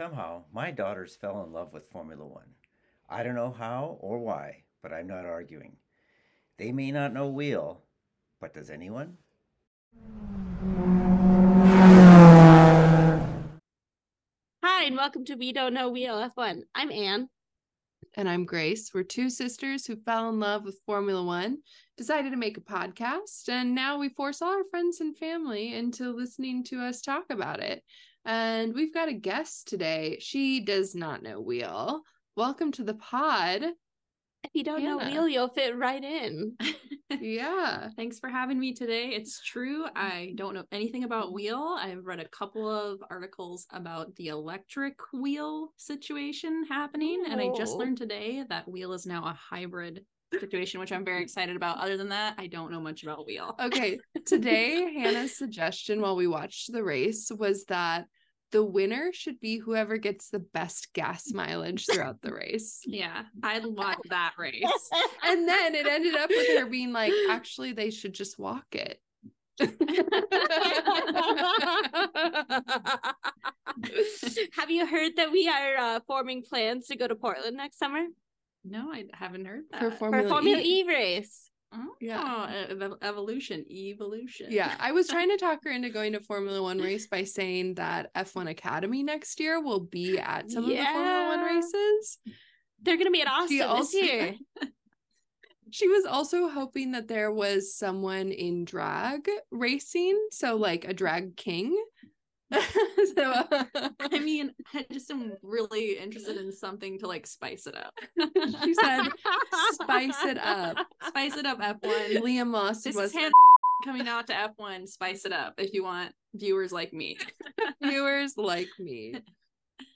Somehow, 0.00 0.44
my 0.50 0.70
daughters 0.70 1.14
fell 1.14 1.44
in 1.44 1.52
love 1.52 1.74
with 1.74 1.90
Formula 1.90 2.24
One. 2.24 2.54
I 3.10 3.22
don't 3.22 3.34
know 3.34 3.50
how 3.50 3.98
or 4.00 4.18
why, 4.18 4.62
but 4.82 4.94
I'm 4.94 5.06
not 5.06 5.26
arguing. 5.26 5.76
They 6.56 6.72
may 6.72 6.90
not 6.90 7.12
know 7.12 7.28
wheel, 7.28 7.82
but 8.40 8.54
does 8.54 8.70
anyone? 8.70 9.18
Hi, 14.64 14.84
and 14.84 14.96
welcome 14.96 15.26
to 15.26 15.34
We 15.34 15.52
Don't 15.52 15.74
Know 15.74 15.90
Wheel 15.90 16.30
F1. 16.34 16.62
I'm 16.74 16.90
Anne. 16.90 17.28
And 18.16 18.26
I'm 18.26 18.46
Grace. 18.46 18.92
We're 18.94 19.02
two 19.02 19.28
sisters 19.28 19.84
who 19.84 19.96
fell 19.96 20.30
in 20.30 20.40
love 20.40 20.64
with 20.64 20.80
Formula 20.86 21.22
One, 21.22 21.58
decided 21.98 22.30
to 22.30 22.38
make 22.38 22.56
a 22.56 22.62
podcast, 22.62 23.50
and 23.50 23.74
now 23.74 23.98
we 23.98 24.08
force 24.08 24.40
all 24.40 24.48
our 24.48 24.64
friends 24.70 25.02
and 25.02 25.14
family 25.14 25.74
into 25.74 26.10
listening 26.10 26.64
to 26.64 26.80
us 26.80 27.02
talk 27.02 27.24
about 27.28 27.60
it. 27.60 27.84
And 28.24 28.74
we've 28.74 28.92
got 28.92 29.08
a 29.08 29.14
guest 29.14 29.68
today. 29.68 30.18
She 30.20 30.60
does 30.60 30.94
not 30.94 31.22
know 31.22 31.40
wheel. 31.40 32.02
Welcome 32.36 32.72
to 32.72 32.84
the 32.84 32.94
pod. 32.94 33.62
If 34.42 34.50
you 34.54 34.64
don't 34.64 34.82
know 34.84 34.98
wheel, 34.98 35.28
you'll 35.28 35.48
fit 35.48 35.76
right 35.76 36.02
in. 36.02 36.56
Yeah. 37.20 37.88
Thanks 37.96 38.20
for 38.20 38.28
having 38.28 38.58
me 38.58 38.72
today. 38.72 39.08
It's 39.08 39.42
true. 39.42 39.84
I 39.96 40.32
don't 40.36 40.54
know 40.54 40.64
anything 40.70 41.02
about 41.02 41.32
wheel. 41.32 41.76
I've 41.78 42.06
read 42.06 42.20
a 42.20 42.28
couple 42.28 42.70
of 42.70 43.02
articles 43.10 43.66
about 43.72 44.14
the 44.14 44.28
electric 44.28 44.94
wheel 45.12 45.72
situation 45.76 46.64
happening, 46.68 47.24
and 47.28 47.40
I 47.40 47.50
just 47.56 47.76
learned 47.76 47.98
today 47.98 48.44
that 48.48 48.68
wheel 48.68 48.92
is 48.92 49.06
now 49.06 49.24
a 49.24 49.32
hybrid 49.32 50.04
situation, 50.38 50.80
which 50.80 50.92
I'm 50.92 51.04
very 51.04 51.22
excited 51.22 51.56
about. 51.56 51.78
Other 51.78 51.96
than 51.96 52.10
that, 52.10 52.34
I 52.38 52.46
don't 52.46 52.70
know 52.70 52.80
much 52.80 53.02
about 53.02 53.26
wheel. 53.26 53.56
Okay. 53.60 53.98
Today, 54.26 54.92
Hannah's 54.94 55.36
suggestion 55.36 56.00
while 56.00 56.16
we 56.16 56.26
watched 56.26 56.72
the 56.72 56.84
race 56.84 57.30
was 57.36 57.64
that 57.66 58.06
the 58.52 58.64
winner 58.64 59.10
should 59.12 59.40
be 59.40 59.58
whoever 59.58 59.96
gets 59.96 60.30
the 60.30 60.40
best 60.40 60.92
gas 60.92 61.32
mileage 61.32 61.86
throughout 61.86 62.20
the 62.20 62.32
race. 62.32 62.80
Yeah, 62.84 63.22
I 63.42 63.60
want 63.60 64.00
that 64.08 64.34
race. 64.38 64.64
And 65.22 65.48
then 65.48 65.74
it 65.74 65.86
ended 65.86 66.16
up 66.16 66.30
with 66.30 66.58
her 66.58 66.66
being 66.66 66.92
like, 66.92 67.12
actually, 67.28 67.72
they 67.72 67.90
should 67.90 68.14
just 68.14 68.38
walk 68.38 68.66
it. 68.72 69.00
Have 74.52 74.70
you 74.70 74.86
heard 74.86 75.16
that 75.16 75.30
we 75.30 75.48
are 75.48 75.76
uh, 75.76 76.00
forming 76.06 76.42
plans 76.42 76.86
to 76.86 76.96
go 76.96 77.06
to 77.06 77.14
Portland 77.14 77.56
next 77.56 77.78
summer 77.78 78.06
No, 78.64 78.92
I 78.92 79.04
haven't 79.12 79.46
heard 79.46 79.62
that. 79.70 79.80
For 79.80 79.90
for 79.90 79.96
Formula, 79.98 80.28
Formula 80.28 80.58
E. 80.58 80.80
E 80.80 80.84
race? 80.86 81.50
Oh, 81.72 81.94
Yeah. 82.00 82.66
ev- 82.68 82.94
evolution, 83.00 83.64
evolution. 83.70 84.48
Yeah, 84.50 84.74
I 84.80 84.92
was 84.92 85.06
trying 85.14 85.30
to 85.30 85.36
talk 85.36 85.60
her 85.64 85.70
into 85.70 85.88
going 85.90 86.12
to 86.14 86.20
Formula 86.20 86.60
One 86.62 86.78
race 86.78 87.06
by 87.06 87.24
saying 87.24 87.74
that 87.74 88.12
F1 88.14 88.50
Academy 88.50 89.02
next 89.02 89.38
year 89.40 89.62
will 89.62 89.80
be 89.80 90.18
at 90.18 90.50
some 90.50 90.64
of 90.64 90.70
the 90.70 90.76
Formula 90.76 91.26
One 91.36 91.44
races. 91.44 92.18
They're 92.82 92.96
going 92.96 93.06
to 93.06 93.12
be 93.12 93.22
at 93.22 93.28
Austin 93.28 93.58
this 93.58 93.66
also- 93.66 93.98
year. 93.98 94.34
She 95.72 95.86
was 95.86 96.04
also 96.04 96.48
hoping 96.48 96.90
that 96.92 97.06
there 97.06 97.30
was 97.30 97.76
someone 97.76 98.32
in 98.32 98.64
drag 98.64 99.30
racing, 99.52 100.20
so 100.32 100.56
like 100.56 100.84
a 100.84 100.92
drag 100.92 101.36
king. 101.36 101.80
so 103.16 103.44
I 104.00 104.18
mean, 104.22 104.52
I 104.74 104.84
just 104.90 105.10
am 105.10 105.32
really 105.42 105.98
interested 105.98 106.36
in 106.36 106.52
something 106.52 106.98
to 106.98 107.06
like 107.06 107.26
spice 107.26 107.66
it 107.66 107.76
up. 107.76 107.94
she 108.64 108.74
said, 108.74 109.08
"Spice 109.72 110.24
it 110.24 110.38
up." 110.38 110.76
Spice 111.08 111.36
it 111.36 111.46
up, 111.46 111.60
F1. 111.60 112.18
Liam 112.18 112.48
Moss 112.48 112.82
This 112.82 112.96
was 112.96 113.14
is 113.14 113.30
coming 113.84 114.08
out 114.08 114.26
to 114.26 114.32
F1. 114.32 114.88
Spice 114.88 115.24
it 115.24 115.32
up 115.32 115.54
if 115.58 115.72
you 115.72 115.84
want 115.84 116.12
viewers 116.34 116.72
like 116.72 116.92
me. 116.92 117.18
viewers 117.82 118.36
like 118.36 118.70
me. 118.78 119.14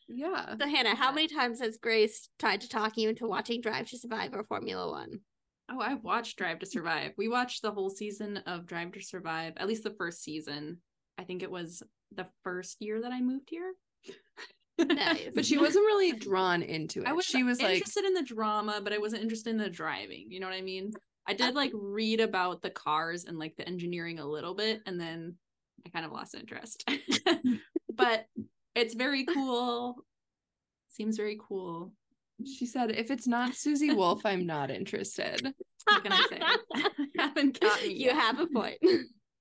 Yeah. 0.08 0.54
So, 0.60 0.68
Hannah, 0.68 0.94
how 0.94 1.10
many 1.10 1.26
times 1.26 1.60
has 1.60 1.76
Grace 1.76 2.28
tried 2.38 2.60
to 2.60 2.68
talk 2.68 2.96
you 2.96 3.08
into 3.08 3.26
watching 3.26 3.60
Drive 3.60 3.88
to 3.88 3.98
Survive 3.98 4.32
or 4.32 4.44
Formula 4.44 4.90
One? 4.90 5.20
Oh, 5.70 5.80
I've 5.80 6.04
watched 6.04 6.36
Drive 6.36 6.60
to 6.60 6.66
Survive. 6.66 7.12
We 7.16 7.28
watched 7.28 7.62
the 7.62 7.72
whole 7.72 7.90
season 7.90 8.36
of 8.46 8.66
Drive 8.66 8.92
to 8.92 9.02
Survive, 9.02 9.54
at 9.56 9.66
least 9.66 9.82
the 9.82 9.90
first 9.90 10.22
season. 10.22 10.78
I 11.18 11.24
think 11.24 11.42
it 11.42 11.50
was 11.50 11.82
the 12.16 12.26
first 12.42 12.80
year 12.80 13.00
that 13.02 13.12
I 13.12 13.20
moved 13.20 13.50
here. 13.50 13.72
Nice. 14.78 15.28
But 15.34 15.46
she 15.46 15.56
wasn't 15.56 15.86
really 15.86 16.12
drawn 16.12 16.62
into 16.62 17.02
it. 17.02 17.06
I 17.06 17.12
was 17.12 17.24
she 17.24 17.44
was 17.44 17.62
like 17.62 17.74
interested 17.74 18.04
in 18.04 18.14
the 18.14 18.22
drama, 18.22 18.80
but 18.82 18.92
I 18.92 18.98
wasn't 18.98 19.22
interested 19.22 19.50
in 19.50 19.56
the 19.58 19.70
driving. 19.70 20.26
You 20.28 20.40
know 20.40 20.48
what 20.48 20.56
I 20.56 20.62
mean? 20.62 20.92
I 21.26 21.34
did 21.34 21.54
like 21.54 21.70
read 21.74 22.20
about 22.20 22.60
the 22.60 22.70
cars 22.70 23.24
and 23.24 23.38
like 23.38 23.56
the 23.56 23.66
engineering 23.66 24.18
a 24.18 24.26
little 24.26 24.54
bit, 24.54 24.82
and 24.86 25.00
then 25.00 25.36
I 25.86 25.90
kind 25.90 26.04
of 26.04 26.12
lost 26.12 26.34
interest. 26.34 26.88
but 27.94 28.26
it's 28.74 28.94
very 28.94 29.24
cool. 29.24 29.96
Seems 30.88 31.16
very 31.16 31.38
cool. 31.48 31.92
she 32.44 32.66
said, 32.66 32.90
if 32.90 33.10
it's 33.10 33.26
not 33.26 33.54
Susie 33.54 33.94
Wolff, 33.94 34.26
I'm 34.26 34.46
not 34.46 34.70
interested. 34.70 35.54
What 35.84 36.02
can 36.02 36.12
I 36.12 36.26
say? 36.28 36.40
haven't 37.18 37.62
me. 37.62 37.88
you 37.88 38.06
yet. 38.06 38.16
have 38.16 38.40
a 38.40 38.46
point. 38.46 38.78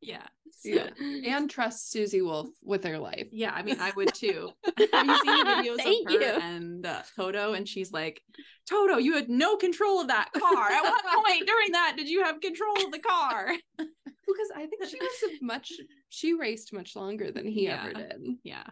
Yeah. 0.02 0.26
Yeah. 0.66 0.90
And 1.00 1.50
trust 1.50 1.92
Susie 1.92 2.22
Wolff 2.22 2.50
with 2.64 2.84
her 2.86 2.98
life. 2.98 3.28
Yeah, 3.32 3.52
I 3.54 3.64
mean, 3.64 3.80
I 3.82 3.92
would 3.96 4.14
too. 4.14 4.50
Have 4.94 5.06
you 5.08 5.18
seen 5.18 5.46
the 5.46 5.52
videos 5.52 5.78
Thank 5.78 6.10
of 6.10 6.16
her 6.16 6.22
you. 6.22 6.40
and 6.42 6.86
uh, 6.86 7.02
Toto? 7.18 7.54
And 7.54 7.68
she's 7.68 7.92
like, 7.92 8.22
Toto, 8.70 8.98
you 8.98 9.14
had 9.14 9.30
no 9.30 9.58
control 9.58 10.00
of 10.00 10.08
that 10.08 10.32
car. 10.38 10.70
At 10.70 10.84
what 10.84 11.04
point 11.26 11.46
during 11.46 11.72
that 11.74 11.96
did 11.98 12.08
you 12.08 12.24
have 12.24 12.40
control 12.40 12.76
of 12.86 12.92
the 12.92 13.00
car? 13.00 13.52
Because 13.78 14.52
I 14.56 14.66
think 14.66 14.86
she 14.86 14.98
was 14.98 15.40
a 15.42 15.46
much 15.46 15.74
she 16.10 16.34
raced 16.34 16.72
much 16.72 16.96
longer 16.96 17.32
than 17.32 17.46
he 17.46 17.68
ever 17.68 17.92
did. 17.92 18.22
Yeah. 18.44 18.64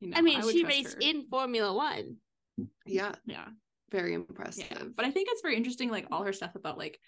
You 0.00 0.10
know, 0.10 0.16
I 0.16 0.22
mean, 0.22 0.40
would 0.40 0.54
she 0.54 0.64
raced 0.64 0.94
her. 0.94 1.00
in 1.02 1.26
Formula 1.28 1.74
One. 1.74 2.16
Yeah. 2.86 3.14
Yeah. 3.26 3.48
Very 3.90 4.14
impressive. 4.14 4.66
Yeah. 4.70 4.84
But 4.96 5.04
I 5.04 5.10
think 5.10 5.28
it's 5.30 5.42
very 5.42 5.56
interesting, 5.56 5.90
like 5.90 6.06
all 6.10 6.24
her 6.24 6.32
stuff 6.32 6.54
about 6.54 6.78
like, 6.78 6.98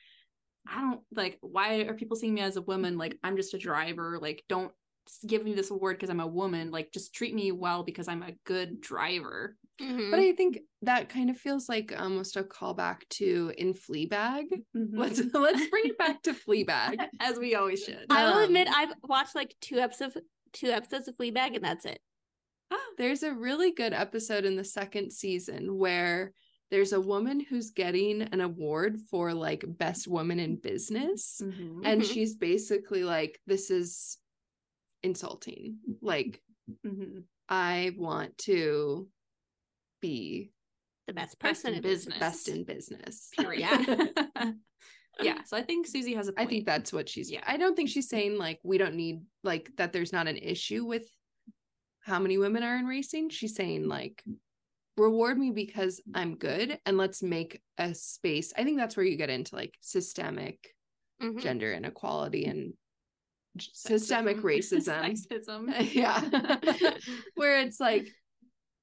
I 0.69 0.81
don't 0.81 1.01
like 1.15 1.39
why 1.41 1.81
are 1.81 1.95
people 1.95 2.17
seeing 2.17 2.35
me 2.35 2.41
as 2.41 2.57
a 2.57 2.63
woman? 2.63 2.99
Like 2.99 3.19
I'm 3.23 3.37
just 3.37 3.55
a 3.55 3.59
driver. 3.59 4.19
Like 4.21 4.45
don't 4.49 4.73
give 5.27 5.45
me 5.45 5.55
this 5.55 5.71
award 5.71 5.97
because 5.97 6.11
I'm 6.11 6.21
a 6.21 6.27
woman. 6.27 6.71
Like 6.71 6.93
just 6.93 7.15
treat 7.15 7.35
me 7.35 7.53
well 7.53 7.83
because 7.83 8.09
I'm 8.09 8.23
a 8.23 8.33
good 8.45 8.81
driver. 8.81 9.57
Mhm. 9.81 10.11
But 10.11 10.21
I 10.21 10.33
think 10.33 10.61
that 10.83 11.09
kind 11.09 11.31
of 11.31 11.37
feels 11.37 11.69
like 11.69 11.93
almost 11.99 12.37
a 12.37 12.43
callback 12.43 13.09
to 13.11 13.53
in 13.59 13.75
Fleabag. 13.75 14.45
Let's 14.75 15.21
let's 15.35 15.67
bring 15.69 15.87
it 15.87 15.99
back 15.99 16.23
to 16.23 16.33
Fleabag. 16.33 16.97
as 17.21 17.39
we 17.39 17.55
always 17.55 17.85
should. 17.85 18.07
I 18.11 18.25
will 18.25 18.39
um, 18.39 18.45
admit, 18.45 18.69
I've 18.75 18.95
watched 19.03 19.35
like 19.35 19.55
two 19.61 19.79
episodes, 19.79 20.17
two 20.53 20.69
episodes 20.69 21.09
of 21.09 21.17
Fleabag, 21.17 21.55
and 21.57 21.65
that's 21.65 21.85
it. 21.85 22.01
There's 22.99 23.23
a 23.23 23.35
really 23.35 23.73
good 23.73 23.93
episode 23.93 24.45
in 24.45 24.57
the 24.57 24.65
second 24.65 25.13
season 25.13 25.77
where 25.77 26.33
there's 26.71 26.93
a 26.93 27.01
woman 27.01 27.41
who's 27.41 27.71
getting 27.71 28.23
an 28.23 28.41
award 28.41 29.01
for 29.11 29.33
like 29.33 29.65
best 29.67 30.09
woman 30.09 30.41
in 30.41 30.57
business. 30.57 31.41
Mhm. 31.43 31.83
And 31.85 32.03
Mhm. 32.03 32.13
she's 32.13 32.35
basically 32.35 33.05
like, 33.05 33.41
this 33.47 33.71
is 33.71 34.19
insulting. 35.03 35.79
Like, 36.01 36.43
Mhm. 36.85 37.25
I 37.49 37.93
want 37.97 38.37
to 38.39 39.09
be 40.01 40.53
The 41.07 41.13
best 41.13 41.39
Best 41.39 41.63
person 41.63 41.75
in 41.75 41.83
business. 41.83 42.19
best 42.19 42.49
in 42.49 42.65
business. 42.65 43.31
Period. 43.39 43.61
Yeah. 43.61 43.77
yeah. 45.23 45.45
So 45.45 45.57
I 45.57 45.63
think 45.63 45.87
Susie 45.87 46.15
has 46.15 46.27
a 46.29 46.33
I 46.33 46.39
point. 46.39 46.51
think 46.51 46.67
that's 46.67 46.93
what 46.93 47.09
she's. 47.09 47.31
Yeah. 47.31 47.45
I 47.47 47.57
don't 47.59 47.77
think 47.77 47.89
she's 47.91 48.09
saying 48.09 48.37
like 48.39 48.59
we 48.65 48.77
don't 48.77 48.97
need 48.97 49.25
like 49.45 49.71
that. 49.77 49.93
There's 49.93 50.13
not 50.13 50.27
an 50.27 50.37
issue 50.37 50.85
with 50.85 51.09
how 52.01 52.19
many 52.19 52.39
women 52.39 52.65
are 52.65 52.77
in 52.77 52.87
racing. 52.87 53.29
She's 53.29 53.55
saying 53.55 53.87
like 53.87 54.25
reward 54.97 55.39
me 55.39 55.51
because 55.51 56.01
I'm 56.15 56.37
good 56.37 56.79
and 56.87 56.97
let's 56.97 57.23
make 57.23 57.61
a 57.79 57.95
space. 57.95 58.53
I 58.57 58.65
think 58.65 58.79
that's 58.79 58.97
where 58.97 59.07
you 59.07 59.17
get 59.17 59.31
into 59.31 59.55
like 59.57 59.75
systemic 59.81 60.75
Mhm. 61.23 61.41
gender 61.41 61.73
inequality 61.73 62.45
and 62.45 62.75
j- 63.57 63.71
systemic 63.73 64.39
racism. 64.39 65.17
Sexism. 65.31 65.95
yeah. 65.95 66.21
where 67.35 67.61
it's 67.61 67.81
like 67.81 68.07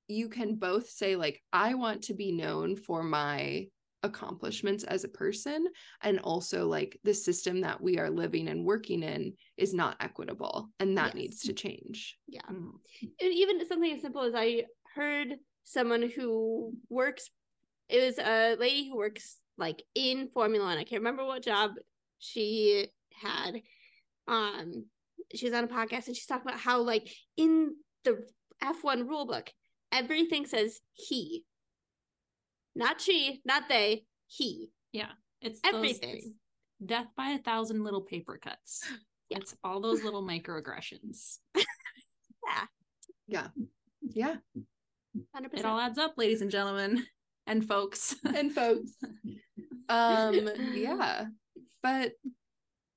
you 0.08 0.30
can 0.30 0.56
both 0.56 0.90
say 0.90 1.16
like 1.16 1.42
I 1.54 1.76
want 1.76 2.04
to 2.04 2.14
be 2.14 2.32
known 2.32 2.76
for 2.76 3.04
my 3.04 3.68
accomplishments 4.02 4.84
as 4.84 5.04
a 5.06 5.08
person 5.10 5.66
and 6.02 6.20
also 6.20 6.68
like 6.68 7.00
the 7.04 7.14
system 7.14 7.62
that 7.62 7.80
we 7.82 8.00
are 8.00 8.10
living 8.10 8.50
and 8.50 8.66
working 8.66 9.02
in 9.02 9.34
is 9.56 9.74
not 9.74 9.96
equitable 10.02 10.70
and 10.80 10.98
that 10.98 11.16
Yes. 11.16 11.16
needs 11.16 11.40
to 11.44 11.54
change. 11.54 12.18
Yeah. 12.28 12.42
Mm. 12.52 12.72
And 13.22 13.34
even 13.34 13.66
something 13.68 13.94
as 13.94 14.02
simple 14.02 14.24
as 14.24 14.34
I 14.36 14.66
heard 14.94 15.36
someone 15.64 16.10
who 16.10 16.74
works 16.90 17.30
it 17.90 18.04
was 18.04 18.18
a 18.18 18.56
lady 18.60 18.88
who 18.90 18.98
works 18.98 19.38
like 19.58 19.84
in 19.94 20.30
Formula 20.34 20.66
One. 20.66 20.78
I 20.78 20.84
can't 20.84 21.02
remember 21.02 21.26
what 21.26 21.44
job 21.44 21.72
she 22.20 22.88
had. 23.14 23.62
Um 24.28 24.86
she 25.36 25.46
was 25.46 25.54
on 25.54 25.66
a 25.66 25.68
podcast 25.68 26.08
and 26.08 26.16
she's 26.16 26.26
talking 26.26 26.48
about 26.48 26.60
how 26.60 26.82
like 26.82 27.10
in 27.38 27.76
the 28.04 28.26
F1 28.64 29.08
rule 29.08 29.26
book, 29.26 29.50
everything 29.92 30.46
says 30.46 30.80
he. 30.94 31.44
Not 32.76 33.02
she, 33.02 33.42
not 33.46 33.64
they, 33.70 34.06
he. 34.28 34.70
Yeah. 34.92 35.12
It's 35.42 35.60
those- 35.62 35.74
Everything. 35.76 36.16
it's 36.18 36.28
death 36.84 37.08
by 37.16 37.32
a 37.32 37.38
thousand 37.40 37.84
little 37.84 38.02
paper 38.02 38.38
cuts. 38.42 38.82
Yeah. 39.30 39.38
It's 39.40 39.56
all 39.64 39.80
those 39.82 40.04
little 40.04 40.22
microaggressions. 40.24 41.38
Yeah. 42.46 42.66
Yeah. 43.28 43.48
Yeah. 44.02 44.36
Hundred 45.34 45.54
It 45.54 45.66
all 45.66 45.80
adds 45.80 45.98
up, 45.98 46.14
ladies 46.18 46.42
and 46.42 46.50
gentlemen, 46.52 47.06
and 47.48 47.66
folks. 47.66 48.16
and 48.26 48.52
folks. 48.52 48.92
Um, 49.90 50.50
yeah. 50.74 51.26
But 51.84 52.14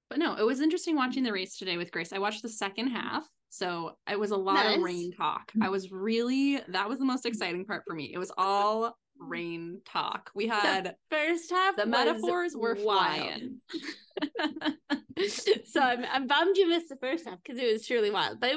But 0.08 0.18
no, 0.20 0.36
it 0.36 0.46
was 0.46 0.60
interesting 0.60 0.94
watching 0.94 1.24
the 1.24 1.32
race 1.32 1.58
today 1.58 1.76
with 1.76 1.90
Grace. 1.90 2.12
I 2.12 2.18
watched 2.18 2.42
the 2.42 2.48
second 2.48 2.88
half. 2.88 3.26
So 3.50 3.96
it 4.08 4.18
was 4.18 4.30
a 4.30 4.36
lot 4.36 4.54
Nice. 4.64 4.76
of 4.76 4.82
rain 4.82 5.10
talk. 5.12 5.50
I 5.60 5.68
was 5.68 5.90
really, 5.90 6.60
that 6.68 6.88
was 6.88 7.00
the 7.00 7.04
most 7.04 7.26
exciting 7.26 7.64
part 7.64 7.82
for 7.86 7.94
me. 7.94 8.12
It 8.14 8.18
was 8.18 8.30
all 8.38 8.96
rain 9.18 9.80
talk. 9.84 10.30
We 10.34 10.46
had 10.46 10.94
First 11.10 11.50
half, 11.50 11.74
the 11.76 11.86
metaphors 11.86 12.54
were 12.56 12.76
flying. 12.76 13.60
so 15.66 15.80
I'm, 15.80 16.04
I'm 16.12 16.26
bummed 16.28 16.56
you 16.56 16.68
missed 16.68 16.88
the 16.88 16.96
first 16.96 17.26
half 17.26 17.38
because 17.42 17.60
it 17.60 17.72
was 17.72 17.86
truly 17.86 18.10
wild. 18.10 18.38
But 18.40 18.52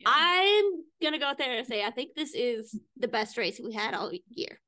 Yeah. 0.00 0.08
I'm 0.12 0.64
gonna 1.02 1.18
go 1.18 1.26
out 1.26 1.38
there 1.38 1.56
and 1.56 1.66
say 1.66 1.84
I 1.84 1.90
think 1.90 2.14
this 2.14 2.34
is 2.34 2.78
the 2.96 3.08
best 3.08 3.36
race 3.36 3.60
we 3.62 3.72
had 3.72 3.94
all 3.94 4.12
year. 4.28 4.60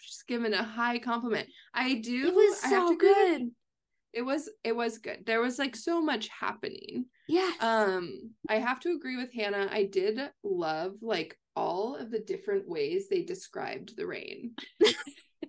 just 0.00 0.26
given 0.26 0.54
a 0.54 0.62
high 0.62 0.98
compliment. 0.98 1.48
I 1.74 1.94
do. 1.94 2.28
It 2.28 2.34
was 2.34 2.64
I 2.64 2.68
have 2.68 2.88
so 2.88 2.96
good. 2.96 3.50
It 4.12 4.22
was. 4.22 4.48
It 4.64 4.74
was 4.74 4.98
good. 4.98 5.24
There 5.26 5.40
was 5.40 5.58
like 5.58 5.76
so 5.76 6.00
much 6.02 6.28
happening. 6.28 7.06
Yeah. 7.28 7.50
Um, 7.60 8.32
I 8.48 8.56
have 8.56 8.80
to 8.80 8.90
agree 8.90 9.16
with 9.16 9.32
Hannah. 9.32 9.68
I 9.70 9.84
did 9.84 10.18
love 10.42 10.94
like 11.00 11.36
all 11.54 11.94
of 11.96 12.10
the 12.10 12.18
different 12.20 12.68
ways 12.68 13.08
they 13.08 13.22
described 13.22 13.96
the 13.96 14.06
rain. 14.06 14.52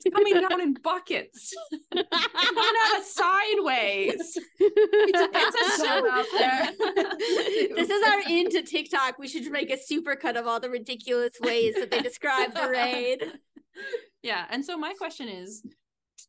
It's 0.03 0.15
coming 0.15 0.33
down 0.33 0.61
in 0.61 0.73
buckets. 0.73 1.53
It's 1.93 2.49
coming 2.49 2.63
out 2.93 3.03
sideways. 3.05 4.37
It's 4.59 5.57
a 5.57 5.81
sun 5.81 6.07
out 6.11 6.25
there. 6.37 6.69
this 7.75 7.89
is 7.89 8.07
our 8.07 8.21
into 8.29 8.63
TikTok. 8.63 9.19
We 9.19 9.27
should 9.27 9.51
make 9.51 9.69
a 9.71 9.77
super 9.77 10.15
cut 10.15 10.37
of 10.37 10.47
all 10.47 10.59
the 10.59 10.69
ridiculous 10.69 11.33
ways 11.41 11.75
that 11.75 11.91
they 11.91 12.01
describe 12.01 12.53
the 12.53 12.67
raid. 12.69 13.23
Yeah. 14.23 14.45
And 14.49 14.65
so 14.65 14.77
my 14.77 14.93
question 14.93 15.27
is 15.27 15.63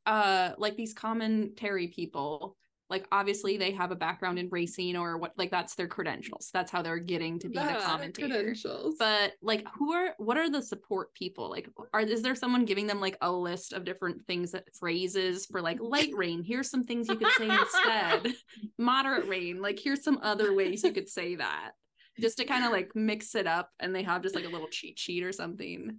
uh 0.06 0.50
like 0.58 0.76
these 0.76 0.92
commentary 0.92 1.88
people, 1.88 2.56
like 2.92 3.08
obviously 3.10 3.56
they 3.56 3.72
have 3.72 3.90
a 3.90 3.96
background 3.96 4.38
in 4.38 4.48
racing 4.50 4.96
or 4.96 5.16
what 5.18 5.32
like 5.36 5.50
that's 5.50 5.74
their 5.74 5.88
credentials. 5.88 6.50
That's 6.52 6.70
how 6.70 6.82
they're 6.82 6.98
getting 7.00 7.40
to 7.40 7.48
be 7.48 7.54
the 7.54 7.60
That's 7.64 7.78
their 7.80 7.88
commentator. 7.88 8.28
credentials. 8.28 8.94
But 8.98 9.32
like 9.42 9.66
who 9.76 9.92
are 9.92 10.14
what 10.18 10.36
are 10.36 10.48
the 10.48 10.62
support 10.62 11.12
people? 11.14 11.50
Like 11.50 11.68
are 11.92 12.02
is 12.02 12.22
there 12.22 12.36
someone 12.36 12.64
giving 12.64 12.86
them 12.86 13.00
like 13.00 13.16
a 13.20 13.32
list 13.32 13.72
of 13.72 13.84
different 13.84 14.24
things 14.28 14.52
that 14.52 14.72
phrases 14.78 15.46
for 15.46 15.60
like 15.60 15.78
light 15.80 16.12
rain? 16.14 16.44
Here's 16.44 16.70
some 16.70 16.84
things 16.84 17.08
you 17.08 17.16
could 17.16 17.32
say 17.38 17.48
instead. 17.50 18.34
Moderate 18.78 19.26
rain, 19.26 19.60
like 19.60 19.80
here's 19.82 20.04
some 20.04 20.20
other 20.22 20.54
ways 20.54 20.84
you 20.84 20.92
could 20.92 21.08
say 21.08 21.34
that. 21.36 21.72
Just 22.20 22.36
to 22.38 22.44
kind 22.44 22.64
of 22.64 22.72
like 22.72 22.90
mix 22.94 23.34
it 23.34 23.46
up 23.46 23.70
and 23.80 23.94
they 23.94 24.02
have 24.02 24.22
just 24.22 24.34
like 24.34 24.44
a 24.44 24.48
little 24.50 24.68
cheat 24.68 24.98
sheet 24.98 25.24
or 25.24 25.32
something. 25.32 25.96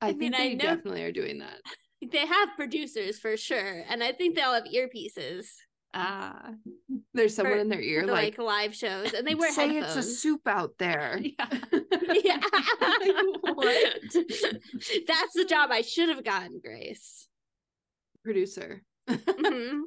I, 0.00 0.06
I 0.06 0.08
think 0.08 0.20
mean, 0.20 0.34
I 0.34 0.38
they 0.38 0.54
know- 0.56 0.64
definitely 0.64 1.04
are 1.04 1.12
doing 1.12 1.38
that. 1.38 1.58
They 2.10 2.26
have 2.26 2.48
producers 2.56 3.20
for 3.20 3.36
sure, 3.36 3.84
and 3.88 4.02
I 4.02 4.10
think 4.10 4.34
they 4.34 4.42
all 4.42 4.54
have 4.54 4.64
earpieces 4.64 5.46
Ah. 5.94 6.52
There's 7.14 7.34
someone 7.36 7.56
For 7.56 7.60
in 7.60 7.68
their 7.68 7.80
ear 7.80 8.00
for 8.02 8.06
like, 8.06 8.38
like, 8.38 8.38
live 8.38 8.74
shows, 8.74 9.12
and 9.12 9.26
they 9.26 9.34
wear 9.34 9.52
say 9.52 9.74
headphones. 9.74 9.96
it's 9.96 10.06
a 10.06 10.10
soup 10.10 10.40
out 10.46 10.72
there. 10.78 11.20
yeah. 11.22 11.46
yeah. 12.24 12.40
What? 13.54 14.02
That's 15.06 15.34
the 15.34 15.46
job 15.48 15.70
I 15.70 15.82
should 15.82 16.08
have 16.08 16.24
gotten, 16.24 16.60
Grace. 16.64 17.28
Producer. 18.24 18.82
Mhm. 19.08 19.80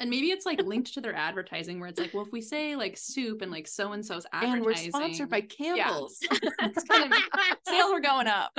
And 0.00 0.10
maybe 0.10 0.26
it's 0.26 0.44
like 0.44 0.60
linked 0.60 0.92
to 0.94 1.00
their 1.00 1.14
advertising 1.14 1.78
where 1.80 1.88
it's 1.88 2.00
like, 2.00 2.12
well, 2.12 2.24
if 2.26 2.32
we 2.32 2.40
say 2.42 2.76
like 2.76 2.96
soup 2.98 3.40
and 3.40 3.50
like 3.50 3.66
so 3.68 3.92
and 3.92 4.04
so's 4.04 4.26
advertising. 4.32 4.56
And 4.56 4.66
we're 4.66 4.74
sponsored 4.74 5.30
by 5.30 5.40
Campbell's. 5.40 6.18
it's 6.20 6.84
kind 6.84 7.12
of 7.12 7.18
sales 7.66 7.92
are 7.92 8.00
going 8.00 8.26
up. 8.26 8.50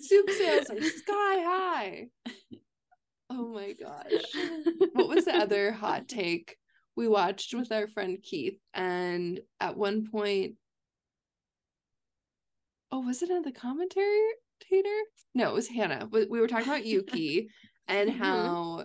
Soup 0.00 0.28
sales 0.28 0.68
are 0.70 0.82
sky 0.82 1.14
high. 1.14 2.06
Oh 3.36 3.48
my 3.48 3.72
gosh. 3.72 4.22
What 4.92 5.08
was 5.08 5.24
the 5.24 5.34
other 5.34 5.72
hot 5.84 6.06
take? 6.08 6.56
We 6.96 7.08
watched 7.08 7.52
with 7.52 7.72
our 7.72 7.88
friend 7.88 8.18
Keith, 8.22 8.60
and 8.72 9.40
at 9.58 9.76
one 9.76 10.08
point, 10.08 10.54
oh, 12.92 13.00
was 13.00 13.22
it 13.22 13.30
in 13.30 13.42
the 13.42 13.50
commentary? 13.50 14.28
Tater? 14.60 14.88
No, 15.34 15.50
it 15.50 15.54
was 15.54 15.66
Hannah. 15.68 16.08
We 16.12 16.26
we 16.26 16.40
were 16.40 16.46
talking 16.46 16.68
about 16.68 16.86
Yuki 16.86 17.48
and 17.88 18.08
Mhm. 18.10 18.16
how 18.18 18.84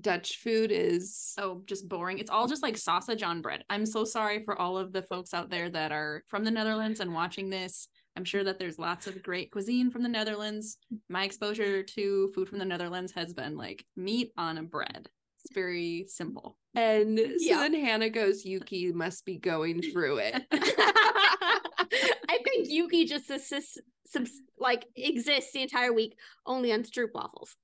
Dutch 0.00 0.38
food 0.38 0.72
is 0.72 1.34
oh, 1.36 1.62
just 1.66 1.86
boring. 1.86 2.18
It's 2.18 2.30
all 2.30 2.48
just 2.48 2.62
like 2.62 2.78
sausage 2.78 3.22
on 3.22 3.42
bread. 3.42 3.64
I'm 3.68 3.84
so 3.84 4.04
sorry 4.04 4.42
for 4.44 4.58
all 4.58 4.78
of 4.78 4.92
the 4.94 5.02
folks 5.02 5.34
out 5.34 5.50
there 5.50 5.68
that 5.68 5.92
are 5.92 6.22
from 6.28 6.44
the 6.44 6.50
Netherlands 6.50 7.00
and 7.00 7.12
watching 7.12 7.50
this. 7.50 7.86
I'm 8.20 8.24
sure 8.26 8.44
that 8.44 8.58
there's 8.58 8.78
lots 8.78 9.06
of 9.06 9.22
great 9.22 9.50
cuisine 9.50 9.90
from 9.90 10.02
the 10.02 10.08
Netherlands. 10.10 10.76
My 11.08 11.24
exposure 11.24 11.82
to 11.82 12.28
food 12.34 12.50
from 12.50 12.58
the 12.58 12.66
Netherlands 12.66 13.12
has 13.12 13.32
been 13.32 13.56
like 13.56 13.82
meat 13.96 14.30
on 14.36 14.58
a 14.58 14.62
bread. 14.62 15.08
It's 15.42 15.54
very 15.54 16.04
simple. 16.06 16.58
and 16.74 17.18
so 17.18 17.24
Yeah. 17.38 17.56
then 17.60 17.72
Hannah 17.72 18.10
goes, 18.10 18.44
Yuki 18.44 18.92
must 18.92 19.24
be 19.24 19.38
going 19.38 19.80
through 19.80 20.18
it. 20.18 20.42
I 20.52 22.38
think 22.44 22.68
Yuki 22.68 23.06
just 23.06 23.30
assists, 23.30 23.78
subs, 24.06 24.32
like 24.58 24.84
exists 24.96 25.52
the 25.54 25.62
entire 25.62 25.94
week 25.94 26.14
only 26.44 26.74
on 26.74 26.82
stroop 26.82 27.14
waffles. 27.14 27.56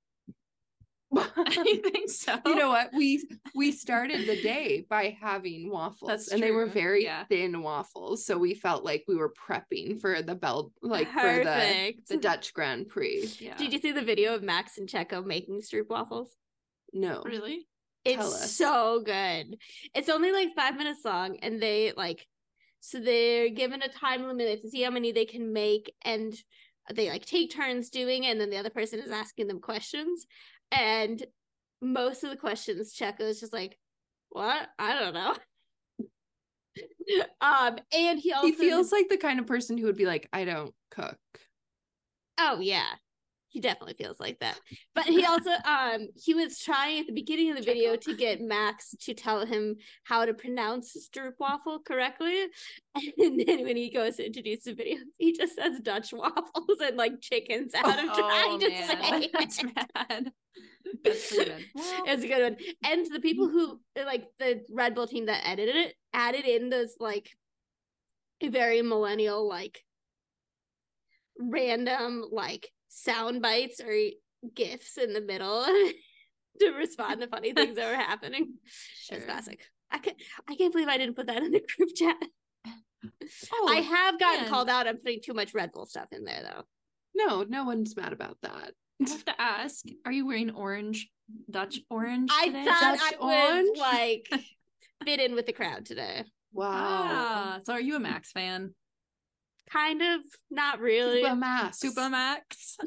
I 1.36 1.80
think 1.82 2.10
so. 2.10 2.38
you 2.46 2.54
know 2.54 2.68
what 2.68 2.90
we 2.94 3.26
we 3.54 3.72
started 3.84 4.26
the 4.26 4.40
day 4.42 4.86
by 4.88 5.16
having 5.20 5.70
waffles 5.70 6.08
That's 6.08 6.32
and 6.32 6.42
they 6.42 6.50
were 6.50 6.66
very 6.66 7.04
yeah. 7.04 7.24
thin 7.24 7.62
waffles 7.62 8.24
so 8.24 8.38
we 8.38 8.54
felt 8.54 8.84
like 8.84 9.04
we 9.08 9.16
were 9.16 9.32
prepping 9.32 10.00
for 10.00 10.22
the 10.22 10.34
bell 10.34 10.72
like 10.82 11.10
for 11.10 11.44
the 11.44 11.94
the 12.08 12.16
dutch 12.16 12.54
grand 12.54 12.88
prix 12.88 13.32
yeah. 13.38 13.56
Did 13.56 13.72
you 13.72 13.80
see 13.80 13.92
the 13.92 14.02
video 14.02 14.34
of 14.34 14.42
Max 14.42 14.78
and 14.78 14.88
Checo 14.88 15.24
making 15.24 15.60
stroop 15.60 15.88
waffles? 15.88 16.36
no 16.92 17.22
really? 17.24 17.66
It's 18.06 18.52
so 18.52 19.02
good. 19.04 19.58
It's 19.94 20.08
only 20.08 20.30
like 20.30 20.54
five 20.54 20.76
minutes 20.76 21.04
long, 21.04 21.38
and 21.42 21.60
they 21.60 21.92
like, 21.96 22.24
so 22.78 23.00
they're 23.00 23.48
given 23.48 23.82
a 23.82 23.88
time 23.88 24.22
limit. 24.22 24.38
They 24.38 24.50
have 24.50 24.62
to 24.62 24.70
see 24.70 24.82
how 24.82 24.90
many 24.90 25.10
they 25.10 25.24
can 25.24 25.52
make, 25.52 25.92
and 26.04 26.32
they 26.94 27.08
like 27.08 27.26
take 27.26 27.50
turns 27.50 27.90
doing 27.90 28.24
it, 28.24 28.30
and 28.30 28.40
then 28.40 28.50
the 28.50 28.58
other 28.58 28.70
person 28.70 29.00
is 29.00 29.10
asking 29.10 29.48
them 29.48 29.60
questions. 29.60 30.26
And 30.72 31.24
most 31.80 32.24
of 32.24 32.30
the 32.30 32.36
questions, 32.36 32.94
Checo 32.94 33.20
is 33.20 33.40
just 33.40 33.52
like, 33.52 33.78
"What? 34.30 34.68
I 34.78 34.98
don't 34.98 35.14
know." 35.14 35.36
um, 37.40 37.78
and 37.92 38.18
he 38.18 38.32
also 38.32 38.46
he 38.46 38.52
feels 38.52 38.92
like 38.92 39.08
the 39.08 39.16
kind 39.16 39.38
of 39.38 39.46
person 39.46 39.78
who 39.78 39.86
would 39.86 39.96
be 39.96 40.06
like 40.06 40.28
i 40.32 40.44
don't 40.44 40.74
cook 40.90 41.16
Oh 42.38 42.60
yeah. 42.60 42.86
He 43.56 43.60
definitely 43.60 43.94
feels 43.94 44.20
like 44.20 44.38
that. 44.40 44.60
But 44.94 45.06
he 45.06 45.24
also 45.24 45.48
um 45.64 46.08
he 46.14 46.34
was 46.34 46.58
trying 46.58 47.00
at 47.00 47.06
the 47.06 47.14
beginning 47.14 47.50
of 47.50 47.56
the 47.56 47.62
video 47.62 47.96
to 47.96 48.14
get 48.14 48.42
Max 48.42 48.94
to 49.00 49.14
tell 49.14 49.46
him 49.46 49.76
how 50.04 50.26
to 50.26 50.34
pronounce 50.34 50.94
stroopwafel 51.08 51.82
correctly. 51.86 52.48
And 53.18 53.40
then 53.46 53.64
when 53.64 53.76
he 53.76 53.90
goes 53.90 54.16
to 54.16 54.26
introduce 54.26 54.64
the 54.64 54.74
video, 54.74 54.98
he 55.16 55.32
just 55.34 55.54
says 55.56 55.80
Dutch 55.80 56.12
waffles 56.12 56.80
and 56.82 56.96
like 56.98 57.20
chickens 57.22 57.74
out 57.74 57.98
of 57.98 58.14
trying 58.14 58.60
to 58.60 58.70
say 58.70 59.30
that's 59.32 59.62
it. 59.62 59.74
bad. 59.94 60.32
That's 61.02 61.36
bad. 61.36 61.62
It's 61.74 62.24
a 62.24 62.28
good 62.28 62.42
one. 62.42 62.56
And 62.84 63.06
the 63.10 63.20
people 63.20 63.48
who 63.48 63.80
like 63.96 64.26
the 64.38 64.62
Red 64.70 64.94
Bull 64.94 65.06
team 65.06 65.26
that 65.26 65.46
edited 65.46 65.76
it 65.76 65.94
added 66.12 66.44
in 66.44 66.68
those 66.68 66.94
like 67.00 67.30
very 68.42 68.82
millennial 68.82 69.48
like 69.48 69.82
random 71.38 72.24
like 72.30 72.70
sound 72.96 73.42
bites 73.42 73.80
or 73.80 73.94
gifs 74.54 74.96
in 74.98 75.12
the 75.12 75.20
middle 75.20 75.64
to 76.60 76.70
respond 76.72 77.20
to 77.20 77.26
funny 77.28 77.52
things 77.52 77.76
that 77.76 77.90
were 77.90 77.96
happening. 78.02 78.54
Sure. 79.02 79.18
It's 79.18 79.26
classic. 79.26 79.60
I 79.90 79.98
can't, 79.98 80.16
I 80.48 80.56
can't 80.56 80.72
believe 80.72 80.88
I 80.88 80.98
didn't 80.98 81.14
put 81.16 81.26
that 81.28 81.42
in 81.42 81.52
the 81.52 81.62
group 81.76 81.90
chat. 81.94 82.16
Oh, 83.52 83.68
I 83.70 83.76
have 83.80 84.18
gotten 84.18 84.42
man. 84.42 84.50
called 84.50 84.68
out 84.68 84.86
on 84.86 84.96
putting 84.98 85.20
too 85.22 85.34
much 85.34 85.54
Red 85.54 85.72
Bull 85.72 85.86
stuff 85.86 86.08
in 86.12 86.24
there 86.24 86.42
though. 86.42 86.62
no 87.14 87.44
no 87.48 87.64
one's 87.64 87.96
mad 87.96 88.12
about 88.12 88.36
that 88.42 88.72
I 89.04 89.08
have 89.10 89.24
to 89.26 89.40
ask: 89.40 89.84
Are 90.04 90.10
you 90.12 90.26
wearing 90.26 90.50
orange, 90.50 91.08
Dutch 91.50 91.78
orange? 91.90 92.30
I 92.32 92.46
today? 92.46 92.64
thought 92.64 92.80
Dutch 92.98 93.14
I 93.20 93.24
was 93.24 93.66
orange? 93.66 93.78
like 93.78 94.28
fit 95.04 95.20
in 95.20 95.34
with 95.34 95.46
the 95.46 95.52
crowd 95.52 95.84
today. 95.86 96.24
wow 96.52 96.72
Ah, 96.72 97.58
so 97.64 97.74
are 97.74 97.80
you 97.80 97.94
a 97.96 98.00
Max 98.00 98.32
fan? 98.32 98.74
Kind 99.70 100.00
of, 100.02 100.20
not 100.50 100.80
really. 100.80 101.22
Super 101.22 101.34
max 101.36 101.78
Super 101.78 102.08
Max. 102.10 102.76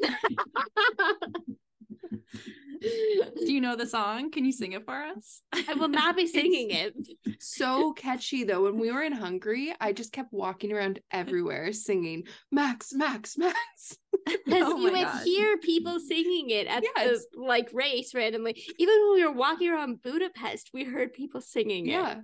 Do 2.80 3.52
you 3.52 3.60
know 3.60 3.76
the 3.76 3.86
song? 3.86 4.30
Can 4.30 4.44
you 4.46 4.52
sing 4.52 4.72
it 4.72 4.86
for 4.86 4.94
us? 4.94 5.42
I 5.68 5.74
will 5.74 5.88
not 5.88 6.16
be 6.16 6.26
singing 6.38 6.70
it. 6.70 6.94
so 7.38 7.92
catchy 7.92 8.44
though 8.44 8.62
when 8.64 8.78
we 8.78 8.90
were 8.90 9.02
in 9.02 9.12
hungary 9.12 9.74
i 9.80 9.92
just 9.92 10.12
kept 10.12 10.32
walking 10.32 10.72
around 10.72 10.98
everywhere 11.10 11.72
singing 11.72 12.24
max 12.50 12.92
max 12.94 13.36
max 13.38 13.96
Because 14.26 14.62
Oh 14.64 14.76
you 14.76 14.84
would 14.84 14.92
gosh. 14.94 15.24
hear 15.24 15.58
people 15.58 15.98
singing 16.00 16.50
it 16.50 16.66
at 16.66 16.82
Yes. 16.96 17.24
the 17.34 17.40
like 17.42 17.68
race 17.72 18.14
randomly. 18.14 18.60
Even 18.78 18.94
when 19.08 19.14
we 19.14 19.24
were 19.24 19.32
walking 19.32 19.68
around 19.70 20.02
Budapest, 20.02 20.70
we 20.74 20.84
heard 20.84 21.12
people 21.12 21.40
singing 21.40 21.86
it. 21.88 22.18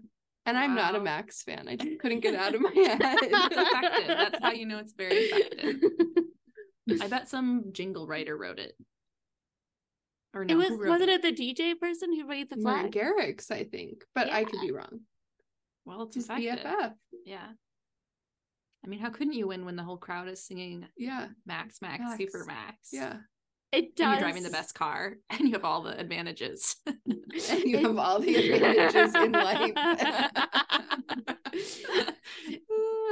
Yeah 0.46 0.50
And 0.50 0.58
I'm 0.58 0.74
not 0.74 0.94
a 0.94 1.00
Max 1.00 1.42
fan. 1.42 1.66
I 1.68 1.76
just 1.76 1.98
couldn't 1.98 2.20
get 2.20 2.34
it 2.34 2.40
out 2.40 2.54
of 2.54 2.60
my 2.60 2.70
head. 2.74 2.98
It's 3.02 3.56
effective. 3.56 4.06
That's 4.08 4.38
how 4.42 4.52
you 4.52 4.66
know 4.66 4.78
it's 4.78 4.92
very 4.92 5.14
effective. 5.16 5.80
I 7.02 7.08
bet 7.08 7.28
some 7.28 7.72
jingle 7.72 8.06
writer 8.06 8.36
wrote 8.36 8.58
it. 8.58 8.76
Or 10.34 10.44
no, 10.44 10.54
it 10.54 10.56
was 10.70 10.78
wasn't 10.78 11.10
it 11.10 11.22
the 11.22 11.32
DJ 11.32 11.78
person 11.78 12.12
who 12.14 12.26
made 12.26 12.50
the 12.50 12.56
Martin 12.58 12.92
flag? 12.92 13.04
Garrix, 13.06 13.50
I 13.50 13.64
think, 13.64 14.04
but 14.14 14.30
I 14.30 14.44
could 14.44 14.60
be 14.60 14.70
wrong. 14.70 15.00
Well, 15.84 16.02
it's 16.02 16.14
His 16.16 16.24
effective. 16.26 16.58
BFF. 16.64 16.92
Yeah. 17.24 17.46
I 18.84 18.88
mean, 18.88 19.00
how 19.00 19.10
couldn't 19.10 19.32
you 19.32 19.48
win 19.48 19.64
when 19.64 19.74
the 19.76 19.82
whole 19.82 19.96
crowd 19.96 20.28
is 20.28 20.44
singing 20.44 20.86
Yeah, 20.96 21.28
Max, 21.46 21.80
Max, 21.82 22.00
Max. 22.00 22.16
Super 22.18 22.44
Max? 22.44 22.90
yeah. 22.92 23.16
It 23.72 23.96
does. 23.96 24.04
And 24.06 24.10
you're 24.12 24.20
driving 24.20 24.42
the 24.44 24.50
best 24.50 24.74
car 24.74 25.14
and 25.30 25.40
you 25.40 25.52
have 25.52 25.64
all 25.64 25.82
the 25.82 25.98
advantages. 25.98 26.76
And 26.86 26.96
you 27.64 27.78
have 27.78 27.98
all 27.98 28.20
the 28.20 28.34
advantages 28.36 29.14
in 29.14 29.32
life. 29.32 29.72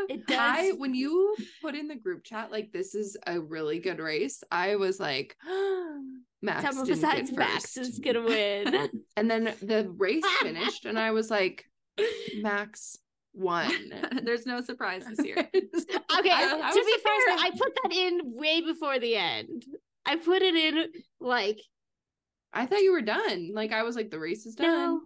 It 0.09 0.27
does. 0.27 0.39
I 0.39 0.73
when 0.77 0.95
you 0.95 1.35
put 1.63 1.75
in 1.75 1.89
the 1.89 1.95
group 1.97 2.25
chat 2.25 2.51
like 2.53 2.73
this 2.73 2.95
is 2.95 3.17
a 3.27 3.41
really 3.41 3.79
good 3.79 3.99
race, 3.99 4.43
I 4.51 4.77
was 4.77 5.01
like, 5.01 5.37
Max 6.43 6.63
Someone 6.63 6.85
didn't 6.87 7.01
besides 7.01 7.31
get 7.31 7.39
Max 7.39 7.75
first. 7.75 7.79
is 7.79 7.99
gonna 7.99 8.23
win. 8.23 8.91
And 9.17 9.31
then 9.31 9.55
the 9.63 9.91
race 9.97 10.25
finished, 10.43 10.85
and 10.85 10.99
I 10.99 11.13
was 11.13 11.31
like, 11.31 11.65
Max 12.37 12.99
won. 13.33 13.73
There's 14.23 14.45
no 14.47 14.61
surprises 14.61 15.19
here. 15.21 15.37
Okay, 15.39 15.51
I- 16.31 16.61
I 16.63 16.73
to 16.73 16.85
be 16.85 16.93
surprised 16.93 17.03
fair, 17.03 17.35
I- 17.37 17.47
I 17.47 17.51
put 17.51 17.73
that 17.83 17.93
in 17.93 18.21
way 18.25 18.61
before 18.61 18.99
the 18.99 19.17
end. 19.17 19.65
I 20.07 20.17
put 20.17 20.43
it 20.43 20.55
in 20.55 20.87
like 21.21 21.61
I 22.53 22.67
thought 22.67 22.83
you 22.83 22.93
were 22.93 23.03
done. 23.03 23.51
Like 23.53 23.73
I 23.73 23.83
was 23.83 23.97
like, 23.97 24.11
the 24.11 24.19
race 24.19 24.47
is 24.47 24.55
done. 24.55 24.67
no. 24.69 25.01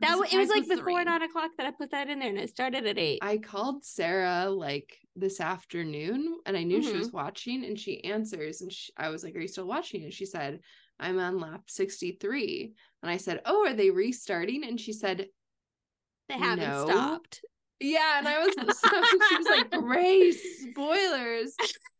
That 0.00 0.10
I'm 0.10 0.18
w- 0.18 0.36
it 0.36 0.40
was 0.40 0.50
like 0.50 0.68
before 0.68 1.02
nine 1.02 1.22
o'clock 1.22 1.52
that 1.56 1.66
I 1.66 1.70
put 1.70 1.90
that 1.92 2.10
in 2.10 2.18
there, 2.18 2.28
and 2.28 2.38
it 2.38 2.50
started 2.50 2.86
at 2.86 2.98
eight. 2.98 3.18
I 3.22 3.38
called 3.38 3.82
Sarah 3.84 4.50
like 4.50 4.94
this 5.16 5.40
afternoon 5.40 6.36
and 6.44 6.54
I 6.54 6.64
knew 6.64 6.82
she 6.82 6.90
Mm-hmm. 6.90 6.98
was 6.98 7.12
watching 7.12 7.64
and 7.64 7.80
she 7.80 8.04
answers 8.04 8.60
and 8.60 8.70
she, 8.70 8.92
I 8.98 9.08
was 9.08 9.24
like, 9.24 9.34
Are 9.34 9.40
you 9.40 9.48
still 9.48 9.66
watching? 9.66 10.04
And 10.04 10.12
she 10.12 10.26
said, 10.26 10.60
I'm 11.00 11.18
on 11.18 11.40
lap 11.40 11.62
63. 11.68 12.74
And 13.02 13.10
I 13.10 13.16
said, 13.16 13.40
Oh, 13.46 13.66
are 13.66 13.72
they 13.72 13.90
restarting? 13.90 14.64
And 14.64 14.78
she 14.78 14.92
said, 14.92 15.28
they 16.28 16.34
haven't 16.34 16.68
no. 16.68 16.84
stopped. 16.86 17.40
Yeah. 17.80 18.18
And 18.18 18.28
I 18.28 18.38
was 18.44 18.54
so 18.78 19.02
she 19.28 19.36
was 19.36 19.46
like, 19.46 19.70
Grace, 19.70 20.66
spoilers. 20.70 21.54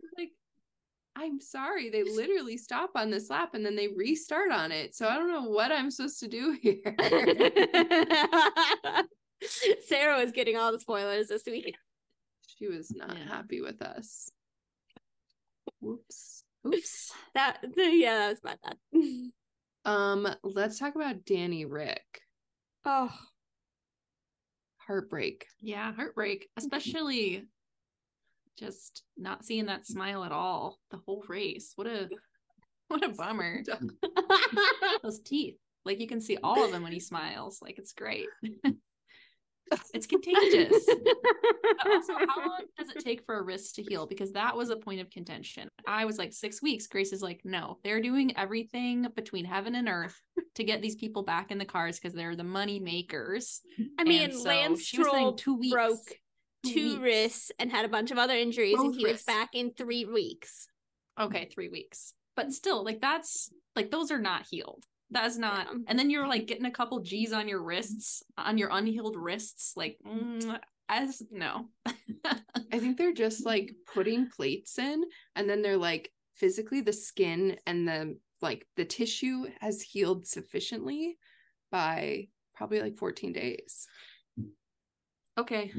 I 1.17 1.21
was 1.21 1.27
like, 1.29 1.31
I'm 1.33 1.41
sorry. 1.41 1.91
They 1.91 2.05
literally 2.05 2.57
stop 2.57 2.91
on 2.95 3.11
this 3.11 3.31
lap 3.31 3.51
and 3.55 3.65
then 3.65 3.77
they 3.77 3.89
restart 3.89 4.51
on 4.53 4.73
it. 4.73 4.95
So 4.95 5.09
I 5.09 5.17
don't 5.17 5.31
know 5.31 5.45
what 5.49 5.73
I'm 5.73 5.91
supposed 5.91 6.21
to 6.21 6.29
do 6.29 6.57
here. 6.61 6.77
Sarah 9.89 10.23
was 10.23 10.33
getting 10.33 10.57
all 10.57 10.73
the 10.73 10.81
spoilers 10.81 11.29
this 11.29 11.45
week. 11.47 11.75
she 12.47 12.69
was 12.69 12.91
not 12.95 13.17
Yeah. 13.17 13.29
happy 13.29 13.61
with 13.61 13.83
us. 13.83 14.31
Whoops. 15.81 16.45
Oops. 16.67 17.13
That 17.35 17.59
yeah, 17.77 18.19
that 18.19 18.29
was 18.31 18.41
my 18.43 18.57
bad. 18.65 18.77
Um, 19.85 20.27
let's 20.43 20.79
talk 20.79 20.97
about 20.97 21.25
Danny 21.25 21.65
Rick. 21.65 22.23
Oh, 22.85 23.13
Heartbreak. 24.79 25.47
Yeah, 25.61 25.93
heartbreak, 25.93 26.49
especially 26.57 27.45
just 28.59 29.03
not 29.17 29.45
seeing 29.45 29.67
that 29.67 29.87
smile 29.87 30.25
at 30.25 30.33
all 30.33 30.79
the 30.91 30.99
whole 31.07 31.23
race. 31.29 31.73
What 31.77 31.87
a 31.87 32.09
what 32.89 33.05
a 33.05 33.09
bummer. 33.11 33.63
Those 35.03 35.21
teeth. 35.21 35.57
Like 35.85 36.01
you 36.01 36.07
can 36.09 36.21
see 36.21 36.37
all 36.43 36.65
of 36.65 36.73
them 36.73 36.83
when 36.83 36.93
he 36.93 37.01
smiles. 37.13 37.59
Like 37.63 37.79
it's 37.79 37.93
great. 37.93 38.27
it's 39.93 40.07
contagious. 40.07 40.87
Also, 41.85 42.13
how 42.15 42.41
long 42.49 42.61
does 42.79 42.91
it 42.91 43.05
take 43.05 43.25
for 43.25 43.39
a 43.39 43.43
wrist 43.43 43.75
to 43.77 43.83
heal? 43.83 44.07
Because 44.07 44.33
that 44.33 44.57
was 44.57 44.71
a 44.71 44.77
point 44.77 45.01
of 45.01 45.11
contention. 45.11 45.69
I 45.87 46.05
was 46.05 46.19
like, 46.19 46.33
six 46.33 46.63
weeks. 46.63 46.87
Grace 46.87 47.13
is 47.13 47.23
like, 47.23 47.41
no, 47.45 47.79
they're 47.83 48.01
doing 48.01 48.37
everything 48.37 49.07
between 49.15 49.45
heaven 49.45 49.75
and 49.75 49.89
earth 49.89 50.21
to 50.55 50.65
get 50.65 50.83
these 50.83 50.95
people 50.97 51.23
back 51.25 51.51
in 51.51 51.59
the 51.59 51.65
cars 51.65 51.99
because 51.99 52.15
they're 52.15 52.37
the 52.37 52.45
money 52.45 52.79
makers. 52.81 53.61
I 53.99 54.05
mean, 54.05 54.31
And 54.31 54.35
so 54.35 54.49
Lance 54.49 54.83
she 54.83 54.99
was 54.99 55.11
saying 55.11 55.37
two 55.37 55.57
weeks. 55.57 55.73
broke 55.75 55.99
Two 56.67 56.75
two 56.75 56.89
weeks. 56.91 57.01
wrists 57.03 57.53
and 57.59 57.71
had 57.71 57.85
a 57.85 57.89
bunch 57.89 58.11
of 58.11 58.19
other 58.19 58.35
injuries, 58.35 58.79
and 58.79 58.93
Both 58.93 58.97
he 58.97 59.07
was 59.07 59.23
back 59.23 59.51
in 59.55 59.73
three 59.73 60.05
weeks. 60.05 60.69
Okay, 61.19 61.49
three 61.53 61.69
weeks. 61.69 62.13
But 62.35 62.53
still, 62.53 62.85
like 62.85 63.01
that's 63.01 63.51
like 63.75 63.91
those 63.91 64.11
are 64.11 64.21
not 64.21 64.47
healed. 64.51 64.85
That's 65.11 65.39
not. 65.39 65.69
Yeah. 65.71 65.79
And 65.87 65.99
then 65.99 66.11
you're 66.11 66.27
like 66.27 66.47
getting 66.47 66.67
a 66.67 66.71
couple 66.71 67.01
G's 67.01 67.33
on 67.33 67.49
your 67.49 67.63
wrists, 67.63 68.23
on 68.37 68.59
your 68.59 68.71
unhealed 68.73 69.17
wrists. 69.17 69.75
Like, 69.77 69.99
mm, 70.05 70.59
as 70.89 71.23
no. 71.31 71.69
I 72.25 72.79
think 72.79 72.99
they're 72.99 73.13
just 73.13 73.47
like 73.47 73.73
putting 73.93 74.29
plates 74.29 74.79
in 74.79 75.05
and 75.35 75.49
then 75.49 75.63
they're 75.63 75.77
like 75.77 76.13
physically 76.35 76.81
the 76.81 76.93
skin 76.93 77.57
and 77.67 77.87
the 77.87 78.17
like 78.43 78.67
the 78.77 78.85
tissue 78.85 79.47
has 79.61 79.81
healed 79.81 80.27
sufficiently 80.27 81.17
by 81.71 82.29
probably 82.55 82.81
like 82.81 82.97
14 82.97 83.33
days. 83.33 83.87
okay. 85.39 85.73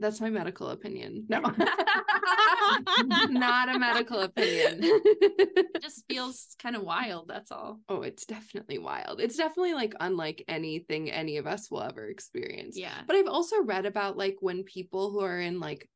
That's 0.00 0.20
my 0.20 0.30
medical 0.30 0.68
opinion. 0.68 1.26
No. 1.28 1.40
Not 3.28 3.68
a 3.74 3.78
medical 3.78 4.20
opinion. 4.20 4.78
It 4.80 5.66
just 5.82 6.04
feels 6.08 6.54
kind 6.62 6.76
of 6.76 6.82
wild. 6.82 7.26
That's 7.28 7.50
all. 7.50 7.80
Oh, 7.88 8.02
it's 8.02 8.24
definitely 8.24 8.78
wild. 8.78 9.20
It's 9.20 9.36
definitely 9.36 9.74
like 9.74 9.94
unlike 9.98 10.44
anything 10.46 11.10
any 11.10 11.38
of 11.38 11.46
us 11.48 11.68
will 11.70 11.82
ever 11.82 12.06
experience. 12.06 12.78
Yeah. 12.78 12.94
But 13.08 13.16
I've 13.16 13.26
also 13.26 13.62
read 13.62 13.86
about 13.86 14.16
like 14.16 14.36
when 14.40 14.62
people 14.62 15.10
who 15.10 15.20
are 15.20 15.40
in 15.40 15.58
like 15.58 15.88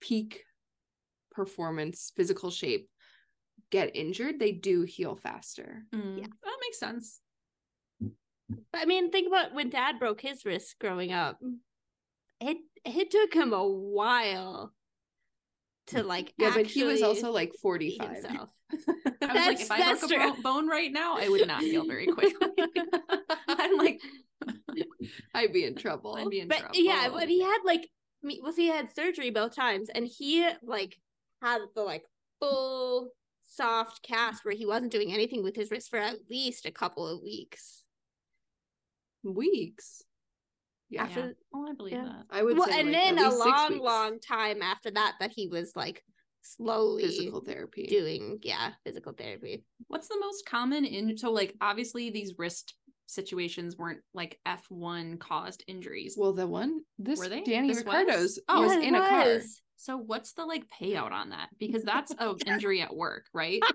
peak 0.00 0.42
performance, 1.30 2.12
physical 2.16 2.50
shape 2.50 2.88
get 3.70 3.94
injured, 3.94 4.40
they 4.40 4.50
do 4.52 4.82
heal 4.82 5.14
faster. 5.16 5.84
Mm, 5.94 6.18
Yeah. 6.18 6.26
That 6.42 6.56
makes 6.60 6.78
sense. 6.80 7.20
I 8.74 8.84
mean, 8.84 9.10
think 9.12 9.28
about 9.28 9.54
when 9.54 9.70
Dad 9.70 9.98
broke 10.00 10.20
his 10.20 10.44
wrist 10.44 10.76
growing 10.80 11.12
up. 11.12 11.38
It 12.42 12.58
it 12.84 13.10
took 13.10 13.32
him 13.34 13.52
a 13.52 13.66
while 13.66 14.72
to 15.88 15.96
mm, 16.02 16.06
like. 16.06 16.34
Yeah, 16.38 16.52
but 16.54 16.66
he 16.66 16.84
was 16.84 17.02
also 17.02 17.30
like 17.30 17.52
45. 17.62 18.08
himself. 18.10 18.50
I 18.72 18.76
was 18.76 18.86
like, 18.86 19.20
That's- 19.20 19.62
if 19.62 19.70
I 19.70 19.78
that's 19.78 20.06
broke 20.06 20.20
true. 20.20 20.32
bo- 20.34 20.42
bone 20.42 20.68
right 20.68 20.90
now, 20.92 21.16
I 21.18 21.28
would 21.28 21.46
not 21.46 21.60
heal 21.62 21.86
very 21.86 22.06
quickly. 22.06 22.48
I'm 23.48 23.76
like, 23.78 24.00
I'd 25.34 25.52
be 25.52 25.64
in 25.64 25.76
trouble. 25.76 26.16
I'd 26.16 26.30
be 26.30 26.40
in 26.40 26.48
but 26.48 26.58
trouble. 26.58 26.74
yeah, 26.76 27.08
but 27.12 27.28
he 27.28 27.40
had 27.42 27.58
like, 27.64 27.88
well, 28.22 28.52
he 28.54 28.68
had 28.68 28.94
surgery 28.94 29.30
both 29.30 29.54
times, 29.54 29.88
and 29.94 30.06
he 30.06 30.48
like 30.62 30.96
had 31.40 31.60
the 31.74 31.82
like 31.82 32.04
full 32.40 33.10
soft 33.44 34.02
cast 34.02 34.44
where 34.44 34.54
he 34.54 34.64
wasn't 34.66 34.90
doing 34.92 35.12
anything 35.12 35.42
with 35.42 35.54
his 35.54 35.70
wrist 35.70 35.90
for 35.90 35.98
at 35.98 36.16
least 36.30 36.64
a 36.66 36.72
couple 36.72 37.06
of 37.06 37.22
weeks. 37.22 37.84
Weeks. 39.22 40.02
Yeah. 40.92 41.04
After- 41.04 41.20
yeah. 41.20 41.32
Oh, 41.54 41.66
I 41.68 41.74
believe 41.74 41.94
yeah. 41.94 42.04
that. 42.04 42.24
I 42.30 42.42
would 42.42 42.58
well, 42.58 42.68
say 42.68 42.80
and 42.80 42.92
like, 42.92 43.02
then 43.02 43.18
at 43.18 43.24
a 43.24 43.28
least 43.30 43.42
six 43.42 43.70
long, 43.70 43.78
long 43.78 44.20
time 44.20 44.62
after 44.62 44.90
that, 44.90 45.14
that 45.20 45.32
he 45.34 45.48
was 45.48 45.72
like 45.74 46.04
slowly 46.42 47.04
physical 47.04 47.40
therapy. 47.40 47.86
doing, 47.86 48.38
yeah, 48.42 48.72
physical 48.84 49.12
therapy. 49.12 49.64
What's 49.88 50.08
the 50.08 50.18
most 50.20 50.46
common 50.46 50.84
in 50.84 51.16
so 51.16 51.30
like 51.30 51.54
obviously 51.60 52.10
these 52.10 52.34
wrist 52.38 52.74
situations 53.06 53.76
weren't 53.76 54.00
like 54.14 54.38
F1 54.46 55.18
caused 55.20 55.64
injuries. 55.66 56.14
Well, 56.18 56.32
the 56.32 56.46
one 56.46 56.80
this 56.98 57.18
Were 57.18 57.28
they? 57.28 57.42
Danny 57.42 57.68
This 57.68 57.84
was? 57.84 57.94
Ricciardo's 57.94 58.38
Oh, 58.48 58.62
was 58.62 58.72
Yeah, 58.72 58.78
it 58.78 58.84
in 58.84 58.94
a 58.94 59.08
car. 59.08 59.38
So 59.76 59.96
what's 59.96 60.32
the 60.32 60.44
like 60.44 60.64
payout 60.80 61.12
on 61.12 61.30
that? 61.30 61.48
Because 61.58 61.82
that's 61.82 62.12
a 62.18 62.34
injury 62.46 62.80
at 62.80 62.94
work, 62.94 63.26
right? 63.34 63.62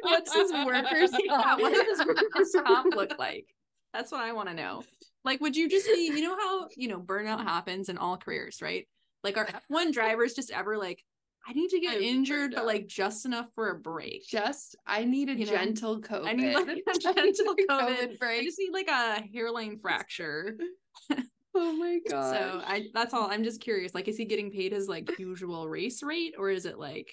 What's 0.00 0.34
his 0.34 0.52
workers' 0.52 1.10
Yeah, 1.24 1.56
what 1.56 1.72
does 1.72 1.98
his 1.98 2.06
workers 2.06 2.56
comp 2.64 2.94
look 2.94 3.18
like? 3.18 3.46
That's 3.92 4.10
what 4.10 4.22
I 4.22 4.32
want 4.32 4.48
to 4.48 4.54
know. 4.54 4.82
Like, 5.26 5.40
would 5.40 5.56
you 5.56 5.68
just 5.68 5.86
be, 5.86 6.06
you 6.06 6.22
know 6.22 6.36
how 6.36 6.68
you 6.76 6.88
know 6.88 7.00
burnout 7.00 7.42
happens 7.42 7.88
in 7.88 7.98
all 7.98 8.16
careers, 8.16 8.62
right? 8.62 8.86
Like, 9.24 9.36
are 9.36 9.46
F1 9.70 9.92
drivers 9.92 10.34
just 10.34 10.52
ever 10.52 10.78
like, 10.78 11.02
I 11.46 11.52
need 11.52 11.68
to 11.70 11.80
get 11.80 11.96
I'm 11.96 12.02
injured, 12.02 12.52
but 12.54 12.64
like 12.64 12.86
just 12.86 13.26
enough 13.26 13.46
for 13.54 13.70
a 13.70 13.74
break? 13.78 14.26
Just 14.26 14.76
I 14.86 15.04
need 15.04 15.28
a 15.28 15.34
You 15.34 15.46
know, 15.46 15.52
gentle 15.52 16.00
COVID. 16.00 16.26
I 16.26 16.32
need 16.32 16.54
like 16.54 16.68
a 16.68 16.98
gentle 17.00 17.54
COVID. 17.68 18.16
I 18.22 18.42
just 18.44 18.58
need 18.58 18.72
like 18.72 18.88
a 18.88 19.22
hairline 19.32 19.78
fracture. 19.82 20.56
Oh 21.54 21.72
my 21.72 21.98
god. 22.08 22.32
So 22.32 22.62
I 22.64 22.86
that's 22.94 23.12
all. 23.12 23.28
I'm 23.30 23.42
just 23.42 23.60
curious. 23.60 23.94
Like, 23.94 24.08
is 24.08 24.16
he 24.16 24.26
getting 24.26 24.50
paid 24.50 24.72
his 24.72 24.88
like 24.88 25.10
usual 25.18 25.68
race 25.68 26.02
rate, 26.02 26.34
or 26.38 26.50
is 26.50 26.66
it 26.66 26.78
like 26.78 27.10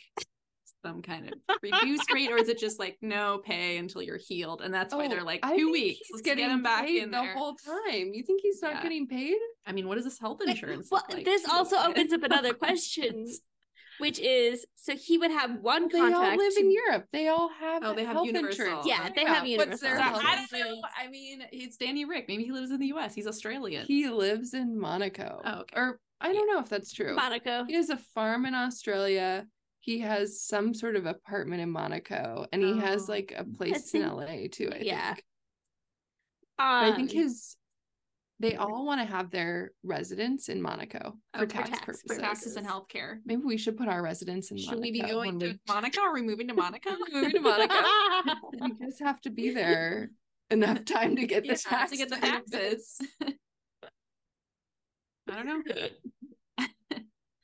some 0.85 1.01
kind 1.01 1.27
of 1.27 1.33
reduced 1.61 2.11
rate, 2.13 2.31
or 2.31 2.37
is 2.37 2.49
it 2.49 2.59
just 2.59 2.79
like 2.79 2.97
no 3.01 3.39
pay 3.43 3.77
until 3.77 4.01
you're 4.01 4.17
healed? 4.17 4.61
And 4.61 4.73
that's 4.73 4.93
why 4.93 5.05
oh, 5.05 5.09
they're 5.09 5.23
like 5.23 5.39
Oh, 5.43 5.55
two 5.55 5.71
weeks. 5.71 5.99
He's 5.99 6.09
Let's 6.11 6.21
getting 6.23 6.45
get 6.45 6.51
him 6.51 6.63
back 6.63 6.87
in 6.87 7.11
the 7.11 7.21
there. 7.21 7.33
whole 7.33 7.55
time. 7.55 8.11
You 8.13 8.23
think 8.23 8.41
he's 8.41 8.61
not 8.61 8.73
Yeah. 8.75 8.83
getting 8.83 9.07
paid? 9.07 9.37
I 9.65 9.71
mean, 9.71 9.87
what 9.87 9.97
is 9.97 10.03
this 10.03 10.19
health 10.19 10.41
insurance? 10.45 10.89
well, 10.91 11.03
like, 11.09 11.25
this 11.25 11.47
also 11.47 11.77
opens 11.77 12.11
up 12.13 12.23
another 12.23 12.53
question. 12.53 13.27
which 13.99 14.19
is 14.19 14.65
so 14.75 14.95
he 14.95 15.17
would 15.17 15.31
have 15.31 15.59
one 15.61 15.87
They 15.87 15.99
all 15.99 16.35
live 16.35 16.53
in 16.57 16.71
Europe. 16.71 17.05
They 17.13 17.27
all 17.29 17.49
have 17.59 17.83
Oh, 17.85 17.93
they 17.93 18.03
have 18.03 18.13
health 18.13 18.25
universal. 18.27 18.65
insurance. 18.65 18.87
Yeah, 18.87 19.09
they 19.15 19.23
have 19.23 19.43
What's 19.47 19.79
their 19.81 19.95
universal. 19.97 20.21
I 20.27 20.35
don't 20.51 20.51
know. 20.59 20.81
I 21.01 21.07
mean, 21.07 21.43
it's 21.51 21.77
Danny 21.77 22.03
Rick. 22.03 22.25
Maybe 22.27 22.43
he 22.43 22.51
lives 22.51 22.71
in 22.71 22.79
the 22.79 22.87
U.S. 22.87 23.13
He's 23.13 23.27
Australian. 23.27 23.85
He 23.85 24.09
lives 24.09 24.53
in 24.53 24.77
Monaco. 24.79 25.41
Oh, 25.45 25.59
okay. 25.61 25.79
Or 25.79 25.99
I 26.19 26.33
don't 26.33 26.47
know 26.51 26.59
if 26.59 26.69
that's 26.69 26.91
true. 26.91 27.15
Monaco. 27.15 27.65
He 27.65 27.73
has 27.75 27.89
a 27.89 27.97
farm 27.97 28.45
in 28.45 28.55
Australia. 28.55 29.45
He 29.83 29.99
has 29.99 30.41
some 30.41 30.73
sort 30.73 30.95
of 30.95 31.05
apartment 31.05 31.61
in 31.61 31.69
Monaco, 31.69 32.47
and 32.53 32.63
he 32.63 32.79
has 32.79 33.09
Oh. 33.09 33.11
like 33.11 33.33
a 33.35 33.43
place 33.43 33.93
in 33.93 34.01
LA 34.01 34.47
too. 34.49 34.69
I 34.73 34.77
yeah. 34.81 35.13
think. 35.15 35.25
But 36.57 36.63
I 36.63 36.95
think 36.95 37.09
Um, 37.11 37.15
his 37.17 37.57
they 38.39 38.55
all 38.55 38.85
want 38.85 39.01
to 39.01 39.05
have 39.05 39.29
their 39.29 39.71
residence 39.83 40.47
in 40.47 40.61
Monaco 40.61 41.17
for 41.35 41.41
Oh, 41.43 41.45
tax, 41.45 41.69
tax 41.69 41.81
purposes. 41.85 42.03
for 42.07 42.17
taxes 42.17 42.55
and 42.55 42.65
healthcare. 42.65 43.19
Maybe 43.25 43.41
we 43.43 43.57
should 43.57 43.75
put 43.75 43.89
our 43.89 44.01
residence 44.01 44.51
in 44.51 44.57
Should 44.57 44.67
Monaco. 44.67 44.81
we 44.81 44.91
be 44.93 45.01
going 45.01 45.39
to 45.41 45.45
we- 45.47 45.59
Monaco? 45.67 46.01
Are 46.01 46.13
we 46.13 46.21
moving 46.21 46.47
to 46.47 46.53
Monaco? 46.53 46.91
moving 47.11 47.31
to 47.31 47.39
Monaco? 47.41 47.75
you 48.53 48.77
just 48.85 49.01
have 49.01 49.19
to 49.21 49.29
be 49.31 49.51
there 49.51 50.11
enough 50.49 50.85
time 50.85 51.17
to 51.17 51.27
get 51.27 51.43
the 51.45 51.55
tax 51.57 51.91
to 51.91 51.97
get 51.97 52.07
the 52.09 52.15
taxes. 52.17 52.99
I 55.27 55.35
don't 55.43 55.45
know. 55.45 55.61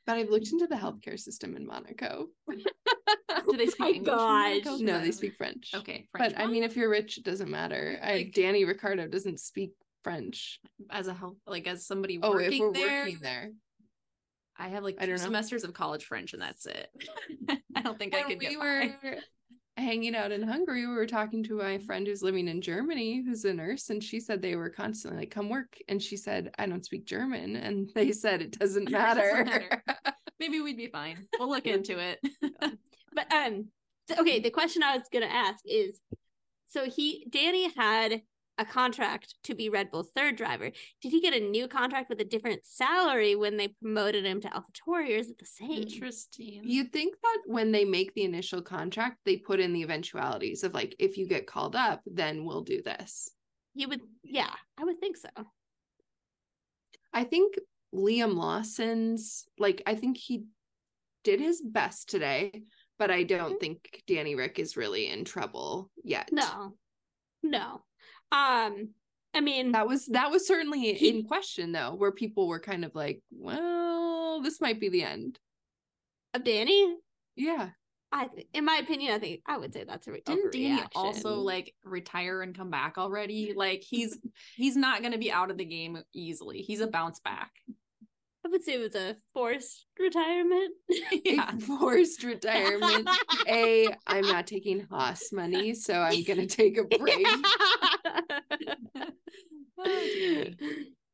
But 0.10 0.18
I've 0.18 0.30
looked 0.32 0.52
into 0.52 0.66
the 0.66 0.76
healthcare 0.76 1.20
system 1.20 1.56
in 1.56 1.68
Monaco. 1.68 2.30
Do 2.50 3.58
they 3.58 3.68
speak 3.68 3.80
my 3.80 3.90
English? 3.90 4.08
in 4.08 4.16
Monaco? 4.18 4.78
No, 4.78 5.00
they 5.02 5.12
speak 5.12 5.36
French. 5.38 5.70
Okay, 5.76 6.08
French. 6.12 6.34
But 6.34 6.42
I 6.42 6.48
mean, 6.48 6.64
if 6.64 6.76
you're 6.76 6.90
rich, 6.90 7.20
it 7.20 7.24
doesn't 7.24 7.52
matter. 7.52 8.00
I, 8.02 8.14
Like- 8.14 8.34
Danny 8.34 8.66
Ricciardo 8.66 9.08
doesn't 9.08 9.40
speak 9.40 9.74
French. 10.04 10.60
as 10.90 11.08
a 11.08 11.14
help, 11.14 11.38
like 11.46 11.68
as 11.68 11.86
somebody 11.86 12.20
Oh, 12.24 12.32
working 12.32 12.54
if 12.54 12.60
we're 12.60 12.74
there, 12.74 13.04
working 13.04 13.20
there. 13.22 13.52
I 14.58 14.70
have 14.70 14.84
like 14.84 14.96
I 15.00 15.06
two 15.06 15.18
semesters 15.20 15.64
of 15.64 15.74
college 15.76 16.06
French, 16.06 16.34
and 16.34 16.42
that's 16.42 16.66
it. 16.66 16.90
I 17.76 17.82
don't 17.84 18.00
think 18.00 18.16
I 18.16 18.24
could 18.24 18.40
we 18.40 18.48
get 18.48 18.58
were 18.58 18.86
by. 19.04 19.18
Hanging 19.80 20.16
out 20.16 20.32
in 20.32 20.42
Hungary, 20.44 20.86
we 20.88 20.94
were 20.94 21.06
talking 21.08 21.44
to 21.44 21.56
my 21.58 21.78
friend 21.80 22.06
who's 22.06 22.22
living 22.24 22.48
in 22.48 22.62
Germany, 22.62 23.24
who's 23.26 23.46
a 23.46 23.54
nurse, 23.54 23.90
and 23.90 24.04
she 24.04 24.20
said 24.20 24.42
they 24.42 24.56
were 24.56 24.70
constantly 24.70 25.22
like, 25.22 25.32
"Come 25.32 25.50
work," 25.50 25.78
and 25.88 26.02
she 26.02 26.18
said, 26.18 26.52
"I 26.60 26.66
don't 26.68 26.86
speak 26.86 27.06
German," 27.06 27.56
and 27.56 27.90
they 27.96 28.12
said 28.12 28.42
it 28.42 28.58
doesn't 28.60 28.88
It 28.90 28.92
matter. 28.92 29.22
doesn't 29.22 29.46
matter. 29.48 29.84
Maybe 30.40 30.62
we'd 30.62 30.78
be 30.78 30.88
fine. 30.88 31.28
We'll 31.38 31.50
look 31.50 31.66
into 31.66 31.98
it. 32.00 32.20
But 33.12 33.34
um, 33.34 33.70
okay. 34.20 34.40
The 34.40 34.52
question 34.52 34.84
I 34.84 34.96
was 34.96 35.08
gonna 35.12 35.26
ask 35.26 35.60
is, 35.66 36.00
so 36.68 36.86
he 36.86 37.26
Danny 37.30 37.72
had 37.76 38.22
a 38.60 38.66
contract 38.66 39.36
to 39.46 39.56
be 39.56 39.70
Red 39.70 39.90
Bull's 39.90 40.12
third 40.16 40.36
driver. 40.36 40.70
Did 41.02 41.12
he 41.12 41.22
get 41.22 41.34
a 41.34 41.40
new 41.40 41.68
contract 41.68 42.10
with 42.10 42.20
a 42.20 42.26
different 42.26 42.66
salary 42.66 43.36
when 43.36 43.56
they 43.58 43.70
promoted 43.70 44.26
him 44.26 44.42
to 44.42 44.50
AlphaTauri, 44.50 45.10
or 45.16 45.18
is 45.18 45.30
it 45.30 45.40
the 45.40 45.46
same? 45.46 45.84
Interesting. 45.84 46.62
You'd 46.64 46.92
think 46.92 47.16
that 47.24 47.40
when 47.46 47.72
they 47.72 47.86
make 47.86 48.14
the 48.14 48.24
initial 48.24 48.62
contract, 48.62 49.18
they 49.26 49.38
put 49.38 49.60
in 49.62 49.72
the 49.74 49.82
eventualities 49.82 50.64
of 50.64 50.74
like, 50.74 50.94
if 51.00 51.18
you 51.18 51.26
get 51.26 51.48
called 51.48 51.76
up, 51.76 52.02
then 52.06 52.44
we'll 52.44 52.62
do 52.64 52.82
this. 52.82 53.30
You 53.74 53.88
would, 53.88 54.02
yeah, 54.24 54.54
I 54.78 54.84
would 54.84 55.00
think 55.00 55.16
so. 55.16 55.30
I 57.14 57.24
think 57.24 57.56
Liam 57.96 58.36
Lawson's 58.36 59.46
like 59.58 59.82
I 59.88 59.96
think 59.96 60.18
he 60.18 60.44
did 61.24 61.40
his 61.40 61.62
best 61.62 62.10
today, 62.10 62.64
but 63.00 63.10
I 63.10 63.24
don't 63.24 63.56
Mhm. 63.56 63.60
think 63.60 64.04
Danny 64.06 64.36
Rick 64.36 64.60
is 64.60 64.78
really 64.78 65.08
in 65.08 65.26
trouble 65.26 65.90
yet. 66.04 66.30
No, 66.32 66.78
no. 67.42 67.82
Um, 68.32 68.90
I 69.34 69.42
mean, 69.42 69.72
That 69.74 69.88
was 69.88 70.08
that 70.08 70.32
was 70.32 70.48
certainly 70.48 70.94
He- 70.94 71.10
in 71.10 71.24
question 71.26 71.72
though, 71.72 71.94
where 71.96 72.12
people 72.12 72.48
were 72.48 72.60
kind 72.60 72.84
of 72.86 72.96
like, 72.96 73.22
well, 73.32 74.42
this 74.42 74.60
might 74.62 74.80
be 74.80 74.90
the 74.90 75.04
end. 75.04 75.40
of 76.34 76.44
Danny, 76.44 76.96
Yeah. 77.36 77.70
I, 78.12 78.26
th- 78.28 78.48
in 78.56 78.66
my 78.66 78.78
opinion, 78.78 79.14
I 79.14 79.20
think 79.20 79.42
I 79.46 79.58
would 79.58 79.72
say 79.72 79.84
that's 79.84 80.08
a 80.08 80.12
re- 80.12 80.22
Didn't 80.26 80.52
Danny 80.52 80.82
also 80.96 81.36
like 81.42 81.76
retire 81.84 82.42
and 82.42 82.56
come 82.58 82.72
back 82.72 82.98
already? 82.98 83.54
Like 83.56 83.84
he's 83.84 84.18
he's 84.56 84.76
not 84.76 85.04
gonna 85.04 85.18
be 85.20 85.32
out 85.32 85.52
of 85.52 85.58
the 85.58 85.66
game 85.66 86.02
easily. 86.14 86.62
He's 86.64 86.82
a 86.82 86.88
bounce 86.88 87.20
back. 87.20 87.52
I 88.46 88.50
would 88.50 88.64
say 88.64 88.76
it 88.76 88.80
was 88.80 88.96
a 88.96 89.18
forced 89.34 89.86
retirement. 90.00 90.72
yeah. 91.26 91.52
A 91.56 91.60
forced 91.60 92.24
retirement. 92.24 93.10
A, 93.48 93.90
I'm 94.08 94.26
not 94.26 94.48
taking 94.48 94.88
Haas 94.90 95.32
money, 95.34 95.74
so 95.74 95.94
I'm 95.94 96.24
gonna 96.24 96.48
take 96.48 96.78
a 96.78 96.84
break. 96.98 97.28
Oh. 99.82 100.44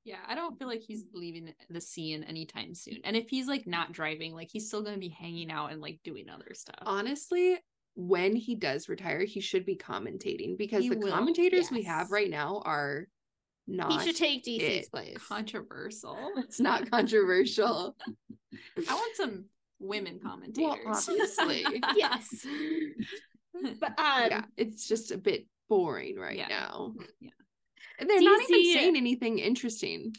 Yeah, 0.05 0.17
I 0.27 0.33
don't 0.33 0.57
feel 0.57 0.67
like 0.67 0.81
he's 0.81 1.05
leaving 1.13 1.53
the 1.69 1.79
scene 1.79 2.23
anytime 2.23 2.73
soon. 2.73 2.97
And 3.03 3.15
if 3.15 3.29
he's 3.29 3.47
like 3.47 3.67
not 3.67 3.91
driving, 3.91 4.33
like 4.33 4.49
he's 4.51 4.67
still 4.67 4.81
gonna 4.81 4.97
be 4.97 5.09
hanging 5.09 5.51
out 5.51 5.71
and 5.71 5.81
like 5.81 5.99
doing 6.03 6.29
other 6.29 6.51
stuff. 6.53 6.79
Honestly, 6.81 7.57
when 7.95 8.35
he 8.35 8.55
does 8.55 8.89
retire, 8.89 9.23
he 9.23 9.39
should 9.39 9.65
be 9.65 9.75
commentating 9.75 10.57
because 10.57 10.83
He 10.83 10.89
the 10.89 10.97
will, 10.97 11.11
commentators 11.11 11.69
we 11.71 11.83
have 11.83 12.11
right 12.11 12.29
now 12.29 12.61
are 12.65 13.07
not 13.67 13.91
he 13.93 14.07
should 14.07 14.15
take 14.15 14.43
DC's 14.45 14.85
it. 14.85 14.91
place. 14.91 15.17
Controversial. 15.27 16.17
it's 16.37 16.59
not 16.59 16.89
controversial. 16.91 17.95
I 18.87 18.93
want 18.93 19.15
some 19.15 19.45
women 19.79 20.19
well, 20.23 20.33
commentators. 20.33 21.09
obviously. 21.09 21.65
yes, 21.95 22.45
but 23.79 23.89
um, 23.99 24.27
yeah, 24.29 24.41
it's 24.57 24.87
just 24.87 25.11
a 25.11 25.17
bit 25.17 25.47
boring 25.69 26.17
right 26.17 26.37
Yeah. 26.37 26.47
now. 26.47 26.93
Yeah. 27.19 27.29
And 27.99 28.09
they're 28.09 28.21
not 28.21 28.41
even 28.49 28.73
saying 28.73 28.95
anything 28.97 29.39
interesting. 29.39 30.13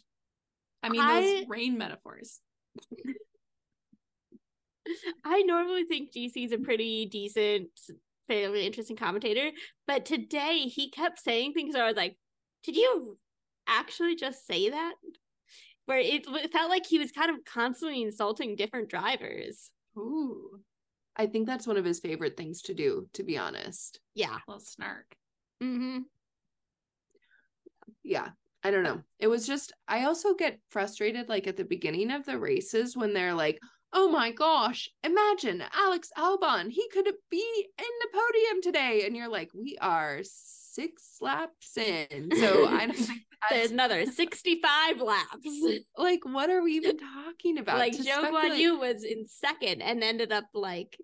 I 0.82 0.88
mean, 0.88 1.00
those 1.00 1.08
I- 1.08 1.44
rain 1.48 1.78
metaphors. 1.78 2.40
I 5.24 5.42
normally 5.42 5.84
think 5.84 6.12
DC's 6.12 6.52
a 6.52 6.58
pretty 6.58 7.06
decent, 7.06 7.68
fairly 8.28 8.64
interesting 8.64 8.96
commentator, 8.96 9.50
but 9.86 10.04
today 10.04 10.60
he 10.68 10.90
kept 10.90 11.18
saying 11.18 11.54
things 11.54 11.74
where 11.74 11.84
I 11.84 11.88
was 11.88 11.96
like, 11.96 12.16
"Did 12.62 12.76
you 12.76 13.18
actually 13.66 14.16
just 14.16 14.46
say 14.46 14.70
that?" 14.70 14.94
Where 15.86 15.98
it, 15.98 16.24
it 16.26 16.52
felt 16.52 16.68
like 16.70 16.84
he 16.86 16.98
was 16.98 17.12
kind 17.12 17.30
of 17.30 17.44
constantly 17.44 18.02
insulting 18.02 18.56
different 18.56 18.88
drivers. 18.88 19.70
Ooh, 19.96 20.60
I 21.16 21.26
think 21.26 21.46
that's 21.46 21.66
one 21.66 21.76
of 21.76 21.84
his 21.84 22.00
favorite 22.00 22.36
things 22.36 22.62
to 22.62 22.74
do, 22.74 23.08
to 23.14 23.22
be 23.22 23.38
honest. 23.38 24.00
Yeah. 24.14 24.34
a 24.34 24.42
little 24.48 24.60
snark. 24.60 25.14
Mm-hmm. 25.62 26.00
Yeah. 28.02 28.30
I 28.62 28.70
don't 28.72 28.82
know. 28.82 29.02
It 29.20 29.28
was 29.28 29.46
just 29.46 29.72
I 29.86 30.04
also 30.04 30.34
get 30.34 30.58
frustrated 30.70 31.28
like 31.28 31.46
at 31.46 31.56
the 31.56 31.64
beginning 31.64 32.10
of 32.10 32.26
the 32.26 32.36
races 32.36 32.96
when 32.96 33.12
they're 33.12 33.32
like, 33.34 33.60
"Oh 33.92 34.10
my 34.10 34.32
gosh, 34.32 34.88
imagine 35.04 35.62
Alex 35.72 36.10
Albon, 36.18 36.70
he 36.70 36.88
could 36.92 37.08
be 37.30 37.68
in 37.78 37.84
the 38.00 38.08
podium 38.12 38.62
today." 38.62 39.06
And 39.06 39.16
you're 39.16 39.28
like, 39.28 39.50
"We 39.54 39.78
are 39.80 40.18
6 40.24 41.16
laps 41.20 41.76
in." 41.76 42.30
So 42.36 42.66
I 42.66 42.86
don't 42.86 42.96
think 42.96 43.22
There's 43.50 43.70
another 43.70 44.06
65 44.06 45.00
laps. 45.00 45.46
like 45.96 46.20
what 46.24 46.50
are 46.50 46.62
we 46.62 46.72
even 46.72 46.98
talking 46.98 47.58
about? 47.58 47.78
like 47.78 47.92
To 47.92 48.02
Zhou 48.02 48.30
Guanyu 48.30 48.78
was 48.78 49.04
in 49.04 49.26
second 49.26 49.82
and 49.82 50.02
ended 50.02 50.32
up 50.32 50.46
like 50.54 50.96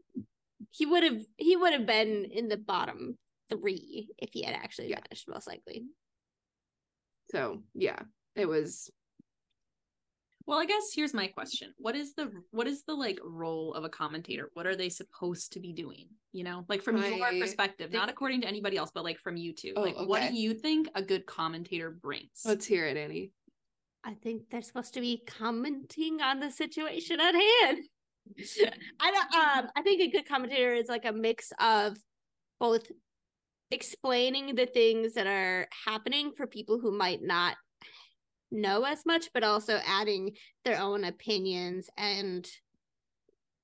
he 0.71 0.87
would 0.87 1.03
have 1.03 1.21
he 1.37 1.57
would 1.57 1.73
have 1.73 1.87
been 1.87 2.25
in 2.25 2.49
the 2.49 2.57
bottom 2.57 3.18
three 3.51 4.09
if 4.18 4.31
he 4.33 4.42
had 4.42 4.55
actually 4.55 4.90
Yeah. 4.90 5.01
finished, 5.09 5.29
most 5.29 5.47
likely. 5.47 5.85
So, 7.31 7.62
yeah. 7.75 8.01
It 8.35 8.47
was 8.47 8.90
Well, 10.47 10.59
I 10.59 10.67
guess 10.67 10.93
here's 10.95 11.15
my 11.15 11.29
question. 11.29 11.73
What 11.79 11.95
is 11.95 12.15
the 12.15 12.31
what 12.51 12.67
is 12.67 12.85
the 12.85 12.95
like 12.95 13.19
role 13.25 13.75
of 13.75 13.85
a 13.85 13.89
commentator? 13.89 14.51
What 14.55 14.67
are 14.67 14.77
they 14.77 14.89
supposed 14.89 15.53
to 15.53 15.61
be 15.61 15.73
doing? 15.73 16.09
You 16.33 16.45
know, 16.45 16.65
like 16.69 16.83
from 16.83 16.97
your 16.97 17.25
I 17.25 17.39
perspective, 17.39 17.93
not 17.93 18.09
according 18.09 18.41
to 18.43 18.49
anybody 18.49 18.77
else, 18.77 18.91
but 18.93 19.05
like 19.05 19.19
from 19.19 19.37
you 19.37 19.53
two. 19.53 19.73
Oh, 19.77 19.83
like 19.83 19.97
what 19.97 20.31
do 20.31 20.37
you 20.37 20.55
think 20.55 20.89
a 20.95 21.03
good 21.03 21.27
commentator 21.27 21.91
brings? 21.91 22.43
let's 22.45 22.67
hear 22.67 22.87
it, 22.87 22.97
Annie. 22.97 23.33
I 24.05 24.15
think 24.15 24.43
they're 24.51 24.63
supposed 24.63 24.95
to 24.95 25.01
be 25.01 25.23
commenting 25.27 26.21
on 26.21 26.41
the 26.41 26.51
situation 26.51 27.21
at 27.21 27.35
hand. 27.35 27.79
I 29.01 29.11
don't 29.11 29.35
um 29.35 29.71
I 29.77 29.83
think 29.83 30.01
a 30.01 30.11
good 30.11 30.29
commentator 30.29 30.75
is 30.75 30.89
like 30.89 31.05
a 31.05 31.13
mix 31.13 31.53
of 31.61 31.97
both 32.61 32.87
explaining 33.73 34.55
the 34.55 34.67
things 34.67 35.15
that 35.15 35.27
are 35.27 35.67
happening 35.87 36.33
for 36.37 36.47
people 36.47 36.79
who 36.79 36.97
might 36.97 37.23
not 37.23 37.57
know 38.53 38.85
as 38.85 39.05
much, 39.07 39.31
but 39.33 39.45
also 39.45 39.81
adding 39.87 40.37
their 40.65 40.79
own 40.81 41.05
opinions 41.05 41.88
and 41.97 42.49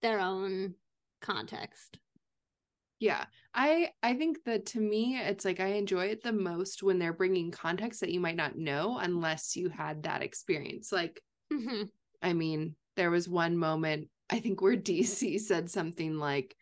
their 0.03 0.21
own 0.21 0.75
context. 1.21 1.99
Yeah. 3.01 3.27
I 3.55 3.91
I 4.03 4.15
think 4.15 4.45
that 4.45 4.67
to 4.67 4.81
me 4.81 5.19
it's 5.19 5.45
like 5.45 5.61
I 5.61 5.69
enjoy 5.69 6.07
it 6.07 6.23
the 6.23 6.33
most 6.33 6.83
when 6.83 6.99
they're 6.99 7.13
bringing 7.13 7.51
context 7.51 8.01
that 8.01 8.11
you 8.11 8.21
might 8.21 8.37
not 8.37 8.59
know 8.59 8.99
unless 8.99 9.57
you 9.57 9.69
had 9.69 10.03
that 10.03 10.23
experience. 10.23 10.93
Like 10.93 11.21
hmm 11.53 11.85
I 12.21 12.33
mean, 12.33 12.75
there 12.97 13.11
was 13.11 13.29
one 13.29 13.57
moment 13.57 14.09
I 14.29 14.41
think 14.41 14.61
where 14.61 14.77
DC 14.77 15.39
said 15.39 15.71
something 15.71 16.19
like 16.19 16.57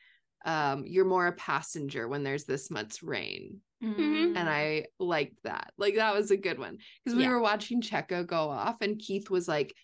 um 0.44 0.84
you're 0.86 1.04
more 1.06 1.26
a 1.26 1.32
passenger 1.32 2.06
when 2.06 2.22
there's 2.22 2.44
this 2.44 2.70
much 2.70 3.02
rain. 3.02 3.60
Mhm. 3.82 4.36
And 4.36 4.48
I 4.48 4.86
liked 4.98 5.42
that. 5.44 5.72
Like 5.76 5.96
that 5.96 6.14
was 6.14 6.30
a 6.30 6.36
good 6.36 6.58
one 6.58 6.78
because 7.04 7.16
we 7.16 7.24
Yeah. 7.24 7.30
were 7.30 7.40
watching 7.40 7.82
Checo 7.82 8.26
go 8.26 8.48
off 8.48 8.80
and 8.80 8.98
Keith 8.98 9.28
was 9.30 9.46
like 9.48 9.74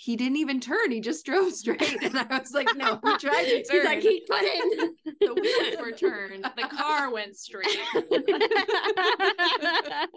he 0.00 0.14
didn't 0.14 0.36
even 0.36 0.60
turn. 0.60 0.92
He 0.92 1.00
just 1.00 1.26
drove 1.26 1.52
straight. 1.54 1.82
And 2.04 2.16
I 2.16 2.38
was 2.38 2.52
like, 2.52 2.68
no, 2.76 3.00
he 3.04 3.16
tried 3.16 3.44
to 3.46 3.64
turn. 3.64 3.76
He's 3.80 3.84
like, 3.84 4.00
he 4.00 4.24
couldn't. 4.30 4.96
the 5.20 5.34
wheels 5.34 5.76
were 5.80 5.90
turned. 5.90 6.44
The 6.56 6.68
car 6.68 7.10
went 7.12 7.36
straight. 7.36 7.66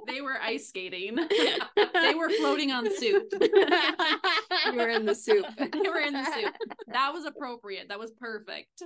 They 0.08 0.22
were 0.22 0.40
ice 0.40 0.68
skating. 0.68 1.16
They 1.16 2.14
were 2.14 2.30
floating 2.30 2.72
on 2.72 2.96
soup. 2.96 3.24
we 3.42 4.78
were 4.78 4.90
in 4.90 5.08
the 5.08 5.16
soup. 5.16 5.48
They 5.58 5.90
were 5.90 6.00
in 6.02 6.14
the 6.14 6.26
soup. 6.26 6.54
That 6.94 7.12
was 7.12 7.26
appropriate. 7.26 7.90
That 7.90 7.98
was 7.98 8.12
perfect. 8.12 8.84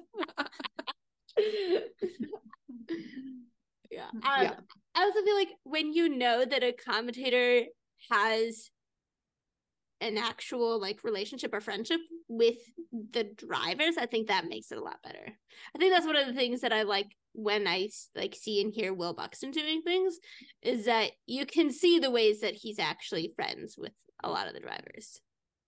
Yeah. 3.95 4.09
Um, 4.13 4.43
Yeah. 4.43 4.53
I 4.95 5.03
also 5.03 5.21
feel 5.23 5.35
like 5.35 5.49
when 5.63 5.93
you 5.93 6.09
know 6.09 6.45
that 6.45 6.63
a 6.63 6.73
commentator 6.73 7.65
has 8.11 8.69
an 10.01 10.17
actual 10.17 10.79
like 10.79 11.03
relationship 11.03 11.53
or 11.53 11.61
friendship 11.61 11.99
with 12.27 12.57
the 13.11 13.23
drivers, 13.23 13.97
I 13.97 14.05
think 14.05 14.27
that 14.27 14.47
makes 14.47 14.71
it 14.71 14.77
a 14.77 14.83
lot 14.83 15.01
better. 15.03 15.33
I 15.73 15.77
think 15.77 15.93
that's 15.93 16.05
one 16.05 16.15
of 16.15 16.27
the 16.27 16.33
things 16.33 16.61
that 16.61 16.73
I 16.73 16.83
like 16.83 17.07
when 17.33 17.67
I 17.67 17.89
like 18.15 18.35
see 18.35 18.61
and 18.61 18.73
hear 18.73 18.93
Will 18.93 19.13
Buxton 19.13 19.51
doing 19.51 19.81
things 19.81 20.17
is 20.61 20.85
that 20.85 21.11
you 21.25 21.45
can 21.45 21.71
see 21.71 21.99
the 21.99 22.11
ways 22.11 22.41
that 22.41 22.55
he's 22.55 22.79
actually 22.79 23.33
friends 23.35 23.75
with 23.77 23.93
a 24.23 24.29
lot 24.29 24.47
of 24.47 24.53
the 24.53 24.59
drivers. 24.59 25.19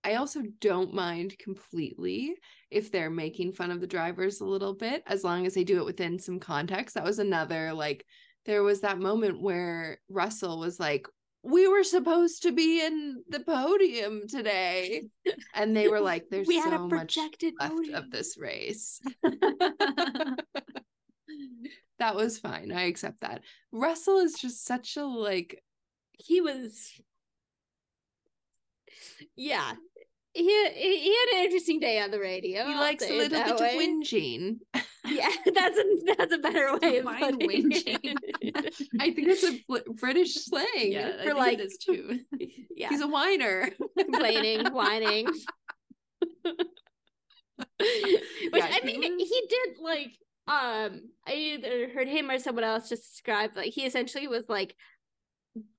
I 0.03 0.15
also 0.15 0.41
don't 0.61 0.93
mind 0.93 1.37
completely 1.37 2.35
if 2.71 2.91
they're 2.91 3.09
making 3.09 3.53
fun 3.53 3.71
of 3.71 3.81
the 3.81 3.87
drivers 3.87 4.39
a 4.39 4.45
little 4.45 4.73
bit, 4.73 5.03
as 5.07 5.23
long 5.23 5.45
as 5.45 5.53
they 5.53 5.63
do 5.63 5.79
it 5.79 5.85
within 5.85 6.19
some 6.19 6.39
context. 6.39 6.95
That 6.95 7.03
was 7.03 7.19
another 7.19 7.73
like 7.73 8.05
there 8.45 8.63
was 8.63 8.81
that 8.81 8.99
moment 8.99 9.41
where 9.41 9.99
Russell 10.09 10.59
was 10.59 10.79
like, 10.79 11.05
We 11.43 11.67
were 11.67 11.83
supposed 11.83 12.43
to 12.43 12.51
be 12.53 12.83
in 12.83 13.23
the 13.29 13.41
podium 13.41 14.23
today. 14.27 15.03
And 15.53 15.75
they 15.75 15.89
were 15.89 15.99
like, 15.99 16.25
There's 16.31 16.47
we 16.47 16.61
so 16.61 16.87
much 16.87 17.17
left 17.17 17.43
podium. 17.59 17.95
of 17.95 18.09
this 18.09 18.37
race. 18.37 19.01
that 21.99 22.15
was 22.15 22.39
fine. 22.39 22.71
I 22.71 22.83
accept 22.83 23.21
that. 23.21 23.41
Russell 23.71 24.19
is 24.19 24.35
just 24.35 24.65
such 24.65 24.95
a 24.95 25.05
like 25.05 25.61
he 26.13 26.41
was 26.41 26.91
yeah 29.35 29.73
he, 30.33 30.43
he 30.43 30.99
he 30.99 31.15
had 31.15 31.37
an 31.39 31.45
interesting 31.45 31.79
day 31.79 31.99
on 31.99 32.11
the 32.11 32.19
radio 32.19 32.65
he 32.65 32.73
I'll 32.73 32.79
likes 32.79 33.03
a 33.03 33.09
little 33.13 33.29
bit 33.43 33.59
way. 33.59 33.75
of 33.75 33.81
whinging. 33.81 34.57
yeah 35.07 35.29
that's 35.55 35.77
a 35.77 35.83
that's 36.17 36.33
a 36.33 36.37
better 36.37 36.77
way 36.77 36.97
of 36.99 37.05
Define 37.05 37.19
putting 37.39 37.49
whinging. 37.71 38.15
it. 38.41 38.75
I 38.99 39.11
think 39.11 39.27
it's 39.29 39.43
a 39.43 39.59
British 39.93 40.35
slang. 40.35 40.65
yeah, 40.75 41.23
For, 41.23 41.33
like- 41.33 41.57
it 41.59 41.61
is 41.65 41.77
too. 41.77 42.19
yeah 42.75 42.89
He's 42.89 43.01
a 43.01 43.07
whiner. 43.07 43.69
complaining 43.97 44.67
whining 44.73 45.27
which 47.79 47.87
Yeah, 48.53 48.65
i 48.65 48.79
he 48.83 48.97
mean 48.97 49.15
was- 49.17 49.27
he 49.29 49.41
did 49.49 49.77
like 49.81 50.11
um 50.47 51.01
i 51.27 51.33
either 51.33 51.89
heard 51.89 52.07
him 52.07 52.29
or 52.29 52.37
someone 52.39 52.63
else 52.63 52.89
just 52.89 53.11
describe 53.11 53.51
like 53.55 53.73
he 53.73 53.85
essentially 53.85 54.27
was 54.27 54.43
like 54.47 54.75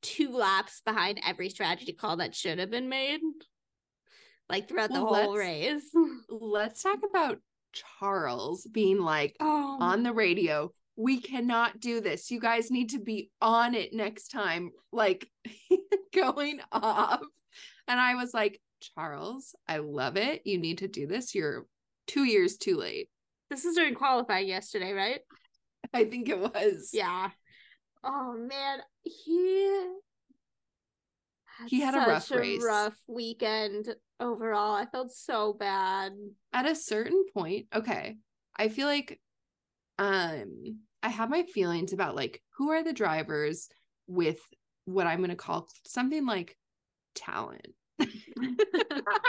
two 0.02 0.30
laps 0.32 0.82
behind 0.84 1.20
every 1.26 1.48
strategy 1.48 1.92
call 1.92 2.16
that 2.16 2.34
should 2.34 2.58
have 2.58 2.70
been 2.70 2.88
made 2.88 3.20
like 4.48 4.68
throughout 4.68 4.92
the 4.92 5.04
Well, 5.04 5.14
whole 5.14 5.36
race 5.36 5.90
Let's 6.28 6.82
talk 6.82 6.98
about 7.08 7.38
Charles 7.72 8.66
being 8.70 8.98
like 8.98 9.36
oh 9.40 9.78
on 9.80 10.02
the 10.02 10.12
radio. 10.12 10.72
We 10.96 11.20
cannot 11.20 11.78
do 11.78 12.00
this. 12.00 12.30
You 12.30 12.40
guys 12.40 12.70
need 12.70 12.90
to 12.90 12.98
be 12.98 13.30
on 13.40 13.74
it 13.74 13.92
next 13.92 14.28
time. 14.28 14.72
Like 14.90 15.28
going 16.14 16.60
off. 16.72 17.20
And 17.86 18.00
I 18.00 18.16
was 18.16 18.34
like, 18.34 18.60
Charles, 18.80 19.54
I 19.68 19.78
love 19.78 20.16
it. 20.16 20.42
You 20.44 20.58
need 20.58 20.78
to 20.78 20.88
do 20.88 21.06
this. 21.06 21.34
You're 21.34 21.66
two 22.06 22.24
years 22.24 22.56
too 22.56 22.76
late. 22.76 23.08
This 23.50 23.64
is 23.64 23.76
during 23.76 23.94
qualifying 23.94 24.48
yesterday, 24.48 24.92
right? 24.92 25.20
I 25.92 26.04
think 26.04 26.28
it 26.28 26.38
was. 26.38 26.90
Yeah. 26.92 27.30
Oh 28.04 28.34
man, 28.34 28.80
he 29.02 29.86
He 31.66 31.80
had 31.80 31.94
a 31.94 31.98
rough 31.98 32.24
such 32.26 32.38
race. 32.38 32.62
rough 32.64 32.96
weekend 33.06 33.94
overall. 34.20 34.74
I 34.74 34.86
felt 34.86 35.12
so 35.12 35.52
bad. 35.52 36.12
at 36.52 36.66
a 36.66 36.74
certain 36.74 37.24
point 37.34 37.66
okay 37.74 38.16
i 38.56 38.68
feel 38.68 38.86
like 38.88 39.20
um 39.98 40.78
i 41.02 41.08
have 41.08 41.30
my 41.30 41.42
feelings 41.44 41.92
about 41.92 42.16
like 42.16 42.42
who 42.56 42.70
are 42.70 42.82
the 42.82 42.92
drivers 42.92 43.68
with 44.08 44.40
what 44.86 45.06
i'm 45.06 45.18
going 45.18 45.30
to 45.30 45.36
call 45.36 45.68
something 45.86 46.26
like 46.26 46.56
talent 47.14 47.66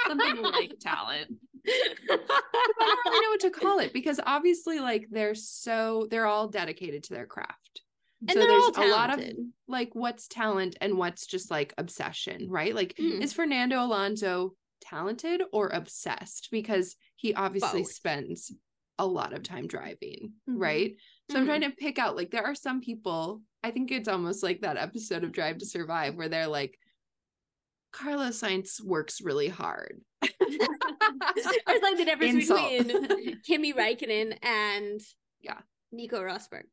Something 0.07 0.41
like 0.41 0.73
talent. 0.79 1.27
i 1.67 1.97
don't 2.09 3.05
really 3.05 3.21
know 3.21 3.29
what 3.29 3.39
to 3.41 3.51
call 3.51 3.79
it 3.79 3.93
because 3.93 4.19
obviously 4.25 4.79
like 4.79 5.05
they're 5.11 5.35
so 5.35 6.07
they're 6.09 6.25
all 6.25 6.47
dedicated 6.47 7.03
to 7.03 7.13
their 7.13 7.25
craft 7.27 7.81
and 8.21 8.31
so 8.31 8.39
there's 8.39 8.77
a 8.77 8.91
lot 8.91 9.17
of 9.17 9.23
like 9.67 9.89
what's 9.93 10.27
talent 10.27 10.75
and 10.81 10.97
what's 10.97 11.25
just 11.25 11.49
like 11.49 11.73
obsession 11.77 12.47
right 12.49 12.75
like 12.75 12.95
Mm. 12.97 13.21
is 13.21 13.33
fernando 13.33 13.81
alonso 13.81 14.55
talented 14.81 15.41
or 15.53 15.69
obsessed 15.69 16.49
because 16.51 16.95
he 17.15 17.33
obviously 17.33 17.81
Both. 17.83 17.91
spends 17.91 18.51
a 18.97 19.05
lot 19.05 19.31
of 19.33 19.43
time 19.43 19.67
driving 19.67 20.33
Mhm. 20.49 20.59
right 20.59 20.95
so 21.31 21.37
i'm 21.37 21.43
Mhm. 21.43 21.47
trying 21.47 21.61
to 21.61 21.71
pick 21.71 21.97
out 21.99 22.15
like 22.17 22.31
there 22.31 22.45
are 22.45 22.55
some 22.55 22.81
people 22.81 23.41
i 23.63 23.71
think 23.71 23.91
it's 23.91 24.09
almost 24.09 24.43
like 24.43 24.61
that 24.61 24.77
episode 24.77 25.23
of 25.23 25.31
drive 25.31 25.57
to 25.59 25.65
survive 25.65 26.15
where 26.15 26.27
they're 26.29 26.47
like 26.47 26.77
carlos 27.91 28.41
sainz 28.41 28.81
works 28.83 29.21
really 29.21 29.47
hard 29.47 30.01
it's 30.21 31.83
like 31.83 31.97
the 31.97 32.05
difference 32.05 32.49
Insult. 32.49 32.87
between 32.87 33.39
Kimi 33.45 33.73
Räikkönen 33.73 34.37
and 34.43 35.01
Yeah. 35.41 35.59
Nico 35.91 36.21
Rosberg. 36.21 36.63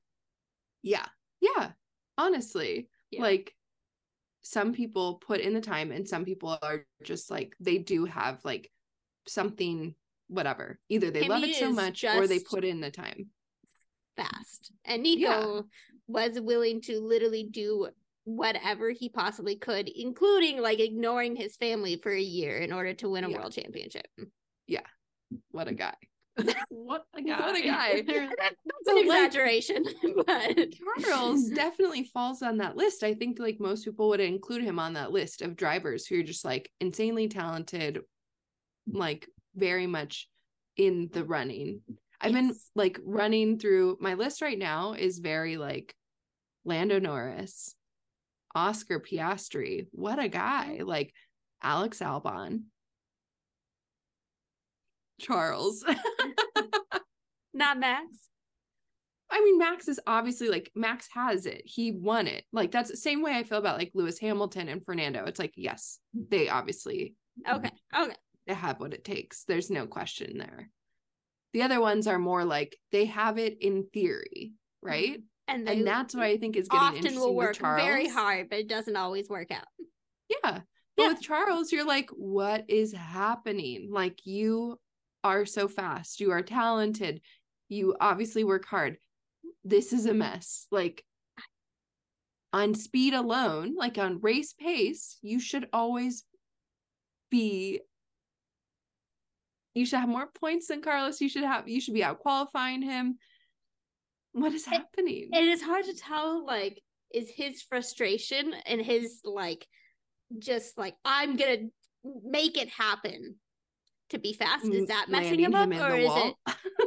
yeah 0.82 1.06
yeah 1.56 1.70
honestly 2.18 2.88
Yeah. 3.10 3.22
like 3.22 3.54
some 4.42 4.72
people 4.72 5.16
put 5.16 5.40
in 5.40 5.54
the 5.54 5.60
time 5.60 5.90
and 5.92 6.08
some 6.08 6.24
people 6.24 6.56
are 6.62 6.84
just 7.02 7.30
like 7.30 7.54
they 7.60 7.78
do 7.78 8.04
have 8.04 8.44
like 8.44 8.70
something 9.26 9.94
whatever 10.28 10.78
either 10.88 11.10
they 11.10 11.28
love 11.28 11.42
it 11.42 11.54
so 11.56 11.72
much 11.72 12.04
or 12.04 12.26
they 12.26 12.38
put 12.40 12.64
in 12.64 12.80
the 12.80 12.90
time 12.90 13.30
Fast. 14.16 14.72
And 14.86 15.02
Nico 15.02 15.66
was 16.06 16.40
willing 16.40 16.80
to 16.82 17.00
literally 17.00 17.44
do 17.50 17.88
whatever 18.24 18.90
he 18.90 19.10
possibly 19.10 19.56
could, 19.56 19.90
including 19.90 20.62
like 20.62 20.80
ignoring 20.80 21.36
his 21.36 21.54
family 21.56 22.00
for 22.02 22.12
a 22.12 22.20
year 22.20 22.56
in 22.56 22.72
order 22.72 22.94
to 22.94 23.10
win 23.10 23.24
a 23.24 23.28
Yeah. 23.28 23.36
world 23.36 23.52
championship. 23.52 24.06
Yeah 24.66 24.80
what 25.50 25.68
a 25.68 25.74
guy 25.74 25.94
What 26.70 27.04
a 27.14 27.20
guy. 27.22 27.40
What 27.40 27.56
a 27.56 27.62
guy. 27.66 28.02
But, 28.86 28.96
an 28.96 29.04
exaggeration, 29.04 29.84
but 30.26 30.58
Charles 31.00 31.48
definitely 31.54 32.04
falls 32.04 32.42
on 32.42 32.58
that 32.58 32.76
list. 32.76 33.02
I 33.02 33.14
think 33.14 33.38
like 33.38 33.60
most 33.60 33.84
people 33.84 34.08
would 34.08 34.20
include 34.20 34.62
him 34.62 34.78
on 34.78 34.94
that 34.94 35.12
list 35.12 35.42
of 35.42 35.56
drivers 35.56 36.06
who 36.06 36.20
are 36.20 36.24
just 36.24 36.44
like 36.44 36.70
insanely 36.80 37.28
talented, 37.28 38.00
like 38.90 39.28
very 39.54 39.86
much 39.86 40.28
in 40.76 41.10
the 41.12 41.24
running. 41.24 41.80
I've 42.20 42.32
been 42.32 42.54
like 42.74 42.98
running 43.04 43.58
through 43.58 43.98
my 44.00 44.14
list 44.14 44.40
right 44.40 44.58
now 44.58 44.94
is 44.94 45.18
very 45.18 45.56
like 45.56 45.94
Lando 46.64 46.98
Norris, 46.98 47.74
Oscar 48.54 49.00
Piastri. 49.00 49.86
What 49.92 50.18
a 50.18 50.28
guy. 50.28 50.80
Like 50.82 51.12
Alex 51.62 51.98
Albon, 52.00 52.64
Charles. 55.20 55.84
not 57.54 57.78
Max. 57.78 58.28
I 59.30 59.42
mean, 59.42 59.58
Max 59.58 59.88
is 59.88 60.00
obviously 60.06 60.48
like 60.48 60.70
Max 60.74 61.08
has 61.12 61.46
it. 61.46 61.62
He 61.64 61.90
won 61.92 62.26
it. 62.26 62.44
Like 62.52 62.70
that's 62.70 62.90
the 62.90 62.96
same 62.96 63.22
way 63.22 63.32
I 63.32 63.42
feel 63.42 63.58
about 63.58 63.78
like 63.78 63.90
Lewis 63.94 64.18
Hamilton 64.18 64.68
and 64.68 64.84
Fernando. 64.84 65.24
It's 65.24 65.38
like, 65.40 65.52
yes, 65.56 65.98
they 66.14 66.48
obviously 66.48 67.14
Okay. 67.48 67.70
Okay. 67.98 68.14
they 68.46 68.54
have 68.54 68.80
what 68.80 68.94
it 68.94 69.04
takes. 69.04 69.44
There's 69.44 69.70
no 69.70 69.86
question 69.86 70.38
there. 70.38 70.70
The 71.52 71.62
other 71.62 71.80
ones 71.80 72.06
are 72.06 72.18
more 72.18 72.44
like 72.44 72.76
they 72.92 73.06
have 73.06 73.38
it 73.38 73.58
in 73.60 73.86
theory, 73.92 74.52
right? 74.82 75.20
And, 75.48 75.68
And 75.68 75.86
that's 75.86 76.14
what 76.14 76.24
I 76.24 76.36
think 76.38 76.56
is 76.56 76.68
getting 76.68 76.82
often 76.84 76.96
interesting 76.98 77.20
will 77.20 77.34
work 77.34 77.56
very 77.56 78.08
hard, 78.08 78.48
but 78.50 78.58
it 78.60 78.68
doesn't 78.68 78.96
always 78.96 79.28
work 79.28 79.50
out. 79.50 79.66
Yeah. 80.28 80.60
But 80.96 81.02
Yeah. 81.02 81.08
with 81.08 81.20
Charles, 81.22 81.72
you're 81.72 81.86
like, 81.86 82.10
what 82.10 82.64
is 82.68 82.92
happening? 82.92 83.88
Like, 83.90 84.24
you 84.24 84.80
are 85.22 85.46
so 85.46 85.68
fast. 85.68 86.20
You 86.20 86.32
are 86.32 86.42
talented. 86.42 87.20
You 87.68 87.96
obviously 88.00 88.44
work 88.44 88.64
hard. 88.66 88.98
This 89.66 89.92
is 89.92 90.06
a 90.06 90.14
mess. 90.14 90.66
Like, 90.70 91.04
on 92.52 92.74
speed 92.74 93.14
alone, 93.14 93.74
like 93.76 93.98
on 93.98 94.20
race 94.20 94.52
pace, 94.52 95.18
you 95.22 95.40
should 95.40 95.68
always 95.72 96.24
be. 97.30 97.80
You 99.74 99.84
should 99.84 99.98
have 99.98 100.08
more 100.08 100.28
points 100.28 100.68
than 100.68 100.80
Carlos. 100.80 101.20
You 101.20 101.28
should 101.28 101.42
have. 101.44 101.68
You 101.68 101.80
should 101.80 101.94
be 101.94 102.04
out 102.04 102.20
qualifying 102.20 102.80
him. 102.80 103.18
What 104.32 104.52
is 104.54 104.66
It- 104.66 104.70
happening? 104.70 105.30
it 105.32 105.44
is 105.44 105.60
hard 105.62 105.84
to 105.86 105.94
tell 105.94 106.44
like 106.46 106.80
is 107.12 107.30
his 107.30 107.62
frustration 107.62 108.52
and 108.66 108.80
his 108.80 109.20
like 109.24 109.66
just 110.38 110.76
like 110.76 110.94
i'm 111.04 111.36
gonna 111.36 111.68
make 112.24 112.56
it 112.58 112.68
happen 112.68 113.36
to 114.10 114.18
be 114.18 114.32
fast? 114.32 114.64
Is 114.66 114.82
Mm, 114.84 114.86
that 114.88 115.06
messing 115.08 115.40
him 115.40 115.54
up, 115.54 115.68
landing 115.70 115.80
or 115.80 115.96
is 115.96 116.06
wall. 116.08 116.38
it 116.46 116.56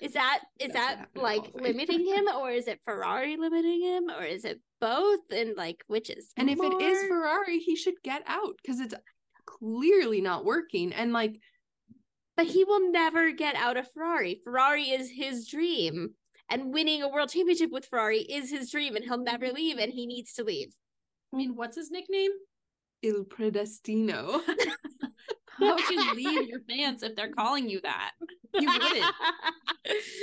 is 0.00 0.12
that 0.12 0.40
is 0.58 0.72
that 0.72 1.06
like 1.14 1.50
limiting 1.54 2.06
him, 2.06 2.24
or 2.36 2.50
is 2.50 2.66
it 2.66 2.80
Ferrari 2.84 3.36
limiting 3.36 3.82
him, 3.82 4.10
or 4.10 4.24
is 4.24 4.44
it 4.44 4.60
both? 4.80 5.20
And 5.30 5.56
like, 5.56 5.82
which 5.86 6.10
is 6.10 6.32
And 6.36 6.50
if 6.50 6.58
it 6.60 6.80
is? 6.80 7.08
Ferrari, 7.08 7.58
he 7.58 7.76
should 7.76 7.94
get 8.02 8.22
out 8.26 8.54
because 8.62 8.80
it's 8.80 8.94
clearly 9.46 10.20
not 10.20 10.44
working. 10.44 10.92
And 10.92 11.12
like, 11.12 11.38
But 12.36 12.46
he 12.46 12.64
will 12.64 12.90
never 12.90 13.32
get 13.32 13.54
out 13.54 13.76
of 13.76 13.90
Ferrari. 13.92 14.40
Ferrari 14.44 14.84
is 14.84 15.10
his 15.10 15.46
dream. 15.48 16.10
And 16.50 16.74
winning 16.74 17.02
a 17.02 17.08
world 17.08 17.30
championship 17.30 17.70
with 17.70 17.86
Ferrari 17.86 18.20
is 18.20 18.50
his 18.50 18.70
dream, 18.70 18.94
and 18.94 19.04
he'll 19.04 19.22
never 19.22 19.50
leave, 19.52 19.78
and 19.78 19.90
he 19.90 20.06
needs 20.06 20.34
to 20.34 20.44
leave. 20.44 20.74
I 21.32 21.38
mean, 21.38 21.56
what's 21.56 21.76
his 21.76 21.90
nickname? 21.90 22.32
Il 23.02 23.24
Predestino. 23.24 24.40
How 25.58 25.74
would 25.74 25.88
you 25.88 26.14
leave 26.14 26.48
your 26.48 26.60
fans 26.68 27.02
if 27.02 27.16
they're 27.16 27.32
calling 27.32 27.68
you 27.70 27.80
that? 27.82 28.12
You 28.54 28.68
wouldn't. 28.70 29.14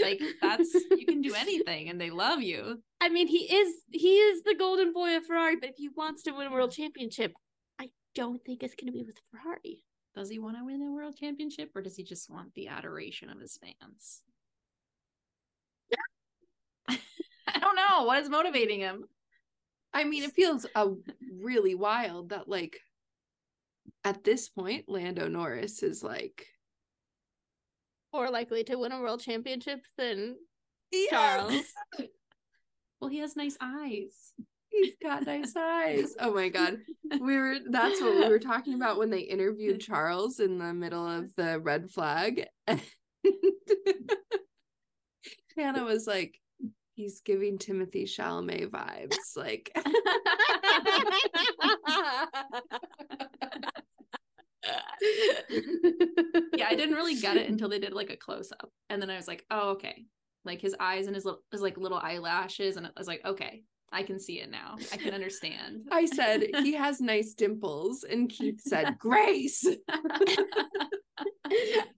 Like 0.01 0.21
that's 0.41 0.73
you 0.73 1.05
can 1.05 1.21
do 1.21 1.33
anything 1.35 1.89
and 1.89 1.99
they 1.99 2.09
love 2.09 2.41
you. 2.41 2.81
I 3.01 3.09
mean, 3.09 3.27
he 3.27 3.53
is 3.53 3.75
he 3.91 4.15
is 4.15 4.41
the 4.43 4.55
golden 4.55 4.93
boy 4.93 5.17
of 5.17 5.25
Ferrari, 5.25 5.57
but 5.57 5.69
if 5.69 5.75
he 5.75 5.89
wants 5.89 6.23
to 6.23 6.31
win 6.31 6.47
a 6.47 6.51
world 6.51 6.71
championship, 6.71 7.33
I 7.79 7.89
don't 8.15 8.43
think 8.45 8.63
it's 8.63 8.73
gonna 8.75 8.93
be 8.93 9.03
with 9.03 9.17
Ferrari. 9.29 9.83
Does 10.15 10.29
he 10.29 10.39
want 10.39 10.57
to 10.57 10.65
win 10.65 10.81
a 10.81 10.91
world 10.91 11.17
championship 11.19 11.71
or 11.75 11.81
does 11.81 11.97
he 11.97 12.03
just 12.03 12.29
want 12.29 12.53
the 12.55 12.69
adoration 12.69 13.29
of 13.29 13.39
his 13.39 13.57
fans? 13.57 14.21
I 17.47 17.59
don't 17.59 17.75
know. 17.75 18.03
What 18.05 18.21
is 18.21 18.29
motivating 18.29 18.79
him? 18.79 19.03
I 19.93 20.03
mean, 20.03 20.23
it 20.23 20.33
feels 20.33 20.65
uh, 20.75 20.89
really 21.41 21.75
wild 21.75 22.29
that 22.29 22.47
like 22.47 22.79
at 24.03 24.23
this 24.23 24.49
point, 24.49 24.85
Lando 24.87 25.27
Norris 25.27 25.83
is 25.83 26.03
like 26.03 26.47
More 28.13 28.29
likely 28.29 28.63
to 28.65 28.75
win 28.75 28.91
a 28.91 28.99
world 28.99 29.21
championship 29.21 29.81
than 29.97 30.35
Yes! 30.91 31.09
Charles. 31.11 31.65
Well, 33.01 33.09
he 33.09 33.19
has 33.19 33.37
nice 33.37 33.55
eyes. 33.61 34.33
He's 34.67 34.95
got 35.01 35.25
nice 35.25 35.55
eyes. 35.55 36.15
Oh 36.19 36.33
my 36.33 36.49
god. 36.49 36.79
We 37.21 37.37
were 37.37 37.55
that's 37.69 38.01
what 38.01 38.13
we 38.13 38.27
were 38.27 38.39
talking 38.39 38.73
about 38.73 38.97
when 38.99 39.09
they 39.09 39.21
interviewed 39.21 39.79
Charles 39.79 40.39
in 40.41 40.57
the 40.57 40.73
middle 40.73 41.07
of 41.07 41.33
the 41.35 41.59
red 41.59 41.89
flag. 41.89 42.45
Hannah 45.57 45.85
was 45.85 46.05
like, 46.05 46.37
he's 46.93 47.21
giving 47.21 47.57
Timothée 47.57 48.03
Chalamet 48.03 48.69
vibes. 48.69 49.35
Like 49.37 49.71
Yeah, 56.57 56.67
I 56.69 56.75
didn't 56.75 56.95
really 56.95 57.15
get 57.15 57.37
it 57.37 57.49
until 57.49 57.69
they 57.69 57.79
did 57.79 57.93
like 57.93 58.09
a 58.09 58.17
close 58.17 58.51
up. 58.51 58.69
And 58.89 59.01
then 59.01 59.09
I 59.09 59.15
was 59.15 59.27
like, 59.29 59.45
oh, 59.49 59.71
okay. 59.71 60.05
Like 60.43 60.59
his 60.59 60.75
eyes 60.79 61.07
and 61.07 61.15
his, 61.15 61.23
little, 61.23 61.41
his 61.51 61.61
like 61.61 61.77
little 61.77 61.97
eyelashes. 61.97 62.75
And 62.75 62.85
I 62.85 62.89
was 62.97 63.07
like, 63.07 63.21
okay, 63.25 63.63
I 63.93 64.03
can 64.03 64.19
see 64.19 64.41
it 64.41 64.51
now. 64.51 64.75
I 64.91 64.97
can 64.97 65.13
understand. 65.13 65.87
I 65.91 66.05
said, 66.05 66.43
he 66.61 66.73
has 66.75 66.99
nice 66.99 67.33
dimples. 67.33 68.03
And 68.03 68.29
Keith 68.29 68.59
said, 68.61 68.97
Grace. 68.99 69.65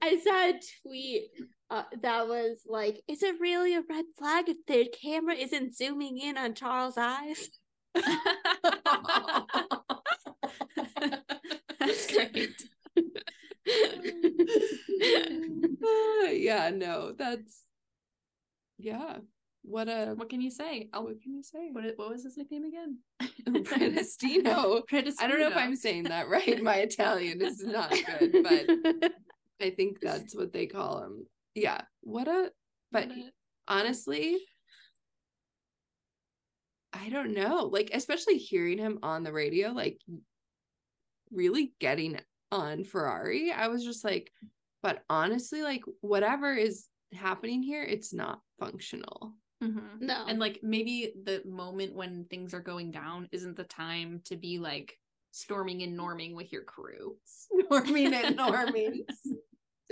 I 0.01 0.19
saw 0.23 0.49
a 0.49 0.59
tweet 0.83 1.31
uh, 1.69 1.83
that 2.01 2.27
was 2.27 2.61
like, 2.67 3.01
"Is 3.07 3.23
it 3.23 3.39
really 3.39 3.75
a 3.75 3.83
red 3.89 4.05
flag 4.17 4.49
if 4.49 4.57
the 4.67 4.93
camera 5.01 5.35
isn't 5.35 5.75
zooming 5.75 6.17
in 6.17 6.37
on 6.37 6.53
Charles' 6.53 6.97
eyes?" 6.97 7.49
That's 11.79 12.13
great. 12.13 12.63
Uh, 12.97 13.01
yeah, 16.32 16.69
no, 16.73 17.13
that's 17.17 17.63
yeah. 18.77 19.17
What 19.63 19.89
a 19.89 20.13
What 20.15 20.30
can 20.30 20.41
you 20.41 20.49
say? 20.49 20.89
Oh, 20.91 21.01
what 21.01 21.21
can 21.21 21.36
you 21.36 21.43
say? 21.43 21.69
what, 21.71 21.84
what 21.95 22.10
was 22.10 22.23
his 22.23 22.38
nickname 22.38 22.65
again? 22.65 22.97
Predestino. 23.63 24.82
I 25.19 25.27
don't 25.27 25.39
know 25.39 25.49
if 25.49 25.58
I'm 25.58 25.75
saying 25.75 26.04
that 26.04 26.30
right. 26.30 26.62
My 26.63 26.77
Italian 26.77 27.41
is 27.41 27.63
not 27.63 27.91
good, 27.91 28.43
but 28.43 29.12
I 29.62 29.69
think 29.69 29.99
that's 30.01 30.36
what 30.36 30.51
they 30.51 30.65
call 30.65 31.04
him. 31.04 31.25
Yeah. 31.54 31.82
What 32.01 32.27
a 32.27 32.51
but 32.91 33.10
What 33.10 33.17
a- 33.17 33.32
honestly, 33.67 34.38
I 36.91 37.10
don't 37.10 37.36
know. 37.36 37.65
Like, 37.65 37.91
especially 37.93 38.38
hearing 38.38 38.80
him 38.80 38.97
on 39.04 39.23
the 39.23 39.32
radio, 39.32 39.69
like 39.69 39.99
really 41.32 41.73
getting 41.80 42.19
on 42.51 42.83
Ferrari, 42.83 43.51
I 43.51 43.67
was 43.67 43.83
just 43.83 44.03
like, 44.03 44.31
but 44.83 45.03
honestly, 45.09 45.61
like 45.61 45.83
whatever 46.01 46.53
is 46.53 46.87
happening 47.13 47.61
here, 47.61 47.83
it's 47.83 48.13
not 48.13 48.41
functional. 48.59 49.33
Mhm. 49.63 50.01
no, 50.01 50.25
And 50.27 50.39
like 50.39 50.59
maybe 50.63 51.13
the 51.23 51.43
moment 51.45 51.93
when 51.93 52.25
things 52.25 52.53
are 52.53 52.61
going 52.61 52.89
down 52.91 53.29
isn't 53.31 53.55
the 53.55 53.63
time 53.63 54.21
to 54.25 54.35
be 54.35 54.57
like 54.57 54.97
storming 55.31 55.83
and 55.83 55.97
norming 55.97 56.33
with 56.35 56.51
your 56.51 56.63
crew. 56.63 57.17
Norming 57.71 58.13
and 58.13 58.37
norming. 58.37 59.05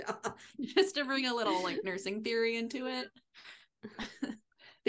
Just 0.60 0.94
to 0.96 1.04
bring 1.04 1.26
a 1.26 1.34
little 1.34 1.62
like 1.62 1.84
nursing 1.84 2.22
theory 2.22 2.56
into 2.56 2.86
it. 2.86 3.08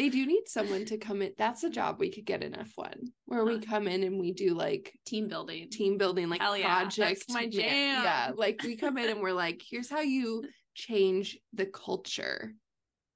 They 0.02 0.10
do 0.10 0.26
need 0.26 0.48
someone 0.48 0.84
to 0.86 0.98
come 0.98 1.22
in. 1.22 1.34
That's 1.38 1.64
a 1.64 1.70
job 1.70 1.98
we 2.00 2.10
could 2.12 2.26
get 2.26 2.42
in 2.44 2.54
F1 2.54 2.96
where 3.28 3.46
we 3.46 3.60
come 3.60 3.88
in 3.88 4.02
and 4.04 4.20
we 4.20 4.32
do 4.34 4.56
like 4.56 4.92
Team 5.06 5.28
building. 5.28 5.70
team 5.70 6.00
building, 6.00 6.28
like 6.28 6.42
Hell 6.42 6.58
yeah, 6.58 6.80
project. 6.80 7.26
my 7.30 7.42
man- 7.42 7.52
jam. 7.52 8.04
Yeah. 8.04 8.32
Like 8.36 8.64
we 8.64 8.78
come 8.78 8.98
in 8.98 9.12
and 9.12 9.22
we're 9.22 9.32
like, 9.34 9.62
here's 9.70 9.92
how 9.92 10.00
you 10.02 10.44
change 10.74 11.38
the 11.54 11.68
culture 11.68 12.54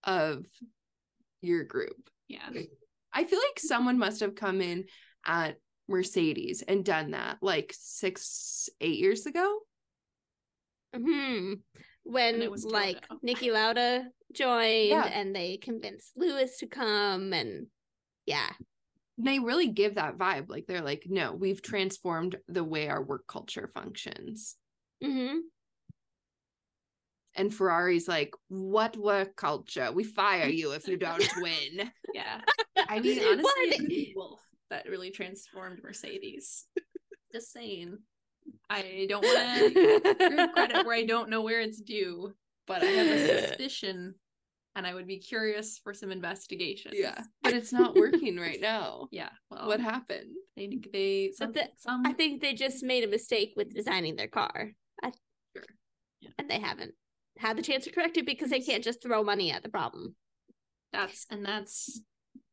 of 0.04 0.46
your 1.42 1.64
group. 1.64 2.08
Yeah. 2.28 2.48
I 3.12 3.24
feel 3.24 3.40
like 3.40 3.60
someone 3.60 3.98
must 3.98 4.20
have 4.20 4.36
come 4.36 4.62
in 4.62 4.86
at 5.26 5.56
Mercedes 5.88 6.64
and 6.68 6.86
done 6.86 7.12
that 7.12 7.38
like 7.42 7.74
six, 7.76 8.70
eight 8.80 9.00
years 9.00 9.26
ago. 9.26 9.58
hmm 10.96 11.54
when 12.04 12.44
it 12.44 12.52
was 12.52 12.64
like. 12.64 13.04
Niki 13.26 13.52
Lauda 13.52 14.06
joined, 14.34 14.90
Yeah. 14.90 15.06
and 15.06 15.36
they 15.36 15.58
convinced 15.58 16.12
Lewis 16.16 16.58
to 16.60 16.68
come, 16.68 17.34
and 17.34 17.68
yeah, 18.26 18.50
they 19.18 19.40
really 19.40 19.68
give 19.68 19.96
that 19.96 20.18
vibe. 20.18 20.50
Like 20.50 20.66
they're 20.68 20.82
like, 20.82 21.04
no, 21.10 21.34
we've 21.34 21.62
transformed 21.62 22.38
the 22.48 22.64
way 22.64 22.88
our 22.90 23.04
work 23.04 23.28
culture 23.28 23.70
functions. 23.74 24.56
hmm 25.04 25.38
And 27.36 27.54
Ferrari's 27.54 28.08
like, 28.08 28.34
what 28.48 28.96
work 28.98 29.36
culture? 29.36 29.92
We 29.92 30.04
fire 30.04 30.48
you 30.48 30.72
if 30.72 30.88
you 30.88 30.98
don't 30.98 31.24
win. 31.38 31.92
Yeah. 32.14 32.42
I 32.90 33.00
mean, 33.00 33.20
honestly, 33.24 33.44
I 33.46 33.66
it 33.68 33.70
could 33.72 33.78
think- 33.78 33.90
be 33.90 34.14
Wolff 34.16 34.42
that 34.70 34.88
really 34.90 35.12
transformed 35.12 35.80
Mercedes. 35.84 36.66
Just 37.32 37.52
saying. 37.52 37.98
I 38.70 39.06
don't 39.10 39.24
want 39.24 39.74
to 39.74 40.06
give 40.30 40.52
credit 40.54 40.86
where 40.86 40.96
I 40.96 41.04
don't 41.06 41.30
know 41.30 41.42
where 41.42 41.62
it's 41.62 41.82
due, 41.82 42.34
but 42.68 42.84
I 42.84 42.88
have 42.88 43.08
a 43.08 43.40
suspicion 43.48 44.16
and 44.76 44.86
I 44.86 44.94
would 44.94 45.08
be 45.08 45.20
curious 45.20 45.80
for 45.84 45.94
some 45.94 46.12
investigation. 46.12 46.92
Yeah, 46.94 47.22
but 47.44 47.54
it's 47.54 47.72
not 47.72 47.96
working 47.96 48.38
right 48.38 48.60
now. 48.60 49.08
Yeah. 49.12 49.30
Well, 49.50 49.68
What 49.68 49.80
happened? 49.80 50.32
they 50.58 50.80
they 50.92 51.32
some, 51.36 51.52
the- 51.54 51.70
some 51.78 51.96
um, 52.02 52.04
I 52.06 52.14
think 52.14 52.42
they 52.42 52.54
just 52.54 52.84
made 52.84 53.04
a 53.04 53.08
mistake 53.08 53.54
with 53.56 53.74
designing 53.74 54.16
their 54.16 54.28
car. 54.28 54.72
I, 55.04 55.12
Sure. 55.56 55.64
Yeah. 56.22 56.30
and 56.40 56.50
they 56.50 56.60
haven't 56.60 56.94
had 57.38 57.58
the 57.58 57.62
chance 57.62 57.84
to 57.86 57.92
correct 57.92 58.18
it 58.18 58.26
because 58.26 58.50
they 58.50 58.62
can't 58.62 58.84
just 58.84 59.02
throw 59.02 59.24
money 59.24 59.52
at 59.52 59.64
the 59.64 59.70
problem. 59.70 60.16
that's 60.94 61.26
and 61.30 61.46
that's 61.46 62.02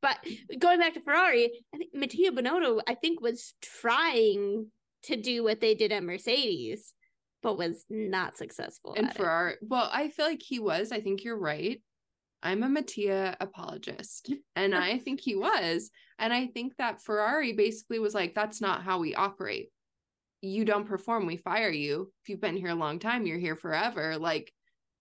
But 0.00 0.18
going 0.58 0.78
back 0.80 0.94
to 0.94 1.00
Ferrari, 1.00 1.50
I 1.74 1.78
think 1.78 1.90
Mattia 1.94 2.30
Binotto, 2.32 2.80
I 2.88 2.94
think, 2.94 3.20
was 3.20 3.54
trying 3.62 4.66
to 5.04 5.16
do 5.16 5.42
what 5.44 5.60
they 5.60 5.74
did 5.74 5.90
at 5.92 6.02
Mercedes, 6.04 6.94
but 7.42 7.58
was 7.58 7.84
not 7.90 8.36
successful. 8.36 8.94
And. 8.96 9.12
Ferrari, 9.14 9.56
well, 9.62 9.90
I 9.92 10.08
feel 10.08 10.26
like 10.26 10.42
he 10.42 10.58
was. 10.58 10.92
I 10.92 11.00
think 11.00 11.24
you're 11.24 11.38
right. 11.38 11.80
I'm 12.42 12.62
a 12.62 12.68
Mattia 12.68 13.36
apologist, 13.40 14.32
and 14.56 14.74
I 14.74 14.98
think 14.98 15.20
he 15.20 15.36
was. 15.36 15.90
And 16.18 16.32
I 16.32 16.46
think 16.48 16.76
that 16.76 17.02
Ferrari 17.02 17.52
basically 17.52 17.98
was 17.98 18.14
like, 18.14 18.34
that's 18.34 18.60
not 18.60 18.82
how 18.82 18.98
we 18.98 19.14
operate. 19.14 19.68
You 20.40 20.64
don't 20.64 20.88
perform, 20.88 21.26
we 21.26 21.36
fire 21.36 21.70
you. 21.70 22.12
If 22.22 22.28
you've 22.28 22.40
been 22.40 22.56
here 22.56 22.70
a 22.70 22.74
long 22.74 22.98
time, 22.98 23.26
you're 23.26 23.38
here 23.38 23.56
forever. 23.56 24.18
Like, 24.18 24.52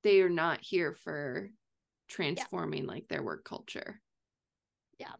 they 0.03 0.21
are 0.21 0.29
not 0.29 0.59
here 0.61 0.93
for 0.93 1.49
transforming 2.07 2.85
like 2.85 3.07
their 3.07 3.23
work 3.23 3.43
culture. 3.43 3.99
Yeah. 4.99 5.13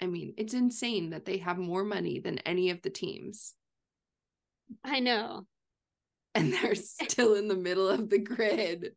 I 0.00 0.06
mean, 0.06 0.34
it's 0.36 0.54
insane 0.54 1.10
that 1.10 1.24
they 1.24 1.38
have 1.38 1.58
more 1.58 1.84
money 1.84 2.20
than 2.20 2.38
any 2.40 2.70
of 2.70 2.82
the 2.82 2.90
teams, 2.90 3.54
I 4.84 5.00
know. 5.00 5.46
and 6.34 6.52
they're 6.52 6.74
still 6.74 7.34
in 7.34 7.48
the 7.48 7.56
middle 7.56 7.88
of 7.88 8.10
the 8.10 8.18
grid. 8.18 8.92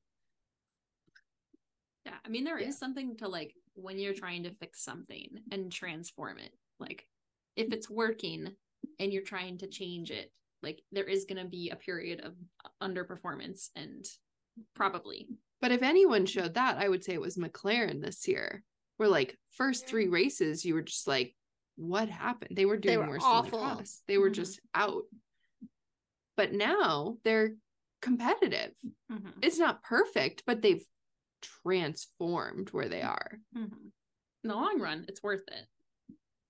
yeah. 2.05 2.13
I 2.25 2.29
mean, 2.29 2.43
there 2.43 2.57
is 2.57 2.75
Yeah. 2.75 2.79
something 2.79 3.17
to 3.17 3.27
like 3.27 3.55
when 3.73 3.97
you're 3.99 4.13
trying 4.13 4.43
to 4.43 4.53
fix 4.55 4.83
something 4.83 5.29
and 5.51 5.71
transform 5.71 6.37
it. 6.37 6.51
Like 6.79 7.07
if 7.55 7.71
it's 7.73 7.89
working 7.89 8.55
and 8.99 9.13
you're 9.13 9.23
trying 9.23 9.57
to 9.59 9.67
change 9.67 10.11
it, 10.11 10.31
like 10.61 10.81
there 10.91 11.05
is 11.05 11.25
going 11.25 11.41
to 11.43 11.49
be 11.49 11.69
a 11.69 11.75
period 11.75 12.21
of 12.21 12.35
underperformance 12.81 13.69
and 13.75 14.05
probably 14.75 15.27
But 15.61 15.71
if 15.71 15.81
anyone 15.83 16.25
showed 16.25 16.55
that, 16.55 16.77
I 16.77 16.89
would 16.89 17.03
say 17.03 17.13
it 17.13 17.21
was 17.21 17.37
McLaren 17.37 18.01
this 18.01 18.27
year. 18.27 18.63
Where 18.97 19.09
like 19.09 19.37
first 19.51 19.87
three 19.87 20.07
races, 20.07 20.65
you 20.65 20.73
were 20.75 20.81
just 20.83 21.07
like, 21.07 21.35
what 21.77 22.09
happened? 22.09 22.55
They 22.55 22.65
were 22.65 22.75
They 22.77 22.93
doing 22.95 23.07
were 23.07 23.13
worse 23.13 23.23
awful. 23.25 23.59
than 23.59 23.69
the 23.69 23.75
Haas. 23.75 24.03
They 24.07 24.17
were 24.19 24.29
Mhm. 24.29 24.33
just 24.35 24.59
out. 24.75 25.03
But 26.41 26.53
now 26.53 27.17
they're 27.23 27.53
competitive. 28.01 28.73
Mhm. 29.11 29.33
It's 29.43 29.59
not 29.59 29.83
perfect, 29.83 30.41
but 30.47 30.63
they've 30.63 30.83
transformed 31.43 32.69
where 32.71 32.89
they 32.89 33.03
are. 33.03 33.39
Mhm. 33.55 33.91
in 34.43 34.47
the 34.49 34.55
long 34.55 34.79
run 34.79 35.05
it's 35.07 35.21
worth 35.21 35.47
it 35.49 35.67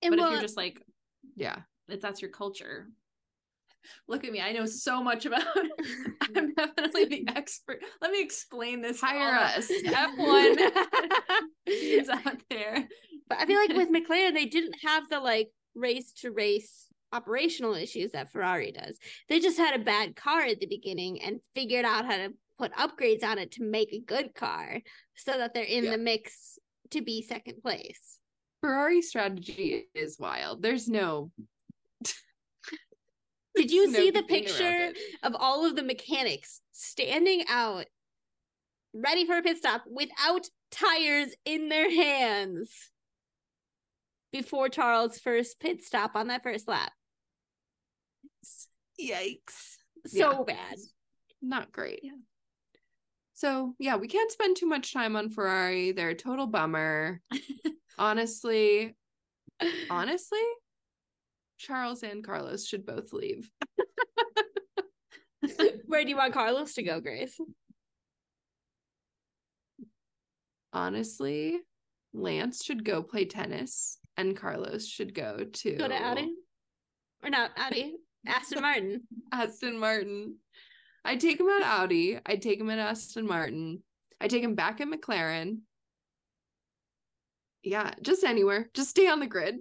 And 0.01 0.12
but 0.12 0.19
well, 0.19 0.27
if 0.27 0.32
you're 0.32 0.41
just 0.41 0.56
like 0.56 0.82
Yeah. 1.36 1.63
if 1.89 1.99
that's 1.99 2.21
your 2.21 2.32
culture 2.32 2.89
look 4.08 4.23
at 4.23 4.32
me 4.32 4.39
i 4.39 4.54
know 4.54 4.65
so 4.65 5.04
much 5.04 5.25
about 5.25 5.43
i'm 6.38 6.54
definitely 6.54 7.04
the 7.06 7.25
expert 7.27 7.84
let 8.01 8.12
me 8.12 8.21
explain 8.21 8.82
this 8.82 9.01
Hire 9.01 9.36
us. 9.36 9.67
f1 9.84 10.71
is 11.65 12.08
out 12.08 12.41
there 12.49 12.88
But 13.27 13.39
I 13.39 13.45
feel 13.45 13.58
like 13.60 13.73
with 13.75 13.89
McLaren, 13.89 14.34
they 14.34 14.45
didn't 14.45 14.75
have 14.84 15.10
the 15.10 15.19
like 15.19 15.51
race 15.75 16.13
to 16.21 16.32
race 16.32 16.88
operational 17.13 17.74
issues 17.74 18.12
that 18.12 18.32
Ferrari 18.32 18.71
does. 18.71 18.97
They 19.30 19.39
just 19.39 19.58
had 19.58 19.80
a 19.80 19.84
bad 19.84 20.15
car 20.15 20.41
at 20.41 20.60
the 20.60 20.67
beginning 20.67 21.21
and 21.21 21.39
figured 21.56 21.86
out 21.86 22.06
how 22.06 22.17
to 22.17 22.34
put 22.58 22.74
upgrades 22.74 23.24
on 23.24 23.38
it 23.38 23.52
to 23.54 23.63
make 23.63 23.91
a 23.93 24.00
good 24.00 24.34
car 24.36 24.80
so 25.15 25.38
that 25.38 25.54
they're 25.54 25.63
in 25.63 25.86
Yeah. 25.86 25.91
the 25.91 25.97
mix 25.97 26.58
to 26.91 27.02
be 27.02 27.21
second 27.21 27.62
place. 27.62 28.19
Ferrari 28.62 29.02
strategy 29.02 29.88
is 29.95 30.17
wild. 30.19 30.62
There's 30.62 30.88
no 30.88 31.32
Did 33.56 33.71
you 33.71 33.91
no 33.91 34.00
see 34.00 34.12
the 34.12 34.24
picture 34.24 34.93
of 35.24 35.36
all 35.38 35.65
of 35.65 35.76
the 35.76 35.84
mechanics 35.84 36.62
standing 36.71 37.43
out 37.50 37.86
ready 38.93 39.26
for 39.26 39.38
a 39.38 39.41
pit 39.41 39.58
stop 39.58 39.84
without 39.89 40.47
tires 40.69 41.34
in 41.45 41.69
their 41.69 41.89
hands 41.89 42.91
before 44.32 44.69
Charles' 44.69 45.19
first 45.19 45.60
pit 45.60 45.84
stop 45.84 46.15
on 46.15 46.28
that 46.28 46.43
first 46.43 46.67
lap? 46.67 46.91
Yikes. 49.02 49.78
So 50.08 50.44
bad. 50.44 50.78
Not 51.42 51.72
great. 51.72 52.02
Yeah. 52.04 52.12
So 53.34 53.74
yeah, 53.80 53.96
we 53.96 54.08
can't 54.08 54.32
spend 54.32 54.56
too 54.56 54.68
much 54.68 54.94
time 54.94 55.16
on 55.16 55.30
Ferrari. 55.30 55.92
They're 55.92 56.10
a 56.10 56.16
total 56.16 56.48
bummer. 56.48 57.22
honestly, 57.98 58.96
honestly, 59.90 60.40
Charles 61.58 62.04
and 62.04 62.24
Carlos 62.24 62.68
should 62.68 62.86
both 62.86 63.14
leave. 63.14 63.50
Where 65.86 66.04
do 66.04 66.10
you 66.10 66.18
want 66.18 66.34
Carlos 66.34 66.74
to 66.76 66.84
go, 66.84 67.00
Grace? 67.00 67.40
Honestly, 70.74 71.60
Lance 72.14 72.64
should 72.64 72.86
go 72.86 73.02
play 73.02 73.26
tennis 73.26 73.98
and 74.18 74.38
Carlos 74.38 74.88
should 74.88 75.14
go 75.14 75.46
to 75.52 75.76
Go 75.78 75.88
to 75.88 75.96
Audi? 75.96 76.34
Or 77.24 77.30
not 77.30 77.52
Audi? 77.58 77.96
Aston 78.27 78.62
Martin. 78.62 79.01
Aston 79.31 79.79
Martin. 79.79 80.36
I'd 81.03 81.19
take 81.19 81.39
him 81.39 81.49
at 81.49 81.63
Audi. 81.63 82.19
I'd 82.25 82.41
take 82.41 82.60
him 82.60 82.69
at 82.69 82.79
Aston 82.79 83.25
Martin. 83.27 83.81
I'd 84.19 84.29
take 84.29 84.43
him 84.43 84.55
back 84.55 84.79
at 84.81 84.88
McLaren. 84.88 85.60
Yeah, 87.63 87.91
just 88.01 88.23
anywhere. 88.23 88.69
Just 88.73 88.89
stay 88.91 89.07
on 89.07 89.19
the 89.19 89.27
grid. 89.27 89.55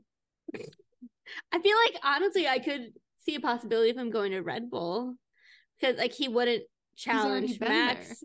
I 0.55 1.59
feel 1.61 1.77
like 1.85 1.95
honestly, 2.05 2.47
I 2.49 2.59
could 2.59 2.93
see 3.25 3.35
a 3.37 3.41
possibility 3.41 3.91
of 3.91 3.97
him 3.97 4.11
going 4.11 4.33
to 4.33 4.41
Red 4.41 4.71
Bull 4.71 5.15
because 5.79 5.97
like 5.97 6.13
he 6.13 6.29
wouldn't 6.29 6.65
challenge 6.97 7.59
Max, 7.61 8.23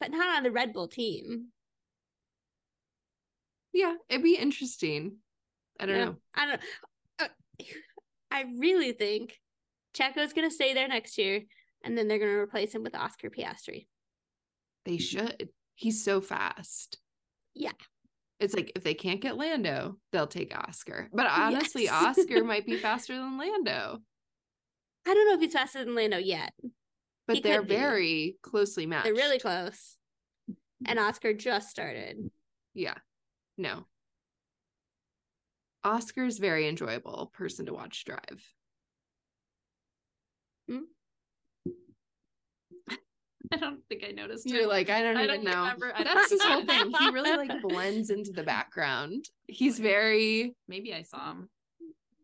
but 0.00 0.10
not 0.10 0.36
on 0.36 0.42
the 0.42 0.50
Red 0.50 0.72
Bull 0.72 0.88
team. 0.88 1.48
Yeah, 3.72 3.94
it'd 4.08 4.22
be 4.22 4.36
interesting. 4.36 5.16
I 5.78 5.86
don't 5.86 5.96
Yeah. 5.96 6.04
know. 6.06 6.16
I 6.34 6.46
don't. 6.46 6.60
Uh, 7.18 7.28
I 8.36 8.44
really 8.58 8.92
think 8.92 9.40
Checo's 9.96 10.34
gonna 10.34 10.50
stay 10.50 10.74
there 10.74 10.88
next 10.88 11.16
year, 11.16 11.40
and 11.82 11.96
then 11.96 12.06
they're 12.06 12.18
gonna 12.18 12.38
replace 12.38 12.74
him 12.74 12.82
with 12.82 12.94
Oscar 12.94 13.30
Piastri. 13.30 13.86
They 14.84 14.98
should. 14.98 15.48
He's 15.74 16.04
so 16.04 16.20
fast. 16.20 16.98
Yeah. 17.54 17.72
It's 18.38 18.52
like 18.54 18.72
if 18.76 18.84
they 18.84 18.92
can't 18.92 19.22
get 19.22 19.38
Lando, 19.38 19.96
they'll 20.12 20.26
take 20.26 20.54
Oscar. 20.56 21.08
But 21.14 21.26
honestly, 21.30 21.84
Yes. 21.84 22.18
Oscar 22.18 22.44
might 22.44 22.66
be 22.66 22.76
faster 22.76 23.14
than 23.14 23.38
Lando. 23.38 24.02
I 25.06 25.14
don't 25.14 25.26
know 25.28 25.34
if 25.34 25.40
he's 25.40 25.54
faster 25.54 25.82
than 25.82 25.94
Lando 25.94 26.18
yet. 26.18 26.52
But 27.26 27.36
He 27.36 27.42
they're 27.42 27.62
very 27.62 28.36
closely 28.42 28.84
matched. 28.84 29.04
They're 29.04 29.14
really 29.14 29.38
close, 29.38 29.96
and 30.84 30.98
Oscar 30.98 31.32
just 31.32 31.70
started. 31.70 32.18
Yeah. 32.74 32.94
No. 33.56 33.86
Oscar's 35.86 36.38
very 36.38 36.66
enjoyable 36.68 37.30
person 37.32 37.66
to 37.66 37.72
watch 37.72 38.04
drive. 38.04 38.42
Hmm? 40.68 40.78
i 43.52 43.56
don't 43.56 43.78
think 43.88 44.02
i 44.06 44.10
noticed 44.10 44.44
You're 44.50 44.64
him. 44.64 44.68
like, 44.68 44.90
I 44.90 45.00
don't 45.02 45.16
I 45.16 45.24
even 45.24 45.44
don't 45.44 45.44
know. 45.44 45.60
remember. 45.62 45.92
I 45.94 46.02
That's 46.04 46.30
his 46.32 46.42
whole 46.42 46.64
thing. 46.66 46.90
He 46.98 47.10
really 47.10 47.36
like 47.36 47.62
blends 47.62 48.10
into 48.10 48.32
the 48.32 48.42
background. 48.42 49.24
He's 49.46 49.78
very 49.78 50.54
maybe 50.66 50.92
i 50.92 51.02
saw 51.02 51.30
him 51.30 51.48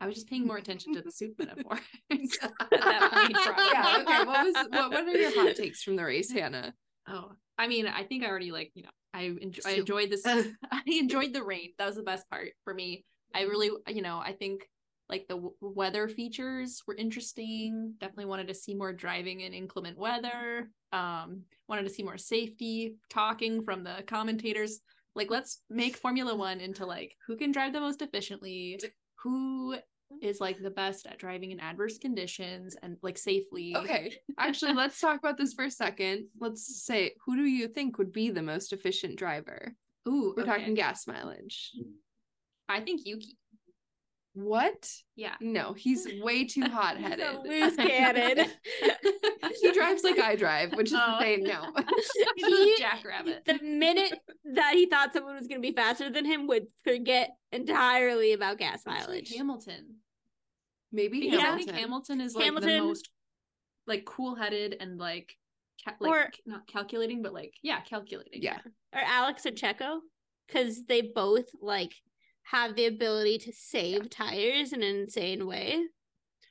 i 0.01 0.07
was 0.07 0.17
just 0.17 0.29
paying 0.29 0.45
more 0.47 0.57
attention 0.57 0.93
to 0.95 1.01
the 1.01 1.13
soup 1.13 1.35
metaphor 1.39 1.79
at 2.11 2.19
that 2.41 3.13
point 3.13 3.35
probably. 3.35 3.65
Yeah, 3.73 3.99
okay. 4.01 4.25
What 4.25 4.45
was 4.47 4.55
what 4.71 4.91
what 4.91 5.05
are 5.07 5.17
your 5.17 5.33
hot 5.41 5.55
takes 5.55 5.83
from 5.85 5.95
the 5.95 6.03
race, 6.05 6.33
Hannah? 6.33 6.75
Oh, 7.09 7.33
I 7.57 7.69
mean, 7.69 7.87
I 7.87 8.03
think 8.03 8.25
I 8.25 8.29
already 8.29 8.51
like 8.51 8.73
you 8.75 8.83
know 8.83 8.91
I 9.15 9.25
enj- 9.27 9.65
I 9.65 9.71
Soup. 9.71 9.79
enjoyed 9.81 10.11
this. 10.11 10.23
I 10.27 10.83
enjoyed 10.87 11.33
the 11.33 11.45
rain. 11.45 11.71
That 11.79 11.87
was 11.87 11.95
the 11.97 12.03
best 12.03 12.29
part 12.31 12.49
for 12.65 12.75
me. 12.75 13.05
I 13.35 13.43
mm-hmm. 13.43 13.51
really 13.51 13.71
you 13.89 14.03
know 14.03 14.19
I 14.19 14.33
think 14.33 14.69
like 15.13 15.29
the 15.29 15.35
w- 15.35 15.55
weather 15.61 16.09
features 16.09 16.83
were 16.87 16.95
interesting. 16.95 17.95
Definitely 18.01 18.25
wanted 18.25 18.49
to 18.49 18.55
see 18.55 18.75
more 18.75 18.93
driving 18.95 19.41
in 19.41 19.53
inclement 19.53 19.99
weather. 19.99 20.71
Um, 20.91 21.43
wanted 21.69 21.83
to 21.85 21.91
see 21.91 22.03
more 22.03 22.19
safety 22.19 22.97
talking 23.11 23.63
from 23.63 23.85
the 23.85 24.03
commentators. 24.07 24.81
Like, 25.15 25.31
let's 25.31 25.61
make 25.69 25.97
Formula 25.99 26.35
One 26.35 26.61
into 26.61 26.87
like 26.87 27.15
who 27.27 27.37
can 27.37 27.53
drive 27.53 27.75
the 27.75 27.81
most 27.81 28.01
efficiently, 28.01 28.81
who 29.23 29.75
mm-hmm. 29.75 30.27
is 30.27 30.41
like 30.41 30.63
the 30.63 30.71
best 30.71 31.07
at 31.07 31.19
driving 31.19 31.51
in 31.51 31.61
adverse 31.61 31.99
conditions 31.99 32.75
and 32.83 32.97
like 33.03 33.19
safely. 33.19 33.77
Okay. 33.77 34.15
Actually, 34.39 34.73
let's 34.73 34.99
talk 34.99 35.19
about 35.19 35.37
this 35.37 35.53
for 35.53 35.67
a 35.67 35.71
second. 35.71 36.27
Let's 36.41 36.85
say 36.85 37.13
who 37.27 37.37
do 37.37 37.45
you 37.45 37.69
think 37.69 37.99
would 37.99 38.13
be 38.13 38.31
the 38.31 38.43
most 38.43 38.73
efficient 38.73 39.19
driver? 39.19 39.75
Ooh, 40.09 40.33
We're 40.35 40.45
okay. 40.45 40.59
talking 40.59 40.75
gas 40.75 41.07
mileage. 41.07 41.73
Mm-hmm. 41.79 41.91
I 42.69 42.81
think 42.81 43.03
Yuki. 43.05 43.37
What? 44.35 44.91
Yeah. 45.15 45.35
No, 45.41 45.75
he's 45.75 46.09
way 46.23 46.45
too 46.45 46.63
hot 46.63 46.97
headed. 46.97 47.27
loose 47.45 47.77
cannon. 47.77 48.47
he 49.61 49.73
drives 49.73 50.03
like 50.03 50.19
I 50.19 50.37
drive, 50.37 50.73
which 50.75 50.89
is 50.89 50.95
Oh. 50.99 51.19
to 51.19 51.23
say 51.23 51.37
no. 51.37 51.71
He- 52.37 52.77
jackrabbit. 52.79 53.45
the 53.45 53.59
minute 53.63 54.19
that 54.55 54.73
he 54.75 54.87
thought 54.87 55.13
someone 55.13 55.35
was 55.37 55.49
going 55.49 55.61
to 55.61 55.69
be 55.69 55.75
faster 55.75 56.09
than 56.11 56.25
him, 56.25 56.47
would 56.47 56.67
forget 56.85 57.31
entirely 57.51 58.33
about 58.33 58.57
gas 58.59 58.83
Actually, 58.87 59.07
mileage. 59.07 59.35
Hamilton. 59.37 59.97
Maybe 60.93 61.21
Because 61.21 61.41
I 61.45 61.57
think 61.57 61.71
Hamilton 61.71 62.21
is 62.21 62.35
like 62.35 62.55
the 62.55 62.81
most 62.81 63.11
like 63.87 64.05
cool 64.07 64.35
headed 64.35 64.77
and 64.81 64.99
like 64.99 65.37
ca- 65.85 65.97
like 66.01 66.11
Or- 66.11 66.31
not 66.47 66.67
calculating, 66.67 67.21
but 67.23 67.35
like 67.35 67.53
yeah, 67.63 67.81
calculating. 67.81 68.43
Yeah. 68.43 68.59
or 68.95 69.01
Alex 69.01 69.45
and 69.45 69.57
Checo, 69.59 69.99
because 70.47 70.83
they 70.85 71.03
both 71.03 71.47
like 71.61 71.93
have 72.45 72.75
the 72.77 72.87
ability 72.87 73.39
to 73.39 73.53
save 73.53 74.11
tires 74.11 74.73
in 74.73 74.83
an 74.83 74.97
insane 74.97 75.47
way. 75.47 75.85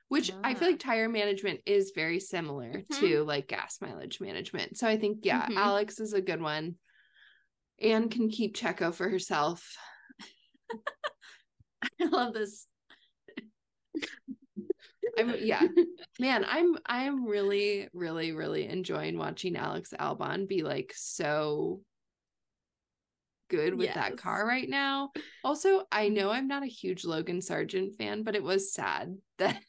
Which 0.08 0.32
I 0.44 0.54
feel 0.56 0.68
Ah. 0.68 0.72
like 0.72 0.80
tire 0.80 1.08
management 1.08 1.62
is 1.66 1.94
very 1.96 2.20
similar 2.20 2.82
Mhm. 2.82 3.00
to 3.00 3.24
like 3.24 3.48
gas 3.48 3.80
mileage 3.80 4.20
management. 4.20 4.78
So 4.78 4.88
I 4.88 4.98
think, 4.98 5.20
yeah, 5.24 5.48
Mhm. 5.48 5.56
Alex 5.56 6.00
is 6.00 6.14
a 6.14 6.22
good 6.22 6.42
one. 6.42 6.76
Anne 7.80 8.10
can 8.10 8.30
keep 8.30 8.56
Checo 8.56 8.94
for 8.94 9.08
herself. 9.10 9.78
I 12.00 12.06
love 12.06 12.34
this. 12.34 12.68
I'm 15.18 15.36
yeah. 15.40 15.62
Man, 16.20 16.46
I'm 16.46 16.78
I'm 16.86 17.26
really, 17.26 17.90
really, 17.94 18.32
really 18.34 18.66
enjoying 18.68 19.18
watching 19.18 19.56
Alex 19.56 19.94
Albon 20.00 20.48
be 20.48 20.62
like 20.64 20.94
so 20.96 21.82
good 23.52 23.76
with 23.76 23.94
that 23.94 24.18
car 24.18 24.48
right 24.48 24.68
now. 24.70 25.12
Also, 25.44 25.84
I 25.92 26.08
know 26.10 26.32
I'm 26.32 26.48
not 26.48 26.64
a 26.64 26.68
huge 26.68 27.04
Logan 27.06 27.40
Sargeant 27.40 27.96
fan, 27.98 28.24
but 28.24 28.36
it 28.36 28.44
was 28.44 28.74
sad 28.74 29.18
that 29.38 29.62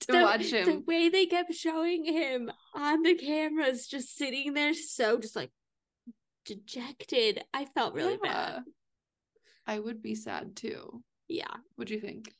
to 0.00 0.12
the, 0.12 0.20
watch 0.20 0.52
him. 0.52 0.66
the 0.66 0.78
way 0.86 1.08
they 1.08 1.26
kept 1.26 1.54
showing 1.54 2.04
him 2.04 2.50
on 2.74 3.02
the 3.02 3.14
cameras, 3.14 3.86
just 3.86 4.16
sitting 4.16 4.52
there, 4.52 4.74
so 4.74 5.18
just 5.18 5.34
like 5.36 5.50
dejected. 6.44 7.42
I 7.54 7.64
felt 7.64 7.94
really 7.94 8.18
Yeah. 8.22 8.30
bad. 8.30 8.62
I 9.66 9.78
would 9.78 10.02
be 10.02 10.14
sad 10.14 10.56
too. 10.56 11.02
Yeah. 11.28 11.54
What 11.76 11.88
do 11.88 11.94
you 11.94 12.00
think? 12.00 12.32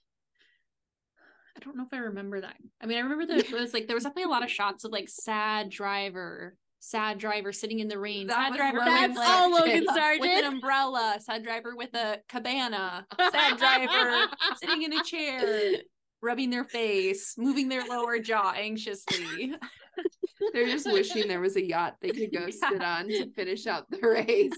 I 1.57 1.61
don't 1.61 1.77
know 1.77 1.85
if 1.85 1.93
I 1.93 1.99
remember 1.99 2.41
that. 2.41 2.57
I 2.81 2.87
mean, 2.87 2.99
I 2.99 3.03
remember 3.03 3.27
that 3.27 3.39
it 3.39 3.53
was 3.53 3.73
like 3.73 3.87
there 3.87 3.95
was 3.97 4.05
definitely 4.05 4.25
a 4.25 4.29
lot 4.29 4.43
of 4.43 4.51
shots 4.51 4.85
of 4.85 4.91
like 4.91 5.09
sad 5.09 5.71
driver, 5.71 6.57
sad 6.85 7.17
driver 7.19 7.53
sitting 7.53 7.79
in 7.79 7.87
the 7.87 7.99
rain, 7.99 8.27
That 8.27 8.49
sad 8.49 8.57
driver 8.57 8.79
with, 8.79 9.17
like, 9.17 9.29
all 9.29 9.51
Sargeant. 9.51 9.87
Logan 9.87 10.21
with 10.21 10.45
an 10.45 10.53
umbrella, 10.53 11.17
sad 11.21 11.45
driver 11.45 11.77
with 11.77 11.95
a 11.95 12.19
cabana, 12.29 13.07
sad 13.31 13.57
driver 13.57 14.29
sitting 14.61 14.83
in 14.83 14.93
a 14.93 15.05
chair, 15.05 15.77
rubbing 16.21 16.51
their 16.51 16.65
face, 16.65 17.35
moving 17.39 17.69
their 17.69 17.87
lower 17.87 18.19
jaw 18.19 18.53
anxiously. 18.57 19.55
They're 20.53 20.67
just 20.67 20.91
wishing 20.91 21.29
there 21.29 21.41
was 21.41 21.55
a 21.55 21.65
yacht 21.65 21.99
they 22.03 22.11
could 22.11 22.33
go 22.33 22.51
sit 22.51 22.83
on 22.83 23.07
to 23.07 23.31
finish 23.31 23.69
out 23.69 23.89
the 23.89 24.01
race. 24.01 24.53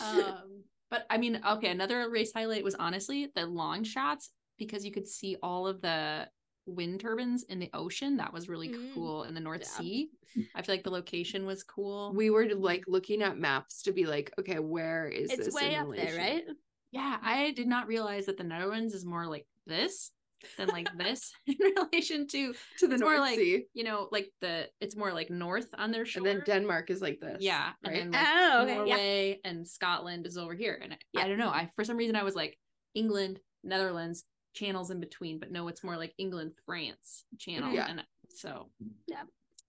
um 0.00 0.64
but 0.90 1.06
i 1.08 1.16
mean 1.16 1.40
okay 1.48 1.68
another 1.70 2.10
race 2.10 2.32
highlight 2.34 2.64
was 2.64 2.74
honestly 2.74 3.30
the 3.36 3.46
long 3.46 3.84
shots 3.84 4.30
because 4.58 4.84
you 4.84 4.90
could 4.90 5.06
see 5.06 5.36
all 5.40 5.68
of 5.68 5.80
the 5.80 6.26
wind 6.66 7.00
turbines 7.00 7.42
in 7.44 7.58
the 7.58 7.70
ocean 7.74 8.16
that 8.18 8.32
was 8.32 8.48
really 8.48 8.68
Mm, 8.68 8.94
cool 8.94 9.24
in 9.24 9.34
the 9.34 9.40
north 9.40 9.62
yeah. 9.62 9.68
sea 9.78 10.10
i 10.54 10.62
feel 10.62 10.74
like 10.74 10.84
the 10.84 10.90
location 10.90 11.44
was 11.46 11.62
cool 11.64 12.12
We 12.14 12.30
were 12.30 12.46
like 12.54 12.84
looking 12.86 13.22
at 13.22 13.38
maps 13.38 13.82
to 13.82 13.92
be 13.92 14.06
like, 14.06 14.32
okay, 14.38 14.58
where 14.58 15.08
is 15.08 15.30
it's 15.30 15.46
this 15.46 15.54
way 15.54 15.74
up 15.74 15.88
there, 15.94 16.16
right? 16.16 16.44
yeah 16.92 17.16
i 17.22 17.50
did 17.52 17.66
not 17.66 17.86
realize 17.88 18.26
that 18.26 18.36
the 18.36 18.44
netherlands 18.44 18.94
is 18.94 19.04
more 19.04 19.26
like 19.26 19.46
this 19.66 20.12
than 20.56 20.68
like 20.68 20.88
this 20.96 21.32
in 21.46 21.56
relation 21.76 22.26
to 22.28 22.54
To 22.78 22.86
the 22.86 22.94
It's 22.94 23.00
North 23.00 23.12
more 23.18 23.20
like 23.20 23.38
Sea. 23.38 23.64
you 23.74 23.84
know 23.84 24.08
like 24.10 24.30
the 24.40 24.68
it's 24.80 24.96
more 24.96 25.12
like 25.12 25.28
north 25.30 25.68
on 25.76 25.90
their 25.90 26.06
shore 26.06 26.26
And 26.26 26.38
then 26.38 26.44
Denmark 26.46 26.90
is 26.90 27.02
like 27.02 27.20
this. 27.20 27.38
yeah 27.40 27.72
Right. 27.84 27.96
and 28.02 28.14
then 28.14 28.20
like 28.20 28.28
Oh, 28.32 28.82
okay, 28.84 29.28
yeah. 29.42 29.50
And 29.50 29.66
Scotland 29.68 30.26
is 30.26 30.38
over 30.38 30.54
here. 30.54 30.78
And 30.82 30.92
I, 30.94 30.98
Yeah. 31.12 31.24
I 31.24 31.28
don't 31.28 31.38
know. 31.38 31.50
I 31.50 31.70
for 31.76 31.84
some 31.84 31.96
reason 31.98 32.16
I 32.16 32.22
was 32.22 32.34
like 32.34 32.58
England, 32.94 33.38
Netherlands, 33.62 34.24
channels 34.54 34.90
in 34.90 35.00
between, 35.00 35.38
but 35.38 35.50
no, 35.50 35.68
it's 35.68 35.84
more 35.84 35.96
like 35.96 36.12
England, 36.18 36.52
France 36.66 37.24
channel. 37.38 37.72
Yeah. 37.72 37.86
And 37.88 38.04
so 38.28 38.70
Yeah. 39.06 39.22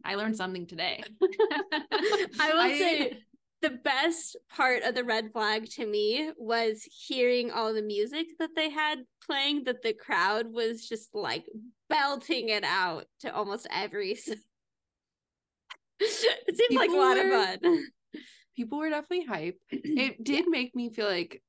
I 0.03 0.15
learned 0.15 0.35
something 0.35 0.65
today. 0.65 1.03
I 1.21 2.49
will 2.53 2.59
I- 2.59 2.77
say 2.77 3.17
the 3.61 3.69
best 3.69 4.37
part 4.49 4.81
of 4.81 4.95
the 4.95 5.03
red 5.03 5.31
flag 5.31 5.69
to 5.69 5.85
me 5.85 6.31
was 6.35 6.81
hearing 7.07 7.51
all 7.51 7.73
the 7.75 7.83
music 7.83 8.25
that 8.39 8.55
they 8.55 8.69
had 8.71 8.99
playing 9.23 9.65
that 9.65 9.83
the 9.83 9.93
crowd 9.93 10.51
was 10.51 10.87
just 10.89 11.13
like 11.13 11.45
belting 11.87 12.49
it 12.49 12.63
out 12.63 13.05
to 13.19 13.31
almost 13.33 13.67
every 13.71 14.11
it 15.99 16.57
seemed 16.57 16.75
like 16.79 16.89
a 16.89 16.93
lot 16.93 17.17
were- 17.17 17.23
of 17.53 17.59
fun 17.61 17.85
People 18.55 18.79
were 18.79 18.89
definitely 18.89 19.25
hype. 19.25 19.57
It 19.71 20.23
did 20.23 20.45
make 20.47 20.75
me 20.75 20.89
feel 20.89 21.05
like 21.07 21.41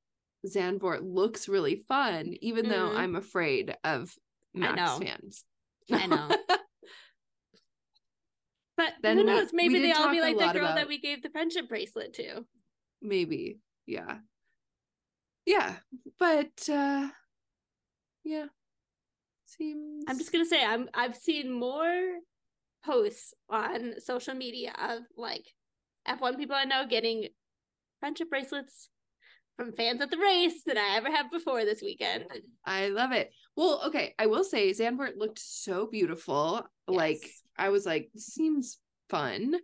Zandvoort 0.46 1.00
looks 1.02 1.48
really 1.48 1.84
fun, 1.88 2.34
even 2.40 2.68
though 2.68 2.90
Mhm. 2.90 2.96
I'm 2.96 3.16
afraid 3.16 3.76
of 3.84 4.16
Max 4.54 4.76
know. 4.76 4.98
fans. 5.06 5.44
I 5.90 6.06
know. 6.06 6.28
but 8.76 8.94
Then 9.02 9.18
who 9.18 9.24
knows 9.24 9.52
maybe 9.52 9.80
they 9.80 9.92
all 9.92 10.10
be 10.10 10.20
like 10.20 10.36
the 10.38 10.58
girl 10.58 10.74
that 10.74 10.88
we 10.88 10.98
gave 10.98 11.22
the 11.22 11.30
friendship 11.30 11.68
bracelet 11.68 12.14
to 12.14 12.44
Maybe. 13.00 13.58
Yeah. 13.86 14.18
Yeah. 15.46 15.76
But 16.18 16.68
uh 16.68 17.08
yeah. 18.24 18.46
Seems 19.46 20.04
I'm 20.08 20.18
just 20.18 20.32
gonna 20.32 20.46
say 20.46 20.64
I'm 20.64 20.88
I've 20.94 21.16
seen 21.16 21.50
more 21.52 22.18
posts 22.84 23.34
on 23.48 24.00
social 24.00 24.34
media 24.34 24.72
of 24.78 25.02
like 25.16 25.46
F1 26.08 26.36
people 26.36 26.56
I 26.56 26.64
know 26.64 26.86
getting 26.86 27.28
friendship 28.00 28.30
bracelets 28.30 28.88
from 29.56 29.72
fans 29.72 30.00
at 30.00 30.10
the 30.10 30.18
race 30.18 30.62
than 30.66 30.78
I 30.78 30.96
ever 30.96 31.10
have 31.10 31.30
before 31.30 31.64
this 31.64 31.82
weekend. 31.82 32.24
I 32.64 32.88
love 32.88 33.12
it. 33.12 33.30
Well, 33.56 33.82
okay, 33.86 34.14
I 34.18 34.26
will 34.26 34.44
say 34.44 34.70
Zandvoort 34.70 35.16
looked 35.16 35.38
so 35.38 35.86
beautiful. 35.86 36.66
Like 36.88 37.22
I 37.58 37.68
was 37.68 37.84
like, 37.86 38.10
seems 38.16 38.78
fun. 39.10 39.56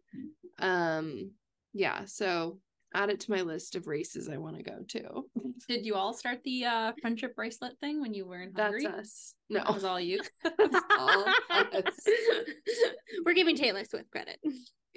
Um, 0.59 1.33
yeah, 1.73 2.03
so 2.05 2.59
add 2.95 3.11
it 3.11 3.21
to 3.21 3.31
my 3.31 3.43
list 3.43 3.75
of 3.77 3.87
races 3.87 4.29
I 4.29 4.39
want 4.39 4.57
to 4.57 4.63
go 4.63 4.79
to. 4.89 5.25
Did 5.69 5.85
you 5.85 5.95
all 5.95 6.15
start 6.15 6.39
the 6.45 6.65
uh 6.65 6.93
friendship 7.01 7.35
bracelet 7.37 7.79
thing 7.81 8.01
when 8.01 8.15
you 8.15 8.27
were 8.27 8.41
in 8.41 8.53
That's 8.55 8.83
Hungary? 8.83 9.01
us. 9.01 9.35
No, 9.51 9.61
That 9.65 9.75
was 9.75 9.85
all 9.85 10.01
you. 10.01 10.21
That's 10.43 10.85
all 10.99 11.25
us. 11.51 12.07
We're 13.25 13.35
giving 13.35 13.57
Taylor 13.57 13.85
Swift 13.85 14.11
credit. 14.11 14.39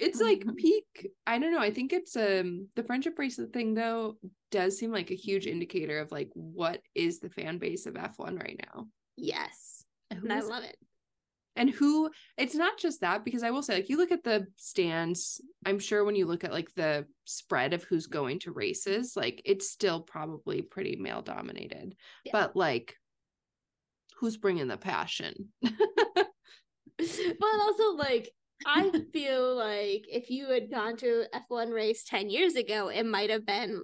It's 0.02 0.20
like 0.20 0.44
peak. 0.56 1.10
I 1.26 1.38
don't 1.38 1.52
know. 1.52 1.60
I 1.60 1.70
think 1.70 1.92
it's 1.92 2.16
um 2.16 2.68
the 2.76 2.82
friendship 2.82 3.16
bracelet 3.16 3.52
thing 3.52 3.74
though 3.74 4.16
does 4.50 4.76
seem 4.78 4.90
like 4.92 5.10
a 5.10 5.14
huge 5.16 5.46
indicator 5.46 5.98
of 6.00 6.10
like 6.12 6.28
what 6.34 6.80
is 6.94 7.20
the 7.20 7.30
fan 7.30 7.58
base 7.58 7.86
of 7.86 7.94
F1 7.94 8.38
right 8.42 8.60
now. 8.74 8.88
Yes. 9.16 9.84
Who 10.12 10.24
And 10.24 10.32
I 10.32 10.40
love 10.40 10.64
it. 10.64 10.76
and 11.56 11.70
who 11.70 12.10
it's 12.36 12.54
not 12.54 12.78
just 12.78 13.00
that 13.02 13.24
because 13.26 13.42
i 13.42 13.50
will 13.50 13.62
say 13.62 13.74
like 13.76 13.88
you 13.90 13.98
look 13.98 14.10
at 14.12 14.24
the 14.24 14.46
stands 14.56 15.38
i'm 15.66 15.78
sure 15.78 16.02
when 16.04 16.14
you 16.14 16.24
look 16.26 16.44
at 16.44 16.52
like 16.58 16.70
the 16.76 17.06
spread 17.26 17.74
of 17.74 17.82
who's 17.84 18.06
going 18.06 18.38
to 18.40 18.52
races 18.52 19.12
like 19.16 19.42
it's 19.44 19.68
still 19.70 20.00
probably 20.00 20.62
pretty 20.62 20.96
male 20.96 21.20
dominated 21.22 21.94
Yeah. 22.24 22.32
but 22.32 22.56
like 22.56 22.96
who's 24.18 24.38
bringing 24.38 24.68
the 24.68 24.78
passion 24.78 25.34
but 25.62 27.60
also 27.60 27.92
like 27.96 28.30
I 28.66 28.90
feel 29.12 29.56
like 29.56 30.04
if 30.08 30.30
you 30.30 30.48
had 30.48 30.70
gone 30.70 30.96
to 30.98 31.24
F1 31.50 31.72
race 31.72 32.04
10 32.04 32.30
years 32.30 32.54
ago, 32.56 32.88
it 32.88 33.04
might 33.04 33.30
have 33.30 33.44
been 33.46 33.82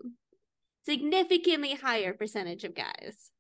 significantly 0.85 1.75
higher 1.75 2.15
percentage 2.15 2.65
of 2.65 2.75
guys 2.75 3.31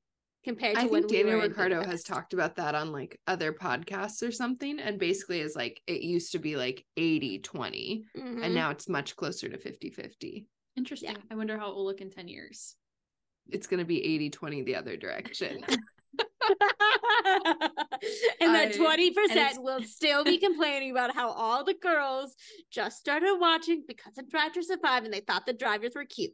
compared 0.44 0.76
to 0.76 0.82
i 0.82 0.86
when 0.86 1.02
think 1.02 1.10
we 1.10 1.16
daniel 1.22 1.40
ricciardo 1.40 1.82
has 1.82 2.02
talked 2.02 2.32
about 2.34 2.56
that 2.56 2.74
on 2.74 2.92
like 2.92 3.18
other 3.26 3.52
podcasts 3.52 4.26
or 4.26 4.30
something 4.30 4.78
and 4.78 4.98
basically 4.98 5.40
is 5.40 5.56
like 5.56 5.80
it 5.86 6.02
used 6.02 6.30
to 6.32 6.38
be 6.38 6.56
like 6.56 6.84
80 6.96 7.38
20 7.40 8.04
Mhm. 8.16 8.44
and 8.44 8.54
now 8.54 8.70
it's 8.70 8.88
much 8.88 9.16
closer 9.16 9.48
to 9.48 9.58
50 9.58 9.90
50 9.90 10.46
Interesting. 10.76 11.16
I 11.28 11.34
wonder 11.34 11.58
how 11.58 11.70
it 11.70 11.74
will 11.74 11.84
look 11.84 12.00
in 12.00 12.10
10 12.10 12.28
years. 12.28 12.76
it's 13.50 13.66
going 13.66 13.78
to 13.80 13.84
be 13.86 14.04
80 14.04 14.30
20 14.30 14.62
the 14.62 14.74
other 14.76 14.96
direction 14.96 15.64
and 18.40 18.54
that 18.54 18.72
20% 18.72 19.62
will 19.62 19.82
still 19.82 20.24
be 20.24 20.38
complaining 20.38 20.90
about 20.90 21.14
how 21.14 21.30
all 21.30 21.64
the 21.64 21.74
girls 21.74 22.34
just 22.70 22.98
started 22.98 23.36
watching 23.38 23.84
because 23.86 24.16
of 24.18 24.28
Drive 24.30 24.52
to 24.52 24.62
Survive 24.62 25.04
and 25.04 25.12
they 25.12 25.20
thought 25.20 25.46
the 25.46 25.52
drivers 25.52 25.92
were 25.94 26.04
cute. 26.04 26.32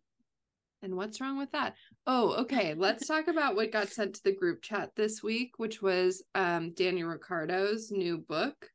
And 0.82 0.96
what's 0.96 1.20
wrong 1.20 1.38
with 1.38 1.50
that? 1.52 1.74
Oh, 2.06 2.34
okay. 2.42 2.74
Let's 2.76 3.06
talk 3.06 3.28
about 3.28 3.56
what 3.56 3.72
got 3.72 3.88
sent 3.88 4.16
to 4.16 4.24
the 4.24 4.34
group 4.34 4.60
chat 4.60 4.90
this 4.94 5.22
week, 5.22 5.52
which 5.56 5.80
was 5.80 6.22
um 6.34 6.72
Daniel 6.72 7.08
Ricciardo's 7.08 7.90
new 7.90 8.18
book. 8.18 8.68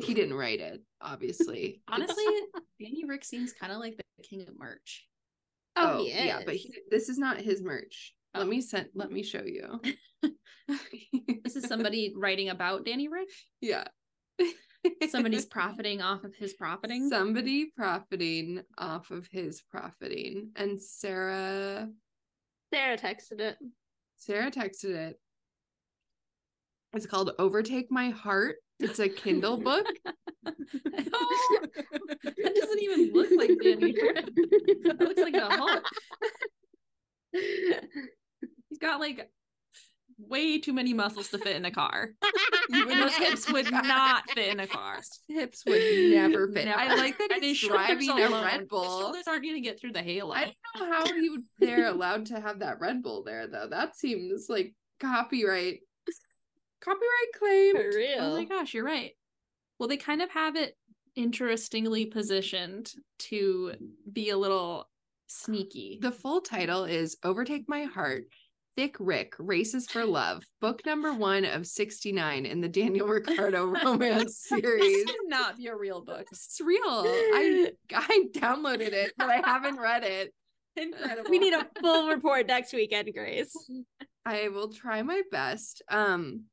He 0.00 0.14
didn't 0.14 0.34
write 0.34 0.60
it, 0.60 0.82
obviously. 1.02 1.82
Honestly, 1.86 2.24
Danny 2.80 3.04
Rick 3.06 3.26
seems 3.26 3.52
kind 3.52 3.72
of 3.72 3.78
like 3.78 3.98
the 3.98 4.22
king 4.22 4.40
of 4.48 4.58
merch. 4.58 5.06
Oh, 5.76 5.98
he 5.98 6.12
yeah, 6.12 6.40
but 6.46 6.54
he, 6.54 6.74
this 6.90 7.10
is 7.10 7.18
not 7.18 7.38
his 7.38 7.62
merch. 7.62 8.14
Let 8.34 8.44
Oh. 8.44 8.46
me 8.46 8.60
send. 8.60 8.88
Let 8.94 9.10
me 9.10 9.22
show 9.22 9.42
you. 9.44 9.80
This 11.44 11.56
is 11.56 11.64
somebody 11.66 12.12
writing 12.16 12.48
about 12.50 12.84
Danny 12.86 13.08
Rick. 13.08 13.28
yeah. 13.60 13.84
Somebody's 15.10 15.44
profiting 15.50 16.00
off 16.00 16.24
of 16.24 16.34
his 16.36 16.54
profiting. 16.54 17.08
somebody 17.10 17.72
profiting 17.76 18.62
off 18.78 19.10
of 19.10 19.26
his 19.30 19.60
profiting, 19.70 20.50
and 20.56 20.80
Sarah 20.80 21.88
Sarah 22.72 22.96
texted 22.96 23.40
it. 23.40 23.56
Sarah 24.16 24.50
texted 24.50 24.90
it. 24.94 25.20
It's 26.94 27.06
called 27.06 27.32
Overtake 27.38 27.90
My 27.90 28.10
Heart. 28.10 28.56
It's 28.78 28.98
a 29.00 29.08
Kindle 29.08 29.56
book. 29.58 29.86
Oh, 30.46 31.66
that 32.24 32.54
doesn't 32.54 32.82
even 32.82 33.12
look 33.12 33.28
like 33.36 33.50
Danny. 33.62 33.92
That 34.84 34.96
looks 35.00 35.20
like 35.20 35.34
a 35.34 35.48
Hulk. 35.56 35.84
He's 39.00 39.16
got 39.16 39.18
like 39.18 39.30
way 40.18 40.58
too 40.60 40.72
many 40.72 40.92
muscles 40.94 41.28
to 41.30 41.38
fit 41.38 41.56
in 41.56 41.64
a 41.64 41.70
car. 41.70 42.10
Even 42.74 42.98
those 43.00 43.14
hips 43.14 43.50
would 43.52 43.70
not 43.72 44.28
fit 44.30 44.48
in 44.48 44.60
a 44.60 44.66
car. 44.66 45.00
hips 45.28 45.64
would 45.66 45.82
never 46.10 46.48
fit. 46.52 46.68
I 46.68 46.94
like 46.94 47.18
that 47.18 47.32
And 47.32 47.42
he's 47.42 47.60
his 47.60 47.68
driving 47.68 48.08
a 48.10 48.26
alone- 48.28 48.44
Red 48.44 48.60
His 48.60 48.68
Bull. 48.68 49.00
shoulders 49.00 49.24
aren't 49.26 49.42
going 49.42 49.54
to 49.56 49.60
get 49.60 49.80
through 49.80 49.92
the 49.92 50.02
halo. 50.02 50.32
I 50.34 50.52
don't 50.76 50.88
know 50.88 50.92
how 50.96 51.06
you 51.06 51.44
they're 51.58 51.88
allowed 51.88 52.26
to 52.26 52.40
have 52.40 52.60
that 52.60 52.80
Red 52.80 53.02
Bull 53.02 53.24
there 53.24 53.46
though. 53.48 53.66
That 53.68 53.96
seems 53.96 54.46
like 54.48 54.74
copyright 55.00 55.80
copyright 56.80 57.32
claim. 57.38 57.76
For 57.76 57.96
real. 57.96 58.18
Oh 58.20 58.36
my 58.36 58.44
gosh, 58.44 58.74
you're 58.74 58.84
right. 58.84 59.12
Well, 59.78 59.88
they 59.88 59.96
kind 59.96 60.22
of 60.22 60.30
have 60.30 60.56
it 60.56 60.76
interestingly 61.16 62.06
positioned 62.06 62.92
to 63.18 63.72
be 64.12 64.30
a 64.30 64.36
little 64.36 64.88
sneaky. 65.26 65.98
The 66.00 66.12
full 66.12 66.40
title 66.40 66.84
is 66.84 67.16
Overtake 67.24 67.68
My 67.68 67.84
Heart. 67.84 68.24
Thick 68.76 68.96
Rick 68.98 69.34
Races 69.38 69.86
for 69.86 70.04
Love, 70.06 70.44
book 70.60 70.86
number 70.86 71.12
one 71.12 71.44
of 71.44 71.66
69 71.66 72.46
in 72.46 72.60
the 72.62 72.68
Daniel 72.68 73.06
Ricciardo 73.06 73.66
romance 73.84 74.38
series. 74.48 74.80
this 74.82 75.06
would 75.06 75.28
not 75.28 75.58
be 75.58 75.66
a 75.66 75.76
real 75.76 76.00
book. 76.02 76.26
It's 76.32 76.58
real. 76.64 76.80
I 76.86 77.72
I 77.94 78.24
downloaded 78.32 78.92
it, 78.92 79.12
but 79.18 79.28
I 79.28 79.36
haven't 79.44 79.78
read 79.78 80.04
it. 80.04 80.32
Incredible. 80.76 81.30
we 81.30 81.38
need 81.38 81.52
a 81.52 81.68
full 81.82 82.08
report 82.08 82.46
next 82.46 82.72
weekend, 82.72 83.12
Grace. 83.12 83.54
I 84.24 84.48
will 84.48 84.72
try 84.72 85.02
my 85.02 85.20
best. 85.30 85.82
Um 85.90 86.44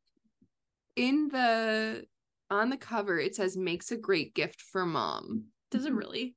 in 0.97 1.29
the 1.29 2.03
on 2.51 2.69
the 2.69 2.75
cover 2.77 3.17
it 3.17 3.35
says 3.35 3.55
makes 3.55 3.91
a 3.91 3.97
great 3.97 4.33
gift 4.33 4.61
for 4.61 4.85
mom. 4.85 5.45
Does 5.71 5.85
it 5.85 5.93
really? 5.93 6.35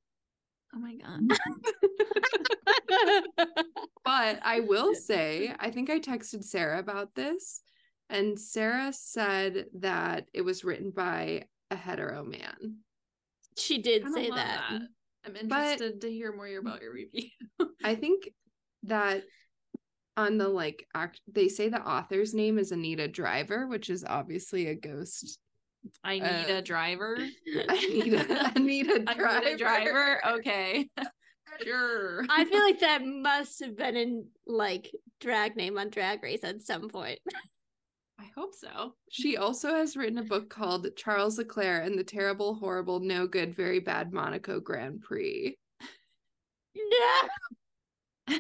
Oh 0.75 0.79
my 0.79 0.95
god. 0.95 1.21
But 4.05 4.41
I 4.43 4.61
will 4.61 4.95
say, 4.95 5.55
I 5.59 5.71
think 5.71 5.89
I 5.89 5.99
texted 6.01 6.45
Sarah 6.45 6.81
about 6.81 7.15
this, 7.15 7.63
and 8.11 8.39
Sarah 8.39 8.93
said 8.93 9.67
that 9.79 10.27
it 10.35 10.43
was 10.43 10.65
written 10.65 10.91
by 10.91 11.45
a 11.71 11.77
hetero 11.77 12.25
man. 12.25 12.79
she 13.57 13.81
did 13.81 14.03
say 14.13 14.29
love 14.29 14.37
that. 14.37 14.83
I'm 15.25 15.37
interested 15.37 16.01
to 16.01 16.11
hear 16.11 16.35
more 16.35 16.49
about 16.59 16.83
your 16.83 16.93
review. 16.93 17.29
I 17.85 17.95
think 17.95 18.29
that 18.83 19.23
on 20.17 20.37
the 20.37 20.49
like 20.49 20.87
act 20.95 21.21
they 21.31 21.49
say 21.49 21.69
the 21.69 21.81
author's 21.81 22.35
name 22.35 22.59
is 22.59 22.73
Anita 22.73 23.07
Driver, 23.09 23.69
which 23.69 23.89
is 23.89 24.05
obviously 24.05 24.67
a 24.67 24.75
ghost. 24.75 25.39
I 26.05 26.15
need 26.19 26.23
Uh, 26.51 26.57
a 26.59 26.63
driver. 26.63 27.17
Anita 27.69 28.53
Anita 28.57 29.05
I 29.07 29.15
Driver. 29.15 29.41
need 29.45 29.55
a 29.55 29.57
driver. 29.59 30.27
Okay. 30.39 30.89
sure. 31.65 32.25
I 32.29 32.45
feel 32.45 32.61
like 32.61 32.81
that 32.81 33.05
must 33.05 33.61
have 33.65 33.77
been 33.77 33.97
in 33.97 34.27
like 34.47 34.91
drag 35.21 35.57
name 35.57 35.79
on 35.79 35.91
Drag 35.91 36.23
Race 36.23 36.45
at 36.45 36.63
some 36.63 36.89
point. 36.89 37.19
I 38.21 38.27
hope 38.37 38.55
so. 38.55 38.95
She 39.11 39.37
also 39.37 39.75
has 39.75 39.97
written 39.97 40.19
a 40.19 40.23
book 40.25 40.49
called 40.49 40.87
Charles 40.97 41.39
Leclerc 41.39 41.85
and 41.85 41.99
the 41.99 42.05
Terrible, 42.05 42.55
Horrible, 42.55 43.01
No 43.01 43.27
Good, 43.27 43.55
Very 43.55 43.81
Bad 43.81 44.13
Monaco 44.13 44.61
Grand 44.61 45.01
Prix. 45.01 45.57
No. 46.77 48.39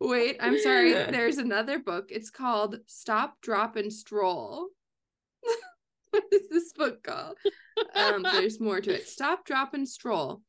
Wait, 0.00 0.36
I'm 0.40 0.58
sorry. 0.58 0.92
There's 0.92 1.38
another 1.38 1.78
book. 1.78 2.06
It's 2.10 2.30
called 2.30 2.78
Stop, 2.86 3.40
Drop, 3.40 3.76
and 3.76 3.92
Stroll. 3.92 4.68
what 6.10 6.24
is 6.32 6.48
this 6.48 6.72
book 6.72 7.02
called? 7.02 7.36
Um, 7.94 8.22
there's 8.22 8.60
more 8.60 8.80
to 8.80 8.94
it. 8.94 9.08
Stop, 9.08 9.44
Drop, 9.44 9.74
and 9.74 9.88
Stroll. 9.88 10.42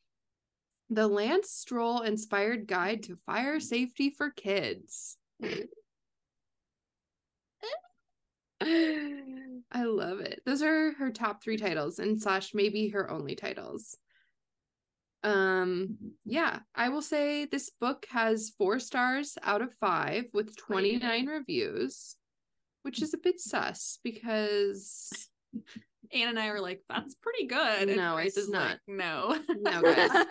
The 0.89 1.07
Lance 1.07 1.49
Stroll 1.49 2.01
inspired 2.01 2.67
guide 2.67 3.03
to 3.03 3.17
fire 3.25 3.59
safety 3.59 4.09
for 4.09 4.29
kids. 4.29 5.17
I 8.61 9.83
love 9.85 10.19
it. 10.19 10.41
Those 10.45 10.61
are 10.61 10.93
her 10.93 11.11
top 11.11 11.43
three 11.43 11.57
titles 11.57 11.99
and 11.99 12.21
slash 12.21 12.53
maybe 12.53 12.89
her 12.89 13.09
only 13.09 13.35
titles. 13.35 13.97
Um, 15.23 15.97
yeah, 16.25 16.59
I 16.75 16.89
will 16.89 17.01
say 17.01 17.45
this 17.45 17.69
book 17.69 18.05
has 18.09 18.53
four 18.57 18.79
stars 18.79 19.37
out 19.41 19.61
of 19.61 19.73
five 19.79 20.25
with 20.33 20.57
29 20.57 21.27
reviews, 21.27 22.15
which 22.83 23.01
is 23.01 23.13
a 23.13 23.17
bit 23.17 23.39
sus 23.39 23.99
because 24.03 25.11
Anne 26.13 26.29
and 26.29 26.39
I 26.39 26.51
were 26.51 26.61
like, 26.61 26.81
that's 26.89 27.15
pretty 27.15 27.47
good. 27.47 27.89
And 27.89 27.97
No, 27.97 28.15
Grace 28.15 28.37
it's 28.37 28.47
is 28.47 28.49
like, 28.49 28.79
no. 28.87 29.37
no 29.49 29.81
guys, 29.81 30.25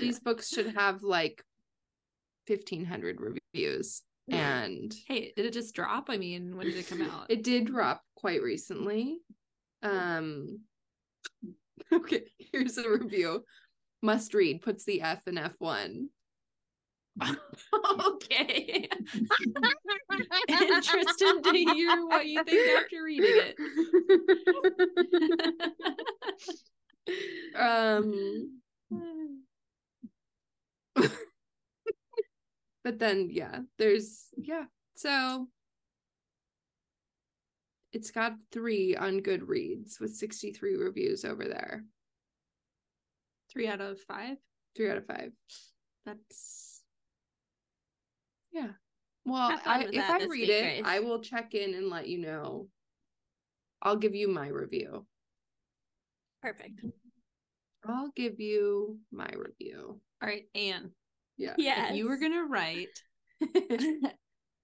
these 0.00 0.18
books 0.20 0.48
should 0.48 0.74
have 0.74 1.02
like 1.02 1.42
1500 2.46 3.18
reviews. 3.20 4.02
And 4.30 4.94
hey, 5.08 5.32
did 5.36 5.46
it 5.46 5.52
just 5.52 5.74
drop? 5.74 6.06
I 6.08 6.16
mean, 6.16 6.56
when 6.56 6.66
did 6.66 6.76
it 6.76 6.88
come 6.88 7.02
out? 7.02 7.26
It 7.28 7.42
did 7.42 7.66
drop 7.66 8.02
quite 8.16 8.40
recently. 8.42 9.18
Um 9.82 10.60
okay, 11.92 12.22
here's 12.38 12.78
a 12.78 12.88
review. 12.88 13.44
Must 14.00 14.32
read 14.34 14.62
puts 14.62 14.84
the 14.84 15.02
F 15.02 15.20
in 15.26 15.34
F1. 15.34 16.06
Okay. 17.20 18.88
Interested 20.48 21.42
to 21.44 21.52
hear 21.52 22.06
what 22.06 22.26
you 22.26 22.42
think 22.44 22.78
after 22.78 23.02
reading 23.04 23.42
it. 23.42 23.56
um 27.56 28.60
but 32.84 32.98
then 32.98 33.28
yeah, 33.30 33.60
there's 33.78 34.28
yeah. 34.36 34.64
So 34.94 35.48
it's 37.92 38.10
got 38.10 38.32
3 38.52 38.96
on 38.96 39.20
Goodreads 39.20 40.00
with 40.00 40.14
63 40.14 40.76
reviews 40.76 41.24
over 41.24 41.44
there. 41.44 41.84
Three 43.50 43.68
out 43.68 43.82
of 43.82 44.00
five. 44.00 44.38
3 44.76 44.90
out 44.90 44.96
of 44.96 45.06
5. 45.06 45.32
That's 46.06 46.71
Yeah. 48.52 48.68
Well, 49.24 49.58
I, 49.64 49.86
if 49.90 50.10
I 50.10 50.18
read 50.18 50.28
week, 50.28 50.50
it. 50.50 50.84
I 50.84 51.00
will 51.00 51.20
check 51.20 51.54
in 51.54 51.74
and 51.74 51.88
let 51.88 52.08
you 52.08 52.18
know. 52.18 52.68
I'll 53.80 53.96
give 53.96 54.14
you 54.14 54.28
my 54.28 54.48
review. 54.48 55.06
Perfect. 56.42 56.80
I'll 57.86 58.10
give 58.14 58.40
you 58.40 58.98
my 59.10 59.28
review. 59.36 60.00
all 60.22 60.28
right, 60.28 60.44
Anne. 60.54 60.90
Yeah. 61.36 61.54
If 61.58 61.96
you 61.96 62.08
were 62.08 62.18
gonna 62.18 62.44
write 62.44 62.88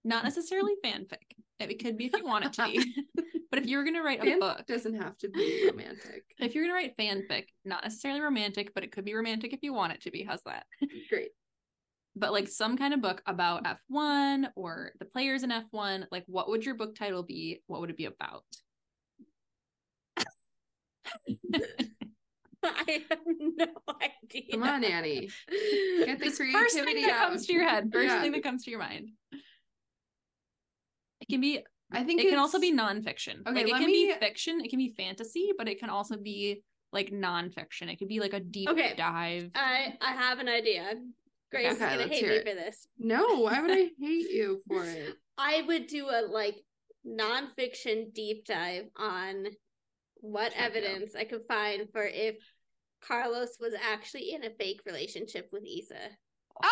not 0.04 0.24
necessarily 0.24 0.74
fanfic. 0.84 1.16
It 1.60 1.82
could 1.82 1.98
be 1.98 2.06
if 2.06 2.12
you 2.16 2.24
want 2.24 2.44
it 2.44 2.52
to 2.54 2.64
be. 2.66 2.94
but 3.50 3.58
if 3.58 3.66
you 3.66 3.78
were 3.78 3.84
gonna 3.84 4.02
write 4.02 4.20
a 4.20 4.26
Fanfic 4.26 4.40
book, 4.40 4.66
doesn't 4.66 4.94
have 4.94 5.18
to 5.18 5.28
be 5.28 5.68
romantic. 5.68 6.22
if 6.38 6.54
you're 6.54 6.64
gonna 6.64 6.74
write 6.74 6.96
fanfic, 6.96 7.46
not 7.64 7.82
necessarily 7.82 8.20
romantic, 8.20 8.72
but 8.74 8.84
it 8.84 8.92
could 8.92 9.04
be 9.04 9.14
romantic 9.14 9.52
if 9.52 9.60
you 9.62 9.72
want 9.72 9.92
it 9.92 10.02
to 10.02 10.10
be. 10.12 10.22
How's 10.22 10.42
that? 10.44 10.66
Great. 11.08 11.30
But 12.18 12.32
like 12.32 12.48
some 12.48 12.76
kind 12.76 12.92
of 12.94 13.00
book 13.00 13.22
about 13.26 13.64
F1 13.90 14.48
or 14.56 14.92
the 14.98 15.04
players 15.04 15.42
in 15.44 15.50
F1, 15.50 16.06
like 16.10 16.24
what 16.26 16.48
would 16.48 16.64
your 16.64 16.74
book 16.74 16.94
title 16.96 17.22
be? 17.22 17.62
What 17.66 17.80
would 17.80 17.90
it 17.90 17.96
be 17.96 18.06
about? 18.06 18.42
I 22.64 23.02
have 23.08 23.18
no 23.26 23.66
idea. 24.02 24.42
Come 24.50 24.62
on, 24.64 24.82
Annie. 24.84 25.28
Get 26.04 26.18
the 26.18 26.24
Just 26.26 26.38
first 26.38 26.74
thing 26.74 26.84
creativity 26.84 27.02
that 27.06 27.12
out. 27.22 27.28
comes 27.28 27.46
to 27.46 27.52
your 27.52 27.66
head. 27.68 27.90
First 27.92 28.06
Yeah. 28.08 28.20
thing 28.20 28.32
that 28.32 28.42
comes 28.42 28.64
to 28.64 28.70
your 28.70 28.80
mind. 28.80 29.10
It 31.20 31.28
can 31.30 31.40
be 31.40 31.60
I 31.90 32.04
think 32.04 32.20
it 32.20 32.28
can 32.28 32.38
also 32.38 32.58
be 32.58 32.68
it's- 32.68 32.80
nonfiction. 32.84 33.46
Okay, 33.46 33.64
like 33.64 33.68
it 33.68 33.70
can 33.78 33.86
me- 33.86 34.12
be 34.12 34.14
fiction, 34.18 34.60
it 34.60 34.68
can 34.68 34.78
be 34.78 34.90
fantasy, 34.90 35.52
but 35.56 35.68
it 35.68 35.78
can 35.78 35.88
also 35.88 36.16
be 36.16 36.62
like 36.92 37.10
nonfiction. 37.10 37.90
It 37.90 37.98
could 37.98 38.08
be 38.08 38.20
like 38.20 38.34
a 38.34 38.40
deep 38.40 38.68
Okay. 38.68 38.94
dive. 38.96 39.50
I 39.54 39.96
I 40.00 40.12
have 40.12 40.38
an 40.40 40.48
idea. 40.48 40.94
Grace 41.50 41.72
is 41.72 41.78
gonna 41.78 42.08
hate 42.08 42.26
me 42.26 42.38
for 42.40 42.54
this. 42.54 42.86
No, 42.98 43.40
why 43.40 43.60
would 43.60 43.70
I 43.70 43.88
hate 44.00 44.30
you 44.30 44.62
for 44.68 44.84
it? 44.84 45.14
I 45.36 45.62
would 45.66 45.86
do 45.86 46.08
a 46.08 46.22
like 46.22 46.56
nonfiction 47.06 48.12
deep 48.12 48.44
dive 48.44 48.86
on 48.96 49.46
what 50.16 50.52
Check 50.52 50.62
evidence 50.62 51.14
I 51.14 51.24
could 51.24 51.42
find 51.48 51.88
for 51.92 52.04
if 52.04 52.36
Carlos 53.00 53.56
was 53.60 53.72
actually 53.80 54.32
in 54.32 54.44
a 54.44 54.50
fake 54.50 54.80
relationship 54.84 55.48
with 55.52 55.64
Isa. 55.64 55.94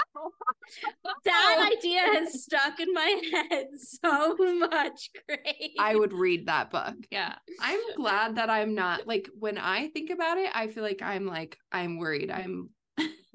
That 1.24 1.70
idea 1.77 2.01
has 2.01 2.43
stuck 2.43 2.81
in 2.81 2.93
my 2.93 3.20
head 3.33 3.66
so 3.79 4.35
much, 4.37 5.11
Grace. 5.29 5.74
I 5.79 5.95
would 5.95 6.12
read 6.12 6.47
that 6.47 6.70
book. 6.70 6.95
yeah. 7.11 7.37
I'm 7.61 7.79
glad 7.95 8.37
that 8.37 8.51
I'm 8.51 8.74
not 8.74 9.07
like 9.07 9.29
when 9.39 9.59
I 9.59 9.89
think 9.89 10.11
about 10.11 10.39
it, 10.39 10.51
I 10.53 10.66
feel 10.68 10.83
like 10.83 11.03
I'm 11.03 11.27
like 11.27 11.57
I'm 11.70 11.99
worried. 11.99 12.33
I'm 12.33 12.70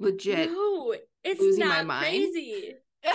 legit. 0.02 0.52
No, 0.52 0.96
it's 1.24 1.40
losing 1.40 1.68
my 1.68 1.84
mind. 1.84 2.06
crazy. 2.34 2.74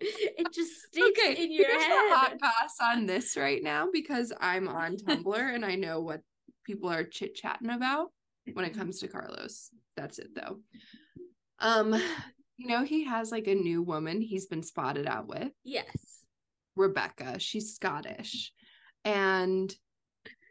it 0.00 0.52
just 0.52 0.72
sticks 0.86 1.20
okay, 1.20 1.42
in 1.44 1.52
your 1.52 1.66
here's 1.68 1.82
head. 1.82 1.90
the 2.10 2.14
hot 2.14 2.40
goss 2.40 2.76
on 2.82 3.06
this 3.06 3.36
right 3.36 3.62
now 3.62 3.88
because 3.92 4.32
I'm 4.40 4.68
on 4.80 4.96
Tumblr 4.96 5.54
and 5.54 5.64
I 5.64 5.76
know 5.76 6.00
what 6.00 6.20
people 6.64 6.90
are 6.90 7.04
chit 7.04 7.34
chatting 7.34 7.70
about 7.70 8.08
when 8.52 8.64
it 8.64 8.76
comes 8.76 9.00
to 9.00 9.08
Carlos. 9.08 9.70
That's 9.96 10.18
it 10.18 10.34
though. 10.34 10.58
Um, 11.60 11.94
you 12.56 12.66
know, 12.66 12.84
he 12.84 13.04
has 13.04 13.30
like 13.30 13.46
a 13.46 13.54
new 13.54 13.82
woman 13.82 14.20
he's 14.20 14.46
been 14.46 14.62
spotted 14.62 15.06
out 15.06 15.28
with, 15.28 15.50
Yes. 15.64 15.86
Rebecca. 16.76 17.38
She's 17.38 17.74
Scottish. 17.74 18.52
And 19.04 19.72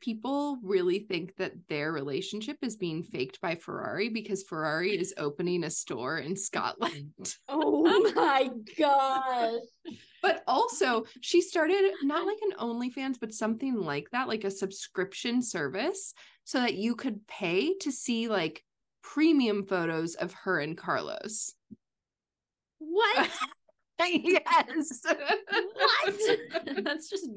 people 0.01 0.59
really 0.63 0.99
think 0.99 1.35
that 1.37 1.53
their 1.69 1.91
relationship 1.91 2.57
is 2.61 2.75
being 2.75 3.03
faked 3.03 3.39
by 3.39 3.55
Ferrari 3.55 4.09
because 4.09 4.43
Ferrari 4.43 4.99
is 4.99 5.13
opening 5.17 5.63
a 5.63 5.69
store 5.69 6.17
in 6.17 6.35
Scotland. 6.35 7.13
Oh 7.47 8.13
my 8.15 8.49
gosh. 8.77 9.61
But 10.21 10.43
also, 10.47 11.05
she 11.21 11.41
started 11.41 11.91
not 12.03 12.25
like 12.25 12.37
an 12.41 12.57
OnlyFans, 12.59 13.17
but 13.19 13.33
something 13.33 13.75
like 13.75 14.09
that, 14.11 14.27
like 14.27 14.43
a 14.43 14.51
subscription 14.51 15.41
service, 15.41 16.13
so 16.43 16.59
that 16.59 16.75
you 16.75 16.95
could 16.95 17.25
pay 17.27 17.73
to 17.79 17.91
see 17.91 18.27
like 18.27 18.63
premium 19.03 19.65
photos 19.65 20.15
of 20.15 20.33
her 20.33 20.59
and 20.59 20.77
Carlos. 20.77 21.53
What? 22.79 23.29
yes. 23.99 25.01
What? 25.03 26.15
That's 26.83 27.09
just 27.09 27.27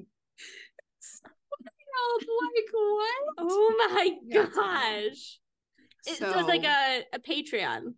like 2.20 2.70
what? 2.72 3.34
Oh 3.38 3.88
my 3.92 4.10
Yeah, 4.26 4.42
it's 4.44 4.56
gosh. 4.56 5.40
It, 6.06 6.18
so 6.18 6.38
it's 6.38 6.48
like 6.48 6.64
a, 6.64 7.02
a 7.14 7.18
Patreon. 7.18 7.94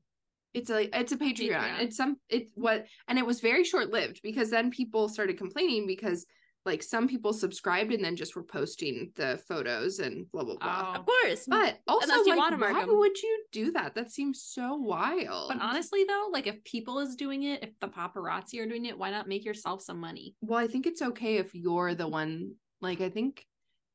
It's 0.55 0.71
a 0.71 0.99
it's 0.99 1.13
a 1.13 1.17
Patreon. 1.17 1.51
Patreon. 1.51 1.81
It's 1.81 1.97
some 1.97 2.17
it's 2.29 2.51
what 2.55 2.87
and 3.09 3.19
it 3.19 3.27
was 3.27 3.41
very 3.41 3.65
short 3.65 3.91
lived 3.91 4.21
because 4.23 4.51
then 4.51 4.71
people 4.71 5.09
started 5.09 5.37
complaining 5.39 5.87
because 5.87 6.25
like 6.65 6.83
some 6.83 7.07
people 7.07 7.33
subscribed 7.33 7.93
and 7.93 8.05
then 8.05 8.17
just 8.17 8.35
were 8.35 8.43
posting 8.43 9.13
the 9.15 9.41
photos 9.49 10.01
and 10.01 10.31
blah 10.33 10.43
blah 10.45 10.57
blah. 10.57 10.95
Oh. 10.95 11.01
Of 11.01 11.07
course. 11.07 11.45
But 11.47 11.79
also, 11.87 12.13
you 12.15 12.31
like, 12.31 12.39
watermark 12.39 12.73
why 12.73 12.83
'em. 12.83 12.99
would 12.99 13.21
you 13.23 13.45
do 13.53 13.71
that? 13.73 13.95
That 13.95 14.11
seems 14.11 14.43
so 14.43 14.75
wild. 14.77 15.49
But 15.49 15.61
honestly, 15.61 16.05
though, 16.09 16.29
like 16.33 16.47
if 16.49 16.63
people 16.65 16.99
is 16.99 17.15
doing 17.15 17.45
it, 17.45 17.63
if 17.63 17.71
the 17.81 17.89
paparazzi 17.89 18.61
are 18.61 18.67
doing 18.67 18.87
it, 18.87 18.99
why 18.99 19.11
not 19.11 19.29
make 19.29 19.45
yourself 19.45 19.83
some 19.83 20.01
money? 20.01 20.35
well, 20.41 20.59
I 20.59 20.67
think 20.67 20.87
it's 20.87 21.03
okay 21.03 21.37
if 21.37 21.55
you're 21.55 21.95
the 21.95 22.09
one. 22.09 22.55
Like, 22.83 23.01
I 23.01 23.09
think, 23.09 23.47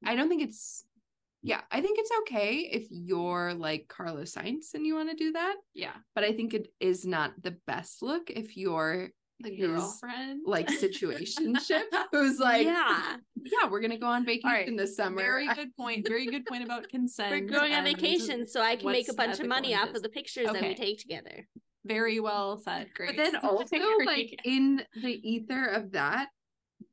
I 0.06 0.16
don't 0.16 0.30
think 0.30 0.44
it's. 0.44 0.86
Yeah, 1.44 1.62
I 1.72 1.82
think 1.82 1.98
it's 1.98 2.12
okay 2.22 2.70
if 2.72 2.86
you're 2.92 3.56
like 3.56 3.88
Carlos 3.88 4.36
Sainz 4.36 4.76
and 4.76 4.86
you 4.86 4.94
want 4.94 5.10
to 5.10 5.16
do 5.16 5.32
that. 5.32 5.56
Yeah, 5.74 5.94
But 6.14 6.24
I 6.24 6.34
think 6.34 6.54
it 6.54 6.68
is 6.80 7.04
not 7.04 7.32
the 7.42 7.58
best 7.66 8.04
look 8.04 8.30
if 8.30 8.56
you're 8.56 9.10
the 9.42 9.50
his, 9.50 9.68
girlfriend, 9.68 10.42
like 10.46 10.68
situationship 10.68 11.84
who's 12.12 12.40
like, 12.40 12.66
yeah. 12.66 13.16
yeah, 13.36 13.70
we're 13.70 13.82
gonna 13.82 13.98
go 13.98 14.08
on 14.08 14.26
vacation 14.26 14.50
right, 14.52 14.78
this 14.78 14.96
summer. 14.96 15.18
Very 15.18 15.48
good 15.56 15.76
point. 15.76 16.08
Very 16.08 16.28
good 16.28 16.46
point 16.46 16.64
about 16.64 16.88
consent. 16.90 17.32
We're 17.32 17.50
going 17.50 17.74
on 17.74 17.84
vacation, 17.84 18.48
so 18.48 18.62
I 18.62 18.76
can 18.76 18.92
make 18.92 19.10
a 19.10 19.14
bunch 19.14 19.40
of 19.40 19.48
money 19.48 19.76
off 19.76 19.94
of 19.96 20.04
the 20.04 20.10
pictures 20.10 20.48
that 20.52 20.62
we 20.62 20.76
take 20.76 21.00
together. 21.00 21.48
Very 21.86 22.20
well 22.20 22.60
said. 22.60 22.90
Great. 22.94 23.18
But 23.18 23.32
then 23.32 23.36
also 23.38 23.78
like 24.06 24.40
in 24.46 24.84
the 25.02 25.30
ether 25.30 25.66
of 25.66 25.92
that, 25.94 26.30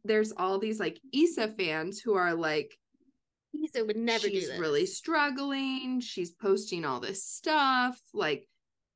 there's 0.04 0.32
all 0.32 0.58
these 0.58 0.80
like 0.80 0.98
Isa 1.12 1.48
fans 1.48 2.00
who 2.00 2.14
are 2.14 2.34
like, 2.34 2.74
Lisa 3.60 3.84
would 3.84 3.96
never 3.96 4.28
she's 4.28 4.50
really 4.58 4.86
struggling. 4.86 6.00
She's 6.00 6.32
posting 6.32 6.84
all 6.84 7.00
this 7.00 7.24
stuff. 7.24 8.00
Like 8.12 8.46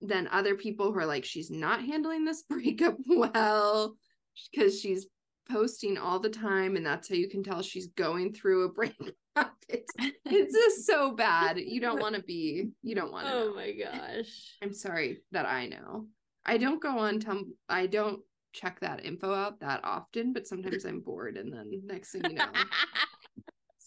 then 0.00 0.28
other 0.30 0.56
people 0.56 0.92
who 0.92 0.98
are 0.98 1.06
like, 1.06 1.24
she's 1.24 1.50
not 1.50 1.82
handling 1.82 2.24
this 2.24 2.42
breakup 2.48 2.96
well 3.06 3.96
because 4.50 4.80
she's 4.80 5.06
posting 5.50 5.98
all 5.98 6.18
the 6.18 6.30
time, 6.30 6.76
and 6.76 6.86
that's 6.86 7.08
how 7.08 7.14
you 7.14 7.28
can 7.28 7.42
tell 7.42 7.62
she's 7.62 7.88
going 7.88 8.32
through 8.32 8.64
a 8.64 8.72
breakup. 8.72 9.14
It's, 9.68 9.90
it's 10.26 10.52
just 10.52 10.86
so 10.86 11.12
bad. 11.12 11.58
You 11.58 11.80
don't 11.80 11.98
want 11.98 12.14
to 12.14 12.22
be. 12.22 12.68
You 12.82 12.94
don't 12.94 13.10
want 13.10 13.26
to. 13.26 13.32
Oh 13.32 13.46
know. 13.46 13.54
my 13.54 13.72
gosh. 13.72 14.58
I'm 14.62 14.74
sorry 14.74 15.22
that 15.30 15.46
I 15.46 15.68
know. 15.68 16.08
I 16.44 16.58
don't 16.58 16.82
go 16.82 16.98
on 16.98 17.18
Tumblr. 17.18 17.46
I 17.70 17.86
don't 17.86 18.20
check 18.52 18.80
that 18.80 19.06
info 19.06 19.32
out 19.32 19.60
that 19.60 19.80
often, 19.84 20.34
but 20.34 20.46
sometimes 20.46 20.84
I'm 20.84 21.00
bored, 21.00 21.38
and 21.38 21.50
then 21.50 21.70
next 21.86 22.12
thing 22.12 22.24
you 22.28 22.36
know, 22.36 22.44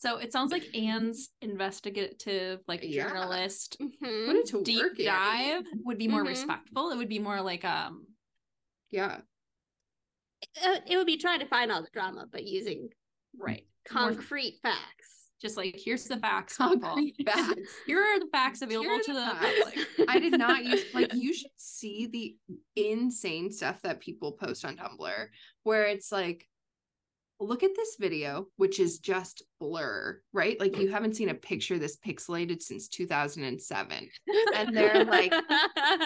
so 0.05 0.17
it 0.17 0.31
sounds 0.31 0.51
like 0.51 0.75
Anne's 0.75 1.29
investigative, 1.41 2.59
like 2.67 2.81
Yeah. 2.83 3.07
journalist 3.09 3.77
Mhm. 3.79 4.45
to 4.49 4.63
deep 4.63 4.79
work. 4.83 4.99
Annie. 4.99 5.05
dive 5.05 5.65
would 5.83 5.97
be 5.97 6.07
more 6.07 6.23
Mhm. 6.23 6.27
respectful. 6.27 6.91
It 6.91 6.97
would 6.97 7.09
be 7.09 7.19
more 7.19 7.41
like 7.41 7.65
um 7.65 8.07
Yeah, 8.91 9.21
Uh, 10.63 10.79
It 10.87 10.95
would 10.97 11.07
be 11.07 11.17
trying 11.17 11.39
to 11.39 11.47
find 11.47 11.71
all 11.71 11.81
the 11.81 11.89
drama, 11.91 12.27
but 12.31 12.43
using 12.45 12.89
right. 13.35 13.67
concrete 13.83 14.59
facts. 14.61 15.31
Just 15.41 15.57
like 15.57 15.75
here's 15.75 16.05
the 16.05 16.17
facts. 16.17 16.57
people. 16.57 16.79
concrete 16.81 17.15
facts. 17.25 17.73
Here 17.87 17.99
are 18.01 18.19
the 18.19 18.27
facts 18.31 18.61
available 18.61 18.91
Here 18.91 19.01
to 19.03 19.13
the 19.13 19.19
the 19.19 19.25
public. 19.25 19.87
I 20.09 20.19
did 20.19 20.37
not 20.37 20.63
use 20.65 20.85
like 20.93 21.13
you 21.13 21.33
should 21.33 21.51
see 21.57 22.05
the 22.05 22.37
insane 22.75 23.51
stuff 23.51 23.81
that 23.81 23.99
people 24.01 24.33
post 24.33 24.63
on 24.65 24.77
Tumblr 24.77 25.29
where 25.63 25.85
it's 25.87 26.11
like 26.11 26.47
look 27.39 27.63
at 27.63 27.75
this 27.75 27.97
video 27.99 28.47
which 28.57 28.79
is 28.79 28.99
just 28.99 29.43
blur, 29.59 30.19
right? 30.33 30.59
Like 30.59 30.77
you 30.77 30.89
haven't 30.89 31.15
seen 31.15 31.29
a 31.29 31.33
picture 31.33 31.77
this 31.77 31.97
pixelated 31.97 32.61
since 32.61 32.87
2007. 32.87 34.09
And 34.55 34.75
they're 34.75 35.05
like, 35.05 35.33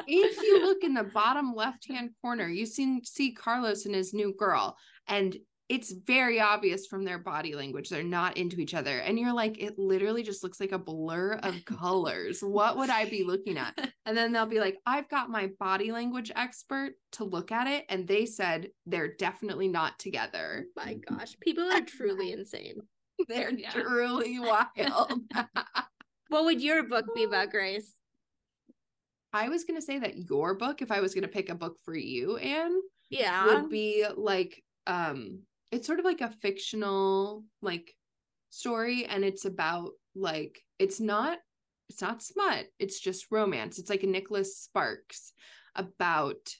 if 0.08 0.42
you 0.42 0.66
look 0.66 0.84
in 0.84 0.94
the 0.94 1.04
bottom 1.04 1.54
left 1.56 1.88
hand 1.88 2.12
corner, 2.22 2.48
you 2.48 2.66
see, 2.66 3.02
see 3.04 3.32
Carlos 3.32 3.86
and 3.86 3.96
his 3.96 4.14
new 4.14 4.34
girl, 4.38 4.78
and 5.08 5.38
it's 5.70 5.92
very 5.92 6.40
obvious 6.42 6.88
from 6.88 7.04
their 7.06 7.20
body 7.20 7.54
language 7.54 7.90
they're 7.90 8.02
not 8.04 8.38
into 8.38 8.60
each 8.60 8.74
other. 8.74 8.98
And 9.00 9.20
you're 9.20 9.34
like, 9.34 9.62
it 9.62 9.78
literally 9.78 10.24
just 10.24 10.44
looks 10.44 10.60
like 10.60 10.72
a 10.72 10.80
blur 10.80 11.34
of 11.44 11.64
colors. 11.66 12.42
What 12.42 12.76
would 12.78 12.90
I 12.90 13.06
be 13.06 13.24
looking 13.24 13.58
at? 13.58 13.78
And 14.06 14.18
then 14.18 14.32
they'll 14.34 14.48
be 14.48 14.60
like, 14.60 14.80
I've 14.88 15.08
got 15.08 15.30
my 15.30 15.52
body 15.60 15.92
language 15.92 16.32
expert 16.36 16.94
to 17.12 17.24
look 17.26 17.52
at 17.52 17.68
it, 17.68 17.86
and 17.90 18.08
they 18.08 18.26
said 18.26 18.70
they're 18.88 19.14
definitely 19.16 19.68
not 19.68 20.00
together. 20.00 20.66
my 20.76 20.96
gosh, 20.96 21.36
people 21.40 21.66
are 21.72 21.82
truly 21.82 22.32
insane. 22.32 22.78
They're 23.28 23.52
Yeah. 23.54 23.70
truly 23.70 24.40
wild. 24.40 25.22
What 26.30 26.46
would 26.46 26.60
your 26.60 26.82
book 26.84 27.06
be 27.14 27.24
about, 27.24 27.52
Grace? 27.52 27.94
I 29.32 29.48
was 29.50 29.64
gonna 29.64 29.82
say 29.82 30.00
that 30.00 30.28
your 30.28 30.56
book, 30.56 30.82
if 30.82 30.92
I 30.92 31.02
was 31.02 31.14
gonna 31.14 31.28
pick 31.28 31.50
a 31.50 31.56
book 31.56 31.78
for 31.84 31.94
you, 31.96 32.38
Anne, 32.38 32.76
Yeah. 33.12 33.46
would 33.46 33.70
be 33.70 34.06
like 34.18 34.64
um 34.88 35.44
it's 35.72 35.86
sort 35.88 36.00
of 36.00 36.06
like 36.06 36.22
a 36.22 36.32
fictional 36.42 37.44
like 37.62 37.94
story 38.50 39.06
and 39.06 39.24
it's 39.24 39.46
about 39.46 39.92
like 40.16 40.60
it's 40.80 41.00
not 41.00 41.38
it's 41.90 42.02
not 42.02 42.22
smut 42.24 42.66
it's 42.80 43.00
just 43.00 43.32
romance 43.32 43.78
it's 43.80 43.90
like 43.90 44.04
a 44.04 44.08
Nicholas 44.08 44.58
Sparks 44.58 45.34
about 45.76 46.54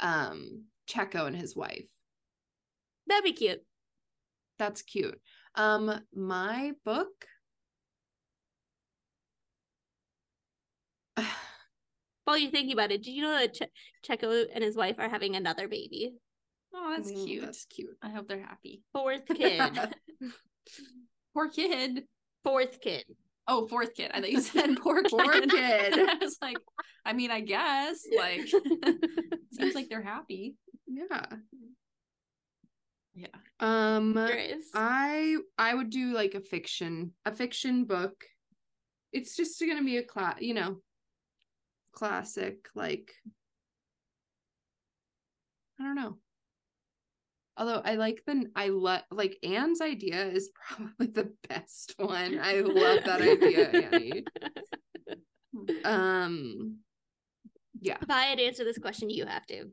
um 0.00 0.64
Checo 0.88 1.26
and 1.26 1.36
his 1.36 1.54
wife 1.56 1.88
That'd 3.06 3.24
be 3.24 3.32
cute. 3.32 3.60
that's 4.58 4.82
cute 4.82 5.20
um 5.54 6.00
my 6.14 6.72
book 6.84 7.26
While 12.24 12.38
you're 12.38 12.50
thinking 12.50 12.72
about 12.72 12.90
it, 12.90 13.04
did 13.04 13.12
you 13.12 13.22
know 13.22 13.38
that 13.38 13.54
che- 13.54 13.70
Checo 14.04 14.46
and 14.52 14.64
his 14.64 14.76
wife 14.76 14.96
are 14.98 15.08
having 15.08 15.36
another 15.36 15.68
baby? 15.68 16.14
Oh, 16.78 16.94
that's 16.94 17.10
Mm, 17.10 17.24
cute. 17.26 17.44
that's 17.44 17.64
cute 17.64 17.96
I 18.02 18.10
hope 18.10 18.28
they're 18.28 18.40
happy. 18.40 18.82
Fourth 18.92 19.26
kid. 19.34 19.72
Poor 21.34 21.48
kid. 21.48 22.04
Fourth 22.44 22.80
kid. 22.80 23.04
Oh, 23.48 23.66
fourth 23.66 23.94
kid. 23.94 24.10
I 24.12 24.20
thought 24.20 24.30
you 24.30 24.40
said 24.42 24.76
poor 24.76 25.02
kid. 25.02 25.10
Poor 25.10 25.32
kid. 25.40 25.94
I 25.98 26.16
was 26.20 26.36
like, 26.42 26.58
I 27.04 27.12
mean, 27.12 27.30
I 27.30 27.40
guess. 27.40 28.02
Like 28.16 28.46
seems 29.52 29.74
like 29.74 29.88
they're 29.88 30.02
happy. 30.02 30.56
yeah 30.86 31.26
Yeah. 33.14 33.28
um 33.60 34.12
Grace. 34.14 34.68
I 34.74 35.36
I 35.56 35.74
would 35.74 35.90
do 35.90 36.12
like 36.12 36.34
a 36.34 36.40
fiction 36.40 37.12
a 37.24 37.32
fiction 37.32 37.84
book. 37.84 38.24
It's 39.12 39.34
just 39.36 39.60
gonna 39.60 39.84
be 39.84 39.96
a 39.98 40.02
class, 40.02 40.36
you 40.40 40.54
know, 40.54 40.80
classic 41.92 42.68
like 42.74 43.12
I 45.80 45.84
don't 45.84 45.94
know. 45.94 46.18
Although 47.58 47.80
I 47.84 47.94
like 47.94 48.22
the 48.26 48.44
I 48.54 48.68
love 48.68 49.02
like 49.10 49.36
Anne's 49.42 49.80
idea 49.80 50.26
is 50.26 50.50
probably 50.76 51.06
the 51.06 51.32
best 51.48 51.94
one. 51.98 52.38
I 52.40 52.60
love 52.60 53.04
that 53.04 53.20
idea, 53.22 53.68
Annie. 53.70 54.24
Um, 55.86 56.80
yeah. 57.80 57.96
if 58.02 58.10
I 58.10 58.24
had 58.24 58.36
to 58.38 58.44
answer 58.44 58.62
this 58.62 58.76
question, 58.78 59.08
you 59.08 59.24
have 59.24 59.46
to. 59.46 59.70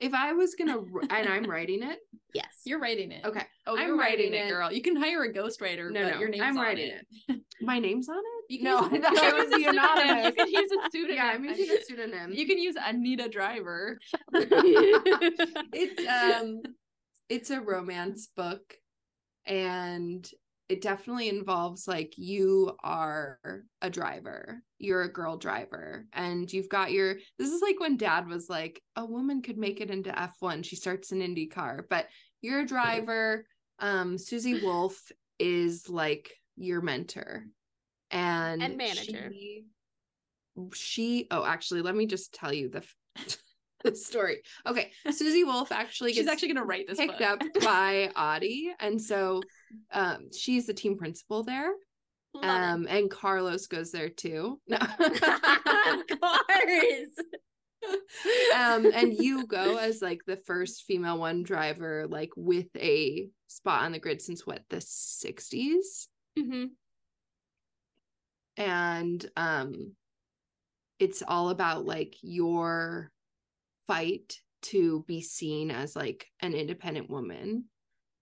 If 0.00 0.14
I 0.14 0.32
was 0.32 0.54
gonna 0.56 0.78
and 1.10 1.28
I'm 1.28 1.44
writing 1.48 1.82
it, 1.84 1.98
Yes. 2.34 2.62
You're 2.64 2.78
writing 2.80 3.10
it. 3.12 3.24
okay. 3.24 3.42
Oh, 3.66 3.76
I'm 3.76 3.88
you're 3.88 3.96
writing, 3.98 4.32
writing 4.32 4.34
it, 4.34 4.46
it. 4.46 4.50
girl. 4.50 4.72
You 4.72 4.82
can 4.82 4.96
hire 4.96 5.22
a 5.24 5.32
ghostwriter. 5.32 5.90
No, 5.92 6.04
but 6.04 6.12
no, 6.14 6.18
your 6.20 6.28
name's 6.28 6.42
I'm 6.42 6.58
on 6.58 6.64
writing 6.64 6.90
it. 7.28 7.40
My 7.60 7.78
name's 7.78 8.08
on 8.08 8.18
it. 8.18 8.44
You 8.52 8.58
can 8.58 8.64
No, 8.64 8.80
use, 8.82 8.92
I 8.92 8.98
thought 9.14 9.24
it 9.24 9.34
was 9.36 9.50
the 9.50 9.60
use 9.60 9.66
a 9.68 9.72
pseudonym. 9.72 9.78
anonymous. 9.78 10.34
You 10.36 10.44
can 10.44 10.52
use 10.52 10.70
a 10.72 10.90
pseudonym. 10.90 11.16
Yeah, 11.16 11.24
I'm 11.34 11.44
using 11.44 11.76
a 11.76 11.84
pseudonym. 11.84 12.32
You 12.32 12.46
can 12.46 12.58
use 12.58 12.76
Anita 12.84 13.28
Driver. 13.28 13.98
it's 14.32 16.08
um 16.08 16.62
it's 17.30 17.50
a 17.50 17.60
romance 17.60 18.26
book 18.36 18.74
and 19.46 20.28
it 20.68 20.82
definitely 20.82 21.28
involves 21.28 21.88
like 21.88 22.12
you 22.16 22.76
are 22.84 23.38
a 23.80 23.88
driver 23.88 24.62
you're 24.78 25.02
a 25.02 25.12
girl 25.12 25.36
driver 25.36 26.06
and 26.12 26.52
you've 26.52 26.68
got 26.68 26.92
your 26.92 27.16
this 27.38 27.50
is 27.50 27.62
like 27.62 27.80
when 27.80 27.96
dad 27.96 28.28
was 28.28 28.50
like 28.50 28.82
a 28.96 29.04
woman 29.04 29.40
could 29.40 29.56
make 29.56 29.80
it 29.80 29.90
into 29.90 30.10
f1 30.10 30.62
she 30.62 30.76
starts 30.76 31.12
an 31.12 31.22
indy 31.22 31.46
car 31.46 31.86
but 31.88 32.06
you're 32.42 32.60
a 32.60 32.66
driver 32.66 33.46
um 33.78 34.18
susie 34.18 34.60
wolff 34.60 35.10
is 35.38 35.88
like 35.88 36.32
your 36.56 36.82
mentor 36.82 37.44
and 38.10 38.62
And 38.62 38.76
manager. 38.76 39.30
she, 39.30 39.64
she 40.74 41.26
oh 41.30 41.44
actually 41.44 41.82
let 41.82 41.96
me 41.96 42.06
just 42.06 42.34
tell 42.34 42.52
you 42.52 42.68
the 42.68 42.84
the 43.84 43.94
story 43.94 44.42
okay 44.66 44.90
susie 45.10 45.44
wolff 45.44 45.72
actually 45.72 46.12
She's 46.12 46.24
gets 46.24 46.32
actually 46.32 46.48
gonna 46.54 46.64
write 46.66 46.86
this 46.86 46.98
picked 46.98 47.18
book. 47.18 47.42
up 47.42 47.42
by 47.62 48.10
Audi, 48.16 48.72
and 48.80 49.00
so 49.00 49.40
um, 49.92 50.28
she's 50.36 50.66
the 50.66 50.74
team 50.74 50.96
principal 50.98 51.42
there. 51.42 51.72
Love 52.34 52.44
Um, 52.44 52.86
and 52.88 53.10
Carlos 53.10 53.66
goes 53.66 53.90
there 53.90 54.08
too. 54.08 54.60
No. 54.68 54.76
of 54.76 56.20
course. 56.20 57.16
um, 58.54 58.86
and 58.94 59.14
you 59.14 59.46
go 59.46 59.76
as 59.78 60.02
like 60.02 60.20
the 60.26 60.36
first 60.36 60.84
female 60.84 61.18
one 61.18 61.42
driver, 61.42 62.06
like 62.08 62.30
with 62.36 62.68
a 62.76 63.28
spot 63.48 63.82
on 63.82 63.92
the 63.92 63.98
grid 63.98 64.20
since 64.20 64.46
what 64.46 64.62
the 64.68 64.76
'60s, 64.80 66.08
Mhm. 66.38 66.68
and 68.56 69.30
um, 69.36 69.92
it's 70.98 71.22
all 71.26 71.48
about 71.48 71.84
like 71.86 72.14
your 72.22 73.10
fight 73.92 74.34
to 74.62 75.04
be 75.08 75.20
seen 75.20 75.70
as 75.70 75.96
like 75.96 76.26
an 76.40 76.52
independent 76.54 77.08
woman 77.10 77.64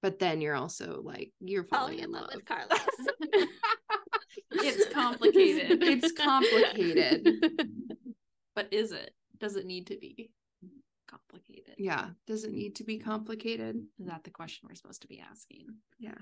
but 0.01 0.19
then 0.21 0.41
you're 0.41 0.55
also 0.55 1.01
like 1.05 1.33
you're 1.41 1.65
falling 1.65 1.99
falling 1.99 2.05
in 2.05 2.13
love 2.13 2.31
with 2.35 2.45
Carlos. 2.45 2.79
It's 4.51 4.93
complicated. 4.95 5.83
it's 5.83 6.13
complicated 6.13 7.27
but 8.55 8.69
is 8.73 8.93
it? 8.93 9.11
Does 9.39 9.57
it 9.57 9.67
need 9.67 9.87
to 9.89 9.97
be 9.99 10.31
complicated? 11.09 11.75
yeah 11.79 12.09
does 12.27 12.45
it 12.45 12.53
need 12.53 12.77
to 12.77 12.85
be 12.85 12.99
complicated 12.99 13.77
Is 14.01 14.07
that 14.07 14.25
the 14.25 14.31
question 14.31 14.69
we're 14.69 14.75
supposed 14.75 15.03
to 15.03 15.09
be 15.09 15.21
asking? 15.21 15.67
yeah 15.99 16.19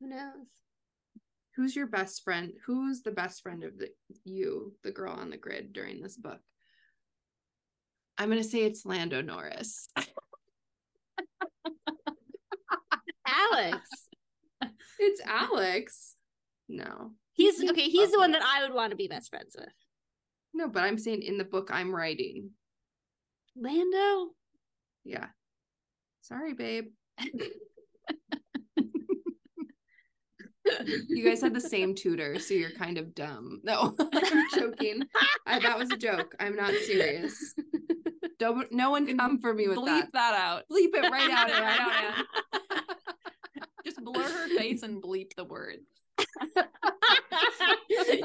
Who 0.00 0.08
knows? 0.08 0.48
who's 1.56 1.76
your 1.76 1.86
best 1.86 2.24
friend 2.24 2.52
who's 2.66 3.02
the 3.02 3.10
best 3.10 3.42
friend 3.42 3.62
of 3.64 3.78
the 3.78 3.88
you 4.24 4.74
the 4.82 4.90
girl 4.92 5.12
on 5.12 5.30
the 5.30 5.36
grid 5.36 5.72
during 5.72 6.00
this 6.02 6.16
book 6.16 6.40
i'm 8.18 8.28
gonna 8.28 8.44
say 8.44 8.62
it's 8.64 8.84
lando 8.84 9.20
norris. 9.22 9.88
Alex. 13.26 14.08
it's 14.98 15.20
alex. 15.24 16.16
No. 16.68 17.12
He's 17.32 17.62
okay. 17.70 17.88
He's 17.88 18.12
the 18.12 18.18
one 18.18 18.32
that 18.32 18.42
I 18.42 18.62
would 18.62 18.74
want 18.74 18.90
to 18.90 18.96
be 18.96 19.08
best 19.08 19.30
friends 19.30 19.56
with. 19.58 19.68
no 20.54 20.68
but 20.68 20.82
i'm 20.82 20.98
saying 20.98 21.22
in 21.22 21.38
the 21.38 21.44
book 21.44 21.70
i'm 21.72 21.94
writing. 21.94 22.50
Lando. 23.56 24.30
yeah. 25.04 25.26
Sorry 26.22 26.54
babe. 26.54 26.86
You 31.08 31.24
guys 31.24 31.42
had 31.42 31.54
the 31.54 31.60
same 31.60 31.94
tutor 31.94 32.38
so 32.38 32.54
you're 32.54 32.70
kind 32.70 32.96
of 32.96 33.14
dumb. 33.14 33.60
No 33.62 33.94
i'm 34.14 34.46
joking. 34.54 35.02
I, 35.46 35.58
that 35.58 35.78
was 35.78 35.90
a 35.90 35.96
joke. 35.96 36.34
I'm 36.40 36.56
not 36.56 36.72
serious 36.86 37.54
don't 38.38 38.70
no 38.72 38.90
one 38.90 39.16
come 39.18 39.40
for 39.40 39.52
me 39.54 39.68
with 39.68 39.76
that. 39.84 39.84
Bleep 39.84 40.12
that 40.12 40.12
that. 40.12 40.34
out. 40.34 40.62
bleep 40.70 40.94
it 40.94 41.10
right 41.10 41.30
out 41.30 41.48
Right 41.50 41.62
Anne. 41.62 41.80
out, 41.80 41.92
Anne. 42.52 42.86
Just 43.84 44.02
blur 44.04 44.22
her 44.22 44.48
face 44.56 44.82
and 44.82 45.02
bleep 45.02 45.34
the 45.36 45.44
words. 45.44 45.86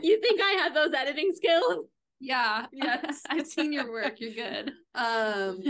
you 0.03 0.21
think 0.21 0.41
I 0.41 0.59
have 0.63 0.73
those 0.73 0.93
editing 0.93 1.31
skills? 1.35 1.85
Yeah. 2.19 2.65
Yes. 2.71 3.21
I've 3.29 3.47
seen 3.47 3.71
your 3.73 3.91
work. 3.91 4.19
You're 4.19 4.33
good. 4.33 4.71
um 4.95 5.61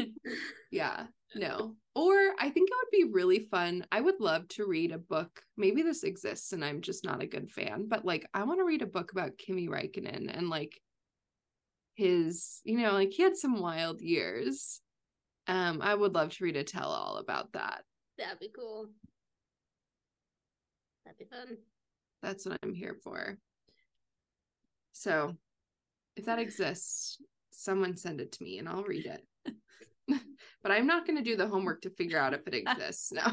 yeah 0.72 1.06
no 1.36 1.76
or 1.96 2.16
i 2.40 2.50
think 2.50 2.70
it 2.70 2.76
would 2.78 2.92
be 3.06 3.12
really 3.14 3.40
fun 3.52 3.86
i 3.92 4.00
would 4.00 4.20
love 4.22 4.48
to 4.48 4.66
read 4.66 4.92
a 4.94 4.98
book 4.98 5.42
maybe 5.58 5.82
this 5.82 6.04
exists 6.04 6.54
and 6.54 6.64
i'm 6.64 6.80
just 6.82 7.04
not 7.04 7.22
a 7.22 7.28
good 7.28 7.50
fan 7.52 7.86
but 7.88 8.06
like 8.06 8.26
i 8.34 8.44
want 8.44 8.60
to 8.60 8.64
read 8.66 8.82
a 8.82 8.86
book 8.88 9.12
about 9.12 9.38
kimi 9.38 9.68
Räikkönen 9.68 10.30
and 10.36 10.50
like 10.50 10.80
his 11.98 12.62
you 12.64 12.78
know 12.78 12.91
like 12.93 13.12
he 13.12 13.24
had 13.24 13.36
some 13.36 13.60
wild 13.60 14.02
years 14.02 14.82
um 15.48 15.82
i 15.82 15.93
would 15.93 16.14
love 16.14 16.30
to 16.32 16.43
read 16.43 16.56
a 16.56 16.64
tell 16.64 16.89
all 16.89 17.18
about 17.18 17.52
that 17.54 17.84
That'd 18.20 18.39
be 18.39 18.50
cool. 18.56 18.88
That'd 21.06 21.18
be 21.20 21.26
fun. 21.26 21.58
that's 22.22 22.45
what 22.45 22.58
i'm 22.64 22.74
here 22.74 22.95
for 23.04 23.38
so 24.93 25.36
if 26.16 26.26
that 26.26 26.39
exists 26.39 27.18
someone 27.52 27.98
send 27.98 28.22
it 28.22 28.32
to 28.34 28.43
me 28.43 28.60
and 28.60 28.70
i'll 28.70 28.84
read 28.84 29.08
it 29.08 29.54
but 30.62 30.72
i'm 30.72 30.86
not 30.86 31.06
going 31.08 31.18
to 31.18 31.24
do 31.24 31.36
the 31.36 31.48
homework 31.48 31.82
to 31.82 31.89
figure 31.89 32.20
out 32.20 32.34
if 32.36 32.45
it 32.48 32.54
exists 32.54 33.12
no 33.12 33.24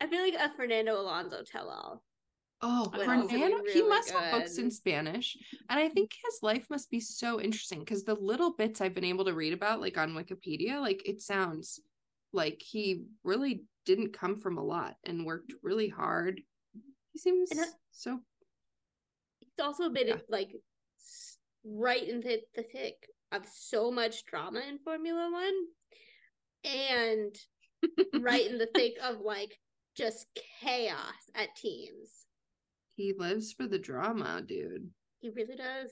I 0.00 0.06
feel 0.08 0.22
like 0.22 0.34
a 0.34 0.50
Fernando 0.56 1.00
Alonso 1.00 1.42
tell 1.44 1.68
all. 1.68 2.02
Oh, 2.60 2.90
oh 2.92 2.98
also 2.98 3.00
be 3.00 3.04
Fernando, 3.04 3.58
he 3.58 3.78
really 3.78 3.88
must 3.88 4.10
have 4.10 4.32
books 4.32 4.58
in. 4.58 4.70
Spanish. 4.70 5.36
And 5.70 5.78
I 5.78 5.84
mm-hmm. 5.84 5.94
think 5.94 6.10
his 6.24 6.38
life 6.42 6.66
must 6.68 6.90
be 6.90 7.00
so 7.00 7.40
interesting 7.40 7.80
because 7.80 8.04
the 8.04 8.14
little 8.14 8.54
bits 8.54 8.80
I've 8.80 8.94
been 8.94 9.04
able 9.04 9.24
to 9.26 9.34
read 9.34 9.52
about, 9.52 9.80
like 9.80 9.96
on 9.96 10.14
Wikipedia, 10.14 10.80
like 10.80 11.08
it 11.08 11.20
sounds 11.22 11.80
like 12.32 12.60
he 12.60 13.04
really 13.22 13.62
didn't 13.86 14.12
come 14.12 14.38
from 14.38 14.58
a 14.58 14.64
lot 14.64 14.96
and 15.04 15.24
worked 15.24 15.52
really 15.62 15.88
hard. 15.88 16.40
He 17.12 17.18
seems 17.18 17.50
I- 17.56 17.62
uh, 17.62 17.66
so 17.92 18.20
It's 19.40 19.60
also 19.60 19.88
been 19.88 20.08
Yeah. 20.08 20.16
like 20.28 20.50
right 21.64 22.06
in 22.06 22.20
the, 22.20 22.40
the 22.54 22.64
thick 22.64 23.08
of 23.30 23.46
so 23.46 23.90
much 23.90 24.24
drama 24.24 24.60
in 24.60 24.78
Formula 24.78 25.30
One, 25.30 25.54
and 26.64 27.36
right 28.22 28.50
in 28.50 28.58
the 28.58 28.68
thick 28.74 28.94
of 29.02 29.20
like 29.20 29.58
just 29.96 30.26
chaos 30.60 31.30
at 31.34 31.54
teams. 31.56 32.26
He 32.98 33.14
lives 33.16 33.52
for 33.52 33.66
the 33.68 33.78
drama, 33.78 34.42
dude. 34.44 34.90
He 35.20 35.30
really 35.30 35.56
does. 35.56 35.90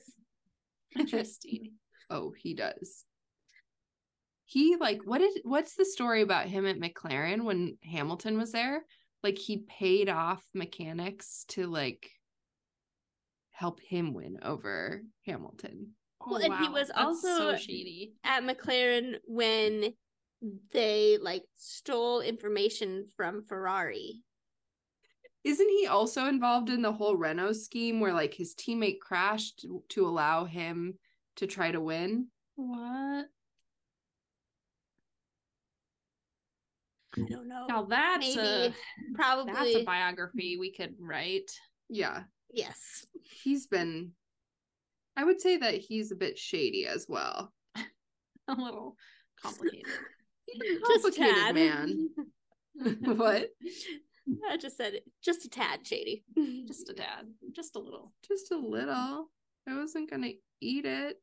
Interesting. 0.95 1.71
Oh, 2.09 2.31
he 2.37 2.53
does. 2.53 3.03
He 4.45 4.77
like 4.77 5.01
what 5.03 5.19
is 5.19 5.39
what's 5.43 5.75
the 5.75 5.83
story 5.83 6.21
about 6.21 6.45
him 6.45 6.65
at 6.65 6.79
McLaren 6.79 7.43
when 7.43 7.77
Hamilton 7.83 8.37
was 8.37 8.53
there? 8.53 8.85
Like 9.23 9.37
he 9.37 9.65
paid 9.67 10.07
off 10.07 10.41
mechanics 10.53 11.43
to 11.49 11.67
like 11.67 12.09
help 13.51 13.81
him 13.81 14.13
win 14.13 14.37
over 14.41 15.01
Hamilton. 15.25 15.95
Well, 16.25 16.39
and 16.41 16.53
he 16.63 16.69
was 16.69 16.87
that's 16.87 16.97
also- 16.97 17.51
so 17.51 17.57
shady. 17.57 18.13
At 18.23 18.43
McLaren 18.43 19.15
when 19.25 19.93
they 20.71 21.17
like 21.21 21.43
stole 21.57 22.21
information 22.21 23.07
from 23.17 23.43
Ferrari. 23.43 24.23
Isn't 25.47 25.69
he 25.69 25.87
also 25.87 26.25
involved 26.25 26.69
in 26.69 26.81
the 26.81 26.91
whole 26.91 27.15
Renault 27.15 27.53
scheme 27.53 28.01
where 28.01 28.13
like 28.13 28.33
his 28.33 28.53
teammate 28.53 28.99
crashed 28.99 29.65
to 29.89 30.07
allow 30.07 30.43
him 30.43 30.95
to 31.37 31.47
try 31.47 31.71
to 31.71 31.79
win? 31.79 32.27
What? 32.55 33.27
Hmm. 37.15 37.23
I 37.23 37.29
don't 37.29 37.47
know. 37.47 37.65
Now 37.69 37.83
that's 37.83 38.35
Maybe, 38.35 38.47
a 38.47 38.73
probably. 39.15 39.53
that's 39.53 39.75
a 39.75 39.83
biography 39.85 40.57
we 40.57 40.73
could 40.73 40.95
write. 40.99 41.49
Yeah, 41.87 42.23
yes. 42.51 43.05
he's 43.23 43.67
been 43.67 44.11
I 45.15 45.23
would 45.23 45.39
say 45.39 45.55
that 45.55 45.75
he's 45.75 46.11
a 46.11 46.15
bit 46.15 46.37
shady 46.37 46.85
as 46.85 47.05
well. 47.07 47.53
A 48.49 48.53
little 48.53 48.97
complicated. 49.41 49.91
He's 50.45 50.77
a 50.77 50.79
complicated 50.79 51.55
man. 51.55 52.09
what? 53.17 53.49
I 54.49 54.57
just 54.57 54.77
said 54.77 54.93
it. 54.93 55.03
Just 55.23 55.45
a 55.45 55.49
tad 55.49 55.85
shady. 55.85 56.23
Just 56.67 56.89
a 56.89 56.93
tad. 56.93 57.27
Just 57.55 57.75
a 57.75 57.79
little. 57.79 58.13
Just 58.27 58.51
a 58.51 58.57
little. 58.57 59.29
I 59.67 59.75
wasn't 59.77 60.09
gonna 60.09 60.31
eat 60.61 60.85
it. 60.85 61.17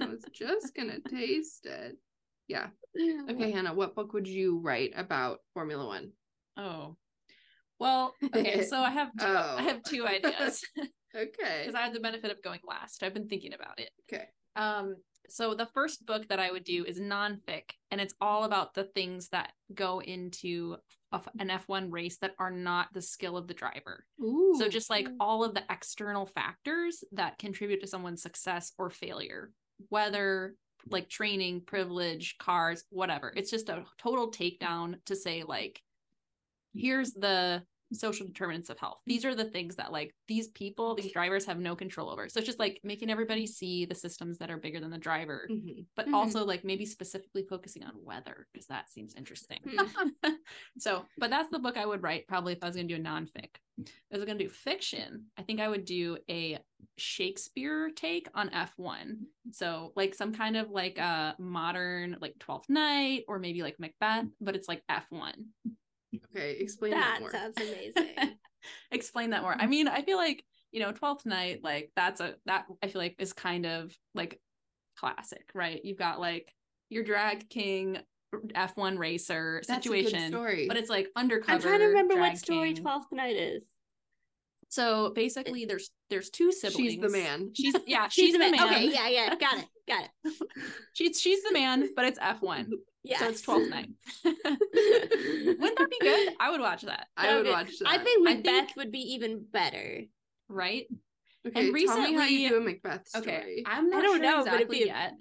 I 0.00 0.06
was 0.06 0.22
just 0.32 0.74
gonna 0.74 1.00
taste 1.08 1.66
it. 1.66 1.96
Yeah. 2.48 2.68
Okay, 3.30 3.50
Hannah, 3.52 3.74
what 3.74 3.94
book 3.94 4.12
would 4.14 4.26
you 4.26 4.58
write 4.58 4.92
about 4.96 5.38
Formula 5.54 5.86
One? 5.86 6.10
Oh. 6.56 6.96
Well, 7.78 8.14
okay, 8.34 8.64
so 8.64 8.78
I 8.80 8.90
have 8.90 9.08
two, 9.20 9.26
Oh. 9.26 9.54
I 9.58 9.62
have 9.62 9.82
two 9.84 10.06
ideas 10.06 10.64
Okay. 11.16 11.60
because 11.60 11.74
I 11.74 11.82
have 11.82 11.92
the 11.94 12.00
benefit 12.00 12.30
of 12.32 12.42
going 12.42 12.60
last. 12.66 13.02
I've 13.02 13.14
been 13.14 13.28
thinking 13.28 13.52
about 13.54 13.78
it. 13.78 13.90
Okay. 14.12 14.24
Um, 14.56 14.96
so 15.28 15.54
the 15.54 15.68
first 15.74 16.04
book 16.06 16.26
that 16.28 16.40
I 16.40 16.50
would 16.50 16.64
do 16.64 16.84
is 16.84 16.98
nonfic, 16.98 17.70
and 17.90 18.00
it's 18.00 18.14
all 18.20 18.44
about 18.44 18.74
the 18.74 18.84
things 18.84 19.28
that 19.28 19.52
go 19.74 20.00
into 20.00 20.76
a 21.12 21.16
f 21.16 21.24
mm-hmm. 21.24 21.48
an 21.48 21.60
F1 21.60 21.92
race 21.92 22.18
that 22.18 22.34
are 22.38 22.50
not 22.50 22.88
the 22.92 23.02
skill 23.02 23.36
of 23.36 23.48
the 23.48 23.54
driver. 23.54 24.04
Ooh. 24.20 24.54
So 24.58 24.68
just 24.68 24.90
like 24.90 25.08
all 25.20 25.44
of 25.44 25.54
the 25.54 25.64
external 25.70 26.26
factors 26.26 27.04
that 27.12 27.38
contribute 27.38 27.80
to 27.80 27.86
someone's 27.86 28.22
success 28.22 28.72
or 28.78 28.90
failure, 28.90 29.50
whether 29.88 30.54
like 30.90 31.08
training, 31.08 31.62
privilege, 31.66 32.36
cars, 32.38 32.84
whatever. 32.90 33.32
It's 33.36 33.50
just 33.50 33.68
a 33.68 33.84
total 33.98 34.30
takedown 34.30 34.96
to 35.06 35.16
say 35.16 35.44
like 35.46 35.80
here's 36.74 37.12
the 37.12 37.62
social 37.92 38.26
determinants 38.26 38.68
of 38.70 38.78
health. 38.78 38.98
These 39.06 39.24
are 39.24 39.34
the 39.34 39.44
things 39.46 39.76
that 39.76 39.92
like 39.92 40.14
these 40.28 40.48
people, 40.48 40.94
these 40.94 41.12
drivers 41.12 41.46
have 41.46 41.58
no 41.58 41.74
control 41.74 42.10
over. 42.10 42.28
So 42.28 42.38
it's 42.38 42.46
just 42.46 42.58
like 42.58 42.80
making 42.84 43.10
everybody 43.10 43.46
see 43.46 43.84
the 43.86 43.94
systems 43.94 44.38
that 44.38 44.50
are 44.50 44.58
bigger 44.58 44.80
than 44.80 44.90
the 44.90 44.98
driver, 44.98 45.48
Mhm. 45.50 45.86
but 45.96 46.06
Mhm. 46.06 46.14
also 46.14 46.44
like 46.44 46.64
maybe 46.64 46.84
specifically 46.84 47.44
focusing 47.44 47.82
on 47.84 47.92
weather 48.04 48.46
because 48.52 48.66
that 48.66 48.90
seems 48.90 49.14
interesting. 49.14 49.60
Hmm. 49.64 50.08
so, 50.78 51.06
but 51.16 51.30
that's 51.30 51.50
the 51.50 51.58
book 51.58 51.76
I 51.76 51.86
would 51.86 52.02
write 52.02 52.26
probably 52.26 52.52
if 52.52 52.62
I 52.62 52.66
was 52.66 52.76
going 52.76 52.88
to 52.88 52.94
do 52.96 53.00
a 53.00 53.04
nonfic. 53.04 53.56
If 53.78 53.86
I 54.12 54.16
was 54.16 54.24
going 54.24 54.38
to 54.38 54.44
do 54.44 54.50
fiction, 54.50 55.26
I 55.36 55.42
think 55.42 55.60
I 55.60 55.68
would 55.68 55.84
do 55.84 56.18
a 56.28 56.58
Shakespeare 56.96 57.90
take 57.90 58.28
on 58.34 58.50
F1. 58.50 59.26
So, 59.52 59.92
like 59.96 60.14
some 60.14 60.34
kind 60.34 60.56
of 60.56 60.70
like 60.70 60.98
a 60.98 61.36
modern, 61.38 62.16
like 62.20 62.38
Twelfth 62.38 62.68
Night 62.68 63.24
or 63.28 63.38
maybe 63.38 63.62
like 63.62 63.78
Macbeth, 63.78 64.26
but 64.40 64.56
it's 64.56 64.68
like 64.68 64.82
F1. 64.90 65.46
Okay, 66.14 66.56
explain 66.60 66.92
that, 66.92 67.20
that 67.20 67.32
sounds 67.32 67.56
amazing. 67.60 68.36
explain 68.90 69.30
that 69.30 69.42
more. 69.42 69.54
I 69.58 69.66
mean, 69.66 69.88
I 69.88 70.02
feel 70.02 70.16
like 70.16 70.44
you 70.72 70.80
know, 70.80 70.92
Twelfth 70.92 71.26
Night, 71.26 71.60
like 71.62 71.90
that's 71.96 72.20
a 72.20 72.34
that 72.46 72.66
I 72.82 72.88
feel 72.88 73.00
like 73.00 73.16
is 73.18 73.32
kind 73.32 73.66
of 73.66 73.92
like 74.14 74.40
classic, 74.98 75.50
right? 75.54 75.80
You've 75.84 75.98
got 75.98 76.20
like 76.20 76.52
your 76.90 77.04
drag 77.04 77.48
king 77.48 77.98
F1 78.34 78.98
racer 78.98 79.62
that's 79.66 79.82
situation, 79.82 80.32
but 80.68 80.76
it's 80.76 80.90
like 80.90 81.08
undercover. 81.16 81.52
I'm 81.52 81.60
trying 81.60 81.80
to 81.80 81.86
remember 81.86 82.16
what 82.16 82.36
story 82.38 82.74
king. 82.74 82.82
Twelfth 82.82 83.12
Night 83.12 83.36
is. 83.36 83.64
So 84.70 85.12
basically, 85.14 85.64
there's 85.64 85.90
there's 86.10 86.30
two 86.30 86.52
siblings. 86.52 86.92
She's 86.92 87.00
the 87.00 87.08
man. 87.08 87.50
She's 87.54 87.74
yeah. 87.86 88.08
She's, 88.08 88.26
she's 88.26 88.32
the 88.34 88.38
man. 88.38 88.52
man. 88.52 88.64
Okay. 88.64 88.92
Yeah. 88.92 89.08
Yeah. 89.08 89.34
Got 89.36 89.58
it. 89.58 89.66
Got 89.88 90.04
it. 90.04 90.34
she's 90.92 91.20
she's 91.20 91.42
the 91.42 91.52
man, 91.52 91.88
but 91.96 92.04
it's 92.04 92.18
F1. 92.18 92.66
Yes. 93.08 93.20
So 93.20 93.28
it's 93.28 93.40
12 93.40 93.70
night. 93.70 93.88
Wouldn't 94.24 95.78
that 95.78 95.88
be 95.90 95.98
good? 95.98 96.34
I 96.38 96.50
would 96.50 96.60
watch 96.60 96.82
that. 96.82 97.06
I 97.16 97.36
would, 97.36 97.46
watch 97.46 97.78
that. 97.78 97.88
I 97.88 97.96
think 97.96 98.22
Macbeth 98.22 98.54
I 98.54 98.60
think, 98.66 98.76
would 98.76 98.92
be 98.92 99.14
even 99.14 99.46
better. 99.50 100.02
Right? 100.50 100.86
Okay, 101.46 101.58
and 101.58 101.72
recently, 101.72 102.02
tell 102.02 102.12
me 102.12 102.18
how 102.18 102.26
you 102.26 102.48
do 102.50 102.56
a 102.58 102.60
Macbeth 102.60 103.08
story. 103.08 103.24
Okay, 103.24 103.62
I'm 103.64 103.88
not 103.88 104.00
I 104.00 104.02
don't 104.02 104.16
sure 104.16 104.22
know, 104.22 104.38
exactly 104.40 104.64
but 104.64 104.72
be 104.72 104.86
yet. 104.86 105.14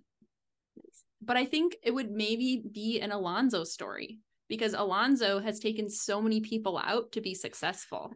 But 1.22 1.38
I 1.38 1.46
think 1.46 1.78
it 1.82 1.92
would 1.94 2.12
maybe 2.12 2.62
be 2.70 3.00
an 3.00 3.14
Alonso 3.14 3.64
story 3.64 4.20
because 4.50 4.74
Alonso 4.74 5.40
has 5.40 5.60
taken 5.60 5.90
so 5.90 6.22
many 6.22 6.42
people 6.42 6.78
out 6.78 7.14
to 7.14 7.22
be 7.22 7.34
successful. 7.34 8.14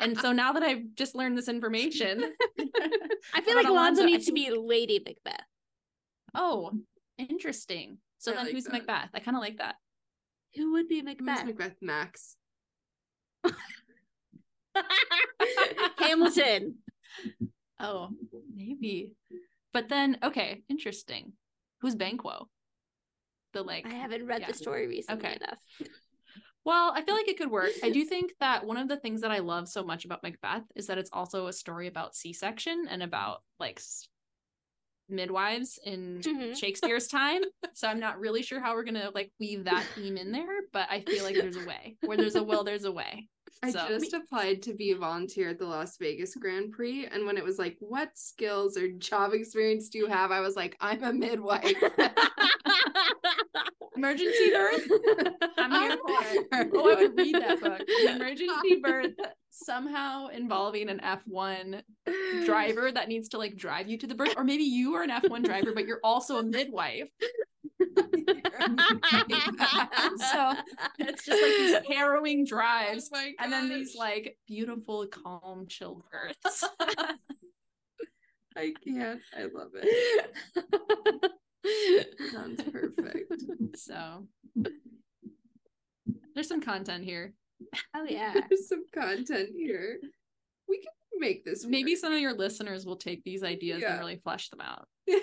and 0.00 0.16
so 0.18 0.32
now 0.32 0.52
that 0.52 0.62
I've 0.62 0.94
just 0.94 1.14
learned 1.14 1.36
this 1.36 1.48
information, 1.48 2.32
I 3.34 3.42
feel 3.42 3.56
like 3.56 3.66
Alonso, 3.66 3.72
Alonso 3.72 4.04
needs 4.04 4.24
think... 4.24 4.38
to 4.38 4.52
be 4.52 4.58
Lady 4.58 5.02
Macbeth. 5.04 5.44
Oh, 6.34 6.72
interesting. 7.18 7.98
So 8.22 8.30
I 8.30 8.36
then 8.36 8.44
like 8.44 8.54
who's 8.54 8.64
that. 8.64 8.72
Macbeth? 8.72 9.08
I 9.14 9.18
kind 9.18 9.36
of 9.36 9.40
like 9.40 9.58
that. 9.58 9.74
Who 10.54 10.72
would 10.74 10.86
be 10.86 11.00
Who's 11.00 11.04
Macbeth? 11.04 11.44
Macbeth 11.44 11.74
Max? 11.82 12.36
Hamilton. 15.98 16.76
Oh, 17.80 18.10
maybe. 18.54 19.14
But 19.72 19.88
then, 19.88 20.18
okay, 20.22 20.62
interesting. 20.68 21.32
Who's 21.80 21.96
Banquo? 21.96 22.48
The 23.54 23.62
like. 23.62 23.86
I 23.86 23.94
haven't 23.94 24.24
read 24.26 24.42
yeah. 24.42 24.46
the 24.46 24.54
story 24.54 24.86
recently 24.86 25.26
Okay. 25.26 25.36
enough. 25.42 25.58
Well, 26.64 26.92
I 26.94 27.02
feel 27.02 27.16
like 27.16 27.26
it 27.26 27.38
could 27.38 27.50
work. 27.50 27.72
I 27.82 27.90
do 27.90 28.04
think 28.12 28.34
that 28.38 28.64
one 28.64 28.76
of 28.76 28.86
the 28.86 28.98
things 28.98 29.22
that 29.22 29.32
I 29.32 29.40
love 29.40 29.68
so 29.68 29.82
much 29.82 30.04
about 30.04 30.22
Macbeth 30.22 30.62
is 30.76 30.86
that 30.86 30.96
it's 30.98 31.10
also 31.12 31.48
a 31.48 31.52
story 31.52 31.88
about 31.88 32.14
C-section 32.14 32.86
and 32.88 33.02
about 33.02 33.42
like 33.58 33.78
s- 33.80 34.06
midwives 35.12 35.78
in 35.84 36.20
Mhm. 36.22 36.56
Shakespeare's 36.56 37.06
time. 37.08 37.42
So 37.74 37.88
I'm 37.88 38.00
not 38.00 38.20
really 38.20 38.42
sure 38.42 38.60
how 38.60 38.74
we're 38.74 38.84
gonna 38.84 39.10
like 39.14 39.32
weave 39.40 39.64
that 39.64 39.84
theme 39.94 40.16
in 40.18 40.30
there, 40.30 40.60
but 40.72 40.88
I 40.90 41.00
feel 41.00 41.24
like 41.24 41.36
there's 41.40 41.56
a 41.56 41.64
way. 41.64 41.96
Where 42.02 42.16
there's 42.18 42.34
a 42.36 42.42
will, 42.42 42.64
there's 42.64 42.84
a 42.84 42.92
way. 42.92 43.28
I 43.62 43.70
just 43.70 44.12
applied 44.12 44.60
to 44.62 44.74
be 44.74 44.90
a 44.90 44.96
volunteer 44.96 45.50
at 45.50 45.58
the 45.58 45.66
Las 45.66 45.96
Vegas 45.96 46.34
Grand 46.34 46.72
Prix, 46.72 47.06
and 47.06 47.24
when 47.26 47.38
it 47.38 47.44
was 47.44 47.58
like, 47.58 47.76
"What 47.80 48.10
skills 48.18 48.76
or 48.76 48.88
job 48.88 49.32
experience 49.32 49.88
do 49.88 49.98
you 49.98 50.06
have?" 50.06 50.30
I 50.32 50.40
was 50.40 50.56
like, 50.56 50.76
"I'm 50.80 51.02
a 51.04 51.12
midwife." 51.12 51.76
Emergency 54.02 54.50
birth. 54.50 54.88
I'm 55.58 55.70
here 55.70 55.96
for 55.96 56.60
it. 56.60 56.70
Oh, 56.74 56.90
I 56.90 57.02
would 57.02 57.16
read 57.16 57.36
that 57.36 57.60
book. 57.60 57.80
An 58.00 58.16
emergency 58.16 58.80
birth 58.82 59.12
somehow 59.50 60.26
involving 60.26 60.88
an 60.88 60.98
F1 60.98 61.82
driver 62.44 62.90
that 62.90 63.06
needs 63.06 63.28
to 63.28 63.38
like 63.38 63.56
drive 63.56 63.88
you 63.88 63.96
to 63.98 64.08
the 64.08 64.16
birth, 64.16 64.34
or 64.36 64.42
maybe 64.42 64.64
you 64.64 64.94
are 64.94 65.04
an 65.04 65.10
F1 65.10 65.44
driver, 65.44 65.70
but 65.72 65.86
you're 65.86 66.00
also 66.02 66.38
a 66.38 66.42
midwife. 66.42 67.10
so 67.80 67.94
it's 70.98 71.24
just 71.24 71.40
like 71.40 71.56
these 71.58 71.76
harrowing 71.88 72.40
oh 72.42 72.46
drives, 72.46 73.08
Oh 73.14 73.30
and 73.38 73.52
then 73.52 73.68
these 73.68 73.94
like 73.94 74.36
beautiful, 74.48 75.06
calm, 75.06 75.66
chill 75.68 76.04
births. 76.10 76.64
I 78.56 78.72
can't. 78.84 79.20
I 79.32 79.42
love 79.42 79.70
it. 79.80 81.30
Sounds 82.32 82.62
perfect. 82.64 83.21
so 83.76 84.26
there's 86.34 86.48
some 86.48 86.60
content 86.60 87.04
here. 87.04 87.32
oh 87.94 88.04
yeah. 88.08 88.34
There's 88.48 88.68
some 88.68 88.84
content 88.94 89.50
here. 89.56 89.98
We 90.68 90.78
can 90.78 90.92
make 91.18 91.44
this. 91.44 91.64
Maybe 91.64 91.94
some 91.96 92.12
of 92.12 92.18
your 92.20 92.32
listeners 92.34 92.84
will 92.86 92.96
take 92.96 93.22
these 93.24 93.42
ideas 93.44 93.80
Yeah. 93.82 93.92
and 93.92 94.00
really 94.00 94.16
flesh 94.16 94.48
them 94.48 94.60
out. 94.60 94.86
work. 95.08 95.20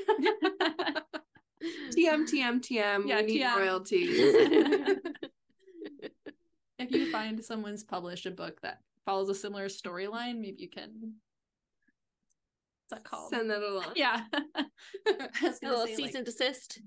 TM 1.91 2.23
TM 2.31 2.61
TM. 2.61 3.03
Yeah, 3.05 3.21
we 3.21 3.25
need 3.25 3.41
TM. 3.41 3.55
royalties. 3.57 4.09
if 6.79 6.91
you 6.91 7.11
find 7.11 7.43
someone's 7.43 7.83
published 7.83 8.25
a 8.25 8.31
book 8.31 8.61
that 8.61 8.79
follows 9.05 9.27
a 9.29 9.35
similar 9.35 9.65
storyline, 9.67 10.39
maybe 10.39 10.61
you 10.61 10.69
can. 10.69 11.15
What's 12.87 13.03
that 13.03 13.03
called? 13.03 13.29
Send 13.31 13.49
that 13.51 13.61
along. 13.61 13.91
yeah. 13.95 14.21
I 14.55 14.65
A 15.05 15.67
little 15.67 15.85
say, 15.87 15.95
cease 15.95 16.05
like- 16.07 16.15
and 16.15 16.25
desist. 16.25 16.79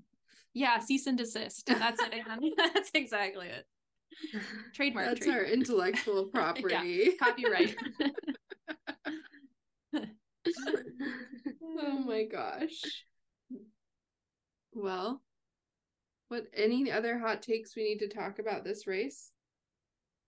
Yeah, 0.53 0.79
cease 0.79 1.07
and 1.07 1.17
desist. 1.17 1.65
That's 1.67 2.01
it. 2.01 2.13
Anne. 2.13 2.51
That's 2.57 2.91
exactly 2.93 3.47
it. 3.47 3.65
Trademark. 4.73 5.07
That's 5.07 5.27
our 5.27 5.43
intellectual 5.43 6.25
property. 6.33 7.13
Copyright. 7.19 7.75
oh 11.63 11.99
my 12.05 12.25
gosh. 12.25 12.81
Well, 14.73 15.21
what 16.27 16.45
any 16.55 16.91
other 16.91 17.17
hot 17.17 17.41
takes 17.41 17.75
we 17.75 17.83
need 17.83 17.99
to 17.99 18.07
talk 18.07 18.39
about 18.39 18.63
this 18.63 18.85
race? 18.87 19.31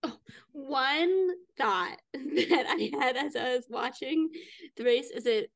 Oh, 0.03 0.17
one 0.51 1.29
thought 1.57 1.97
that 2.13 2.65
I 2.67 2.91
had 2.99 3.17
as 3.17 3.35
I 3.35 3.55
was 3.55 3.65
watching 3.69 4.29
the 4.75 4.83
race 4.83 5.09
is 5.09 5.25
it 5.25 5.49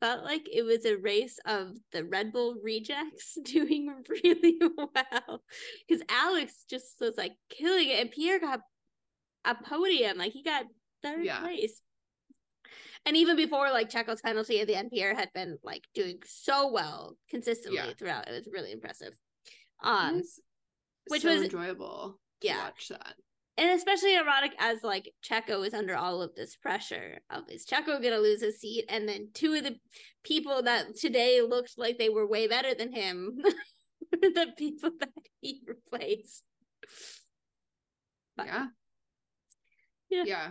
felt 0.00 0.24
like 0.24 0.48
it 0.52 0.62
was 0.62 0.84
a 0.86 0.96
race 0.96 1.38
of 1.44 1.76
the 1.92 2.04
Red 2.04 2.32
Bull 2.32 2.56
rejects 2.62 3.36
doing 3.44 3.92
really 4.08 4.58
well 4.76 5.42
because 5.86 6.02
Alex 6.08 6.64
just 6.68 6.94
was 7.00 7.16
like 7.16 7.32
killing 7.50 7.88
it 7.90 8.00
and 8.00 8.10
Pierre 8.10 8.40
got 8.40 8.60
a 9.44 9.54
podium 9.54 10.18
like 10.18 10.32
he 10.32 10.42
got 10.42 10.64
third 11.02 11.24
Yeah. 11.24 11.40
place 11.40 11.80
and 13.06 13.16
even 13.16 13.36
before 13.36 13.70
like 13.70 13.88
Checo's 13.90 14.20
penalty 14.20 14.60
at 14.60 14.66
the 14.66 14.74
end 14.76 14.90
Pierre 14.90 15.14
had 15.14 15.32
been 15.34 15.58
like 15.62 15.84
doing 15.94 16.18
so 16.24 16.70
well 16.70 17.16
consistently 17.30 17.78
Yeah. 17.78 17.92
throughout 17.98 18.28
it 18.28 18.32
was 18.32 18.48
really 18.52 18.72
impressive 18.72 19.12
It 19.12 19.86
um 19.86 20.16
was 20.16 20.40
which 21.08 21.22
so 21.22 21.32
was- 21.34 21.42
enjoyable 21.42 22.18
to 22.40 22.46
yeah 22.46 22.64
watch 22.64 22.88
that. 22.88 23.14
And 23.60 23.70
especially 23.70 24.16
ironic 24.16 24.52
as 24.58 24.82
like 24.82 25.12
Checo 25.22 25.64
is 25.66 25.74
under 25.74 25.94
all 25.96 26.22
of 26.22 26.34
this 26.34 26.56
pressure 26.56 27.20
of 27.30 27.44
is 27.48 27.66
Checo 27.66 28.02
gonna 28.02 28.18
lose 28.18 28.42
his 28.42 28.58
seat, 28.60 28.86
and 28.88 29.08
then 29.08 29.28
two 29.34 29.54
of 29.54 29.62
the 29.64 29.76
people 30.24 30.62
that 30.62 30.96
today 30.96 31.42
looked 31.42 31.74
like 31.78 31.98
they 31.98 32.08
were 32.08 32.26
way 32.26 32.48
better 32.48 32.74
than 32.74 32.92
him, 32.92 33.38
the 34.12 34.46
people 34.58 34.90
that 34.98 35.10
he 35.40 35.62
replaced. 35.66 36.42
But- 38.36 38.46
Yeah. 38.46 38.66
Yeah. 40.08 40.24
Yeah. 40.26 40.48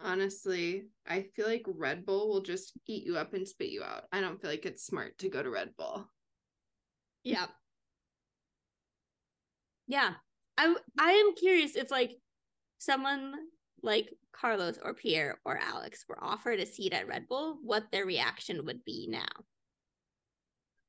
Honestly, 0.00 0.86
I 1.06 1.26
feel 1.36 1.46
like 1.46 1.64
Red 1.68 2.04
Bull 2.06 2.28
will 2.28 2.40
just 2.40 2.72
eat 2.88 3.04
you 3.04 3.16
up 3.18 3.34
and 3.34 3.46
spit 3.46 3.68
you 3.70 3.84
out. 3.84 4.04
I 4.10 4.20
don't 4.20 4.40
feel 4.40 4.50
like 4.50 4.66
it's 4.66 4.84
smart 4.84 5.18
to 5.18 5.28
go 5.28 5.42
to 5.42 5.50
Red 5.50 5.76
Bull. 5.76 6.08
Yeah, 7.22 7.46
yeah. 9.86 10.14
I 10.58 10.74
I 10.98 11.12
am 11.12 11.34
curious 11.36 11.76
if 11.76 11.90
like 11.90 12.12
someone 12.82 13.34
like 13.82 14.12
Carlos 14.32 14.78
or 14.82 14.94
Pierre 14.94 15.38
or 15.44 15.58
Alex 15.58 16.04
were 16.08 16.22
offered 16.22 16.60
a 16.60 16.66
seat 16.66 16.92
at 16.92 17.06
Red 17.06 17.28
Bull, 17.28 17.58
what 17.62 17.84
their 17.92 18.06
reaction 18.06 18.64
would 18.64 18.84
be 18.84 19.06
now. 19.08 19.26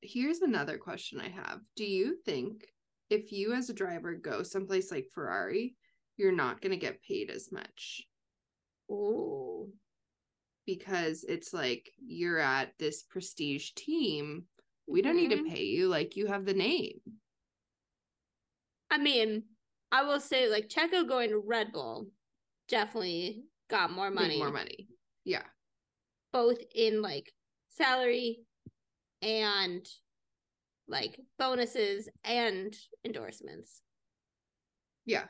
Here's 0.02 0.42
another 0.42 0.78
question 0.78 1.20
I 1.20 1.30
have. 1.30 1.62
Do 1.76 1.86
you 1.86 2.18
think 2.26 2.66
if 3.10 3.32
you 3.32 3.54
as 3.54 3.70
a 3.70 3.74
driver 3.74 4.16
go 4.16 4.44
someplace 4.44 4.92
like 4.92 5.08
Ferrari, 5.14 5.76
you're 6.18 6.32
not 6.32 6.62
going 6.62 6.72
to 6.72 6.78
get 6.78 7.02
paid 7.04 7.30
as 7.30 7.52
much? 7.52 8.04
Oh, 8.90 9.70
because 10.66 11.24
it's 11.24 11.54
like 11.54 11.90
you're 11.98 12.40
at 12.40 12.74
this 12.80 13.04
prestige 13.04 13.72
team. 13.76 14.46
We 14.88 15.02
don't 15.02 15.16
need 15.16 15.30
to 15.30 15.38
Mhm. 15.38 15.50
pay 15.50 15.64
you. 15.64 15.88
Like 15.88 16.16
you 16.16 16.28
have 16.28 16.46
the 16.46 16.54
name. 16.54 17.00
I 18.90 18.98
mean, 18.98 19.44
I 19.94 20.04
will 20.04 20.20
say 20.20 20.50
like 20.50 20.68
Checo 20.70 21.08
going 21.08 21.30
to 21.30 21.38
Red 21.38 21.72
Bull 21.72 22.08
definitely 22.68 23.44
got 23.70 23.92
more 23.92 24.10
money, 24.10 24.40
more 24.40 24.52
money. 24.52 24.88
Yeah. 25.24 25.44
both 26.34 26.58
in 26.76 27.02
like 27.02 27.32
salary 27.70 28.40
and 29.22 29.88
like 30.88 31.20
bonuses 31.38 32.10
and 32.26 32.76
endorsements. 33.06 33.82
Yeah. 35.06 35.26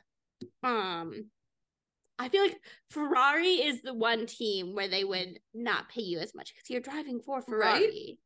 Um 0.62 1.26
I 2.18 2.28
feel 2.28 2.42
like 2.42 2.56
Ferrari 2.90 3.54
is 3.62 3.82
the 3.82 3.92
one 3.92 4.24
team 4.26 4.74
where 4.74 4.88
they 4.88 5.04
would 5.04 5.40
not 5.52 5.88
pay 5.90 6.02
you 6.02 6.20
as 6.20 6.34
much 6.34 6.54
because 6.54 6.70
you're 6.70 6.80
driving 6.80 7.20
for 7.20 7.42
Ferrari. 7.42 8.18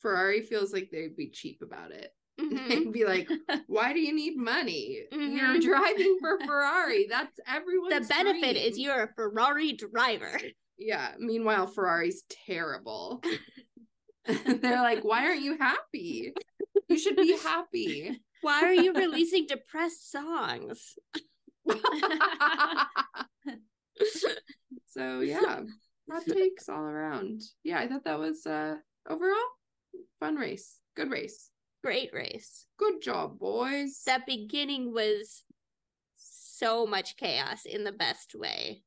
Ferrari 0.00 0.42
feels 0.42 0.72
like 0.72 0.90
they'd 0.92 1.16
be 1.16 1.30
cheap 1.30 1.62
about 1.62 1.90
it. 1.90 2.10
Mhm. 2.40 2.68
They'd 2.68 2.92
be 2.92 3.04
like, 3.04 3.28
why 3.66 3.92
do 3.92 4.00
you 4.00 4.14
need 4.14 4.36
money? 4.36 5.02
You're 5.10 5.56
Mhm. 5.56 5.62
driving 5.62 6.18
for 6.20 6.38
Ferrari. 6.46 7.06
That's 7.08 7.38
everyone's 7.46 8.08
The 8.08 8.14
benefit 8.14 8.56
is 8.56 8.78
you're 8.78 9.02
a 9.04 9.12
Ferrari 9.14 9.72
driver. 9.72 10.38
Yeah. 10.78 11.12
Meanwhile, 11.18 11.68
Ferrari's 11.68 12.24
terrible. 12.46 13.22
They're 14.26 14.82
like, 14.82 15.04
why 15.04 15.24
aren't 15.26 15.40
you 15.42 15.56
happy? 15.56 16.34
You 16.88 16.98
should 16.98 17.16
be 17.16 17.36
happy. 17.38 18.20
Why 18.42 18.62
are 18.64 18.72
you 18.74 18.92
releasing 18.92 19.46
depressed 19.46 20.10
songs? 20.10 20.94
So 24.88 25.20
yeah, 25.20 25.62
hot 26.10 26.24
takes 26.26 26.68
all 26.68 26.82
around. 26.82 27.40
Yeah, 27.64 27.78
I 27.78 27.88
thought 27.88 28.04
that 28.04 28.18
was 28.18 28.46
uh 28.46 28.76
overall 29.08 29.48
fun 30.20 30.36
race. 30.36 30.78
Good 30.96 31.10
race. 31.10 31.50
Great 31.86 32.12
race. 32.12 32.66
Good 32.78 33.00
job, 33.00 33.38
boys. 33.38 34.02
That 34.06 34.26
beginning 34.26 34.92
was 34.92 35.44
so 36.16 36.84
much 36.84 37.16
chaos 37.16 37.64
in 37.64 37.84
the 37.84 37.92
best 37.92 38.34
way. 38.34 38.82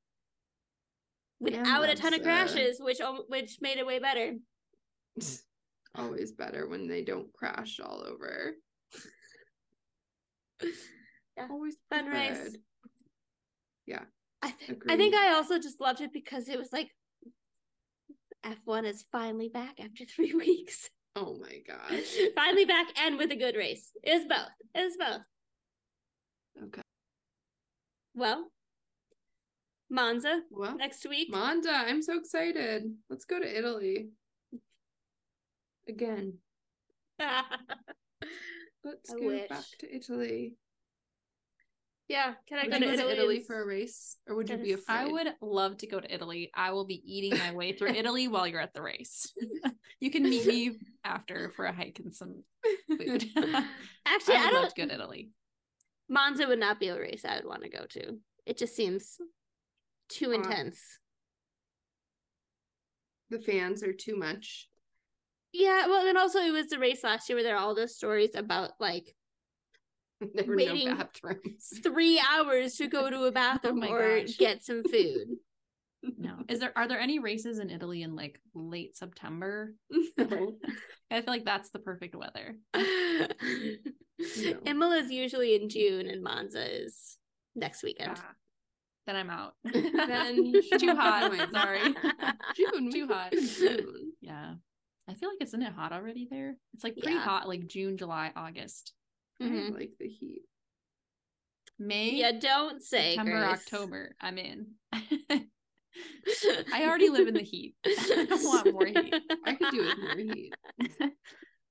Without 1.40 1.88
a 1.88 1.96
ton 1.96 2.14
of 2.14 2.20
loves, 2.20 2.52
uh, 2.52 2.56
crashes, 2.56 2.82
which 2.82 3.00
which 3.30 3.60
made 3.62 3.78
it 3.78 3.88
way 3.88 4.00
better. 4.00 4.34
Always 5.96 6.34
better 6.34 6.68
when 6.68 6.90
they 6.90 7.02
don't 7.02 7.32
crash 7.32 7.80
all 7.80 8.04
over. 8.06 8.56
Yeah, 11.38 11.48
Always 11.50 11.78
fun 11.90 12.08
race. 12.08 12.58
Yeah. 13.86 14.04
I 14.42 14.52
think 14.52 14.84
I 14.90 14.98
think 14.98 15.16
I 15.16 15.36
also 15.36 15.58
just 15.58 15.80
loved 15.80 16.02
it 16.02 16.12
because 16.12 16.50
it 16.50 16.60
was 16.60 16.74
like 16.74 16.90
F1 18.46 18.84
is 18.84 19.06
finally 19.10 19.48
back 19.48 19.80
after 19.80 20.04
three 20.04 20.34
weeks. 20.38 20.90
Oh 21.16 21.38
my 21.40 21.60
gosh. 21.68 22.16
finally 22.36 22.66
back 22.66 22.88
and 23.00 23.18
with 23.18 23.32
a 23.32 23.36
good 23.36 23.56
race. 23.56 23.92
It 24.04 24.14
was 24.20 24.26
both. 24.28 24.52
It 24.76 24.84
was 24.84 24.98
both. 24.98 25.22
Okay. 26.66 26.82
Well, 28.16 28.52
Monza 29.90 30.42
Well, 30.52 30.76
next 30.78 31.08
week. 31.08 31.30
Monza, 31.32 31.72
I'm 31.72 32.02
so 32.02 32.18
excited. 32.18 32.84
Let's 33.10 33.26
go 33.26 33.40
to 33.40 33.58
Italy. 33.58 34.10
Again. 35.88 36.34
Let's 38.84 39.12
I 39.12 39.20
go 39.20 39.26
wish. 39.26 39.50
back 39.50 39.64
to 39.80 39.94
Italy. 39.96 40.54
Yeah, 42.10 42.34
can 42.48 42.58
I 42.58 42.66
go 42.66 42.80
to 42.80 42.92
Italy, 42.92 43.14
Italy 43.14 43.44
for 43.46 43.62
a 43.62 43.66
race? 43.66 44.18
Or 44.28 44.36
would 44.36 44.50
you 44.50 44.58
be 44.58 44.74
afraid? 44.74 44.96
I 44.96 45.06
would 45.06 45.28
love 45.42 45.78
to 45.78 45.88
go 45.88 46.00
to 46.00 46.14
Italy. 46.14 46.50
I 46.56 46.72
will 46.72 46.86
be 46.86 47.04
eating 47.06 47.38
my 47.38 47.54
way 47.54 47.72
through 47.72 47.90
Italy 47.96 48.28
while 48.28 48.48
you're 48.48 48.60
at 48.60 48.74
the 48.74 48.82
race. 48.82 49.32
you 50.00 50.10
can 50.10 50.24
meet 50.24 50.48
me 50.48 50.80
after 51.04 51.52
for 51.56 51.66
a 51.66 51.72
hike 51.72 52.02
and 52.04 52.14
some 52.14 52.44
food. 52.88 53.26
Actually, 54.08 54.36
I 54.36 54.46
I, 54.48 54.50
don't. 54.50 54.64
love 54.64 54.74
to 54.74 54.82
go 54.82 54.88
to 54.88 54.94
Italy. 54.94 55.30
Monza 56.10 56.48
would 56.48 56.60
not 56.60 56.80
be 56.80 56.88
a 56.88 57.00
race 57.00 57.24
I 57.24 57.36
would 57.36 57.46
want 57.46 57.62
to 57.62 57.70
go 57.70 57.86
to. 57.88 58.18
It 58.48 58.58
just 58.58 58.76
seems 58.76 59.18
too 60.10 60.32
intense. 60.32 60.82
The 63.30 63.40
fans 63.40 63.84
are 63.84 63.94
too 63.94 64.18
much. 64.18 64.68
Yeah, 65.54 65.86
well, 65.86 66.08
and 66.08 66.18
also 66.18 66.40
it 66.40 66.52
was 66.52 66.70
the 66.70 66.80
race 66.80 67.04
last 67.04 67.30
year 67.30 67.36
where 67.36 67.44
there 67.44 67.56
are 67.56 67.60
all 67.64 67.76
those 67.76 67.96
stories 67.96 68.34
about 68.34 68.72
like 68.80 69.16
There 70.34 70.46
were 70.46 70.56
Waiting. 70.58 70.90
no 70.90 70.96
bathrooms. 70.96 71.80
three 71.84 72.22
hours 72.32 72.76
to 72.76 72.88
go 72.88 73.10
to 73.10 73.24
a 73.26 73.32
bathroom 73.32 73.80
my 73.80 73.88
or 73.88 74.20
gosh. 74.22 74.38
get 74.38 74.64
some 74.64 74.84
food. 74.84 75.28
No. 76.18 76.38
Is 76.48 76.62
there 76.62 76.72
are 76.78 76.88
there 76.88 76.98
any 77.00 77.20
races 77.20 77.60
in 77.60 77.70
Italy 77.70 78.04
in 78.04 78.16
like 78.16 78.40
late 78.54 78.96
September? 78.96 79.76
No. 80.18 80.56
I 81.12 81.20
feel 81.20 81.24
like 81.34 81.44
that's 81.44 81.72
the 81.72 81.80
perfect 81.80 82.16
weather. 82.16 82.56
imola 84.66 84.98
is 84.98 85.12
usually 85.12 85.56
in 85.56 85.68
June 85.68 86.08
and 86.08 86.24
Monza 86.24 86.84
is 86.84 87.18
next 87.56 87.84
weekend. 87.84 88.14
Ah, 88.16 88.32
then 89.08 89.16
I'm 89.18 89.30
out. 89.30 89.56
Then 89.66 90.54
Too 90.80 90.96
hot. 90.96 91.32
Fine. 91.36 91.52
Sorry. 91.54 91.82
June, 92.56 92.92
Too 92.92 93.08
hot. 93.08 93.32
could 93.32 93.44
June. 93.44 94.14
Yeah. 94.22 94.54
I 95.10 95.14
feel 95.16 95.30
like 95.30 95.42
isn't 95.44 95.62
it 95.62 95.74
hot 95.74 95.92
already 95.92 96.28
there? 96.30 96.56
It's 96.76 96.84
like 96.86 96.96
pretty 96.98 97.16
Yeah. 97.16 97.22
hot, 97.24 97.48
like 97.48 97.68
June, 97.68 97.98
July, 97.98 98.32
August. 98.36 98.94
I 99.42 99.44
Mhm. 99.46 99.74
like 99.74 99.92
the 100.00 100.08
heat. 100.08 100.44
May, 101.78 102.16
Yeah, 102.16 102.34
don't 102.34 102.84
say 102.84 103.16
September, 103.16 103.40
Grace. 103.40 103.60
October. 103.62 104.16
I'm 104.20 104.38
in. 104.38 104.76
I 106.72 106.86
already 106.86 107.10
live 107.10 107.28
in 107.28 107.34
the 107.36 107.42
heat. 107.42 107.76
I 107.86 108.26
don't 108.28 108.44
want 108.44 108.74
more 108.74 108.86
heat. 108.86 109.16
I 109.46 109.56
could 109.56 109.72
do 109.72 109.86
with 109.86 109.98
more 109.98 110.18
heat. 110.18 110.54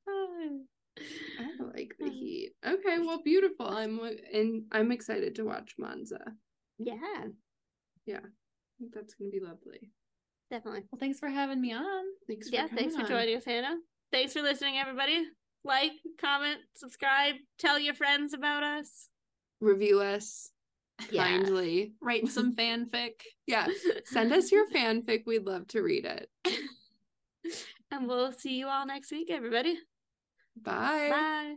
I 0.09 1.51
like 1.75 1.95
the 1.99 2.09
heat. 2.11 2.53
Okay, 2.67 2.99
well, 2.99 3.23
beautiful. 3.23 3.67
I'm 3.69 4.01
and 4.33 4.65
I'm 4.73 4.91
excited 4.93 5.35
to 5.37 5.45
watch 5.45 5.75
Monza. 5.79 6.35
Yeah, 6.79 7.27
Yeah. 8.07 8.21
That's 8.93 9.15
gonna 9.15 9.31
be 9.31 9.41
lovely. 9.41 9.91
definitely. 10.51 10.85
Well, 10.91 10.99
thanks 10.99 11.19
for 11.19 11.29
having 11.29 11.61
me 11.61 11.73
on. 11.75 12.05
Thanks. 12.27 12.49
For 12.49 12.55
Yeah, 12.55 12.67
thanks 12.69 12.95
for 12.97 13.03
on. 13.03 13.09
joining 13.09 13.37
us, 13.37 13.45
Hannah. 13.45 13.77
Thanks 14.11 14.33
for 14.33 14.41
listening, 14.43 14.79
everybody. 14.79 15.27
Like, 15.65 15.93
comment, 16.21 16.59
subscribe, 16.77 17.35
tell 17.59 17.79
your 17.79 17.95
friends 17.95 18.33
about 18.35 18.63
us. 18.63 19.09
Review 19.61 20.01
us 20.01 20.51
Yeah. 21.11 21.25
kindly. 21.25 21.95
Write 22.01 22.29
some 22.29 22.55
fanfic. 22.55 23.21
Yeah, 23.47 23.69
send 24.05 24.33
us 24.33 24.51
your 24.53 24.69
fanfic. 24.71 25.25
We'd 25.27 25.45
love 25.47 25.67
to 25.69 25.83
read 25.83 26.05
it. 26.07 26.31
and 27.91 28.09
we'll 28.09 28.33
see 28.33 28.59
you 28.59 28.69
all 28.69 28.87
next 28.87 29.11
week, 29.11 29.31
everybody. 29.31 29.79
Bye. 30.57 31.09
Bye. 31.11 31.55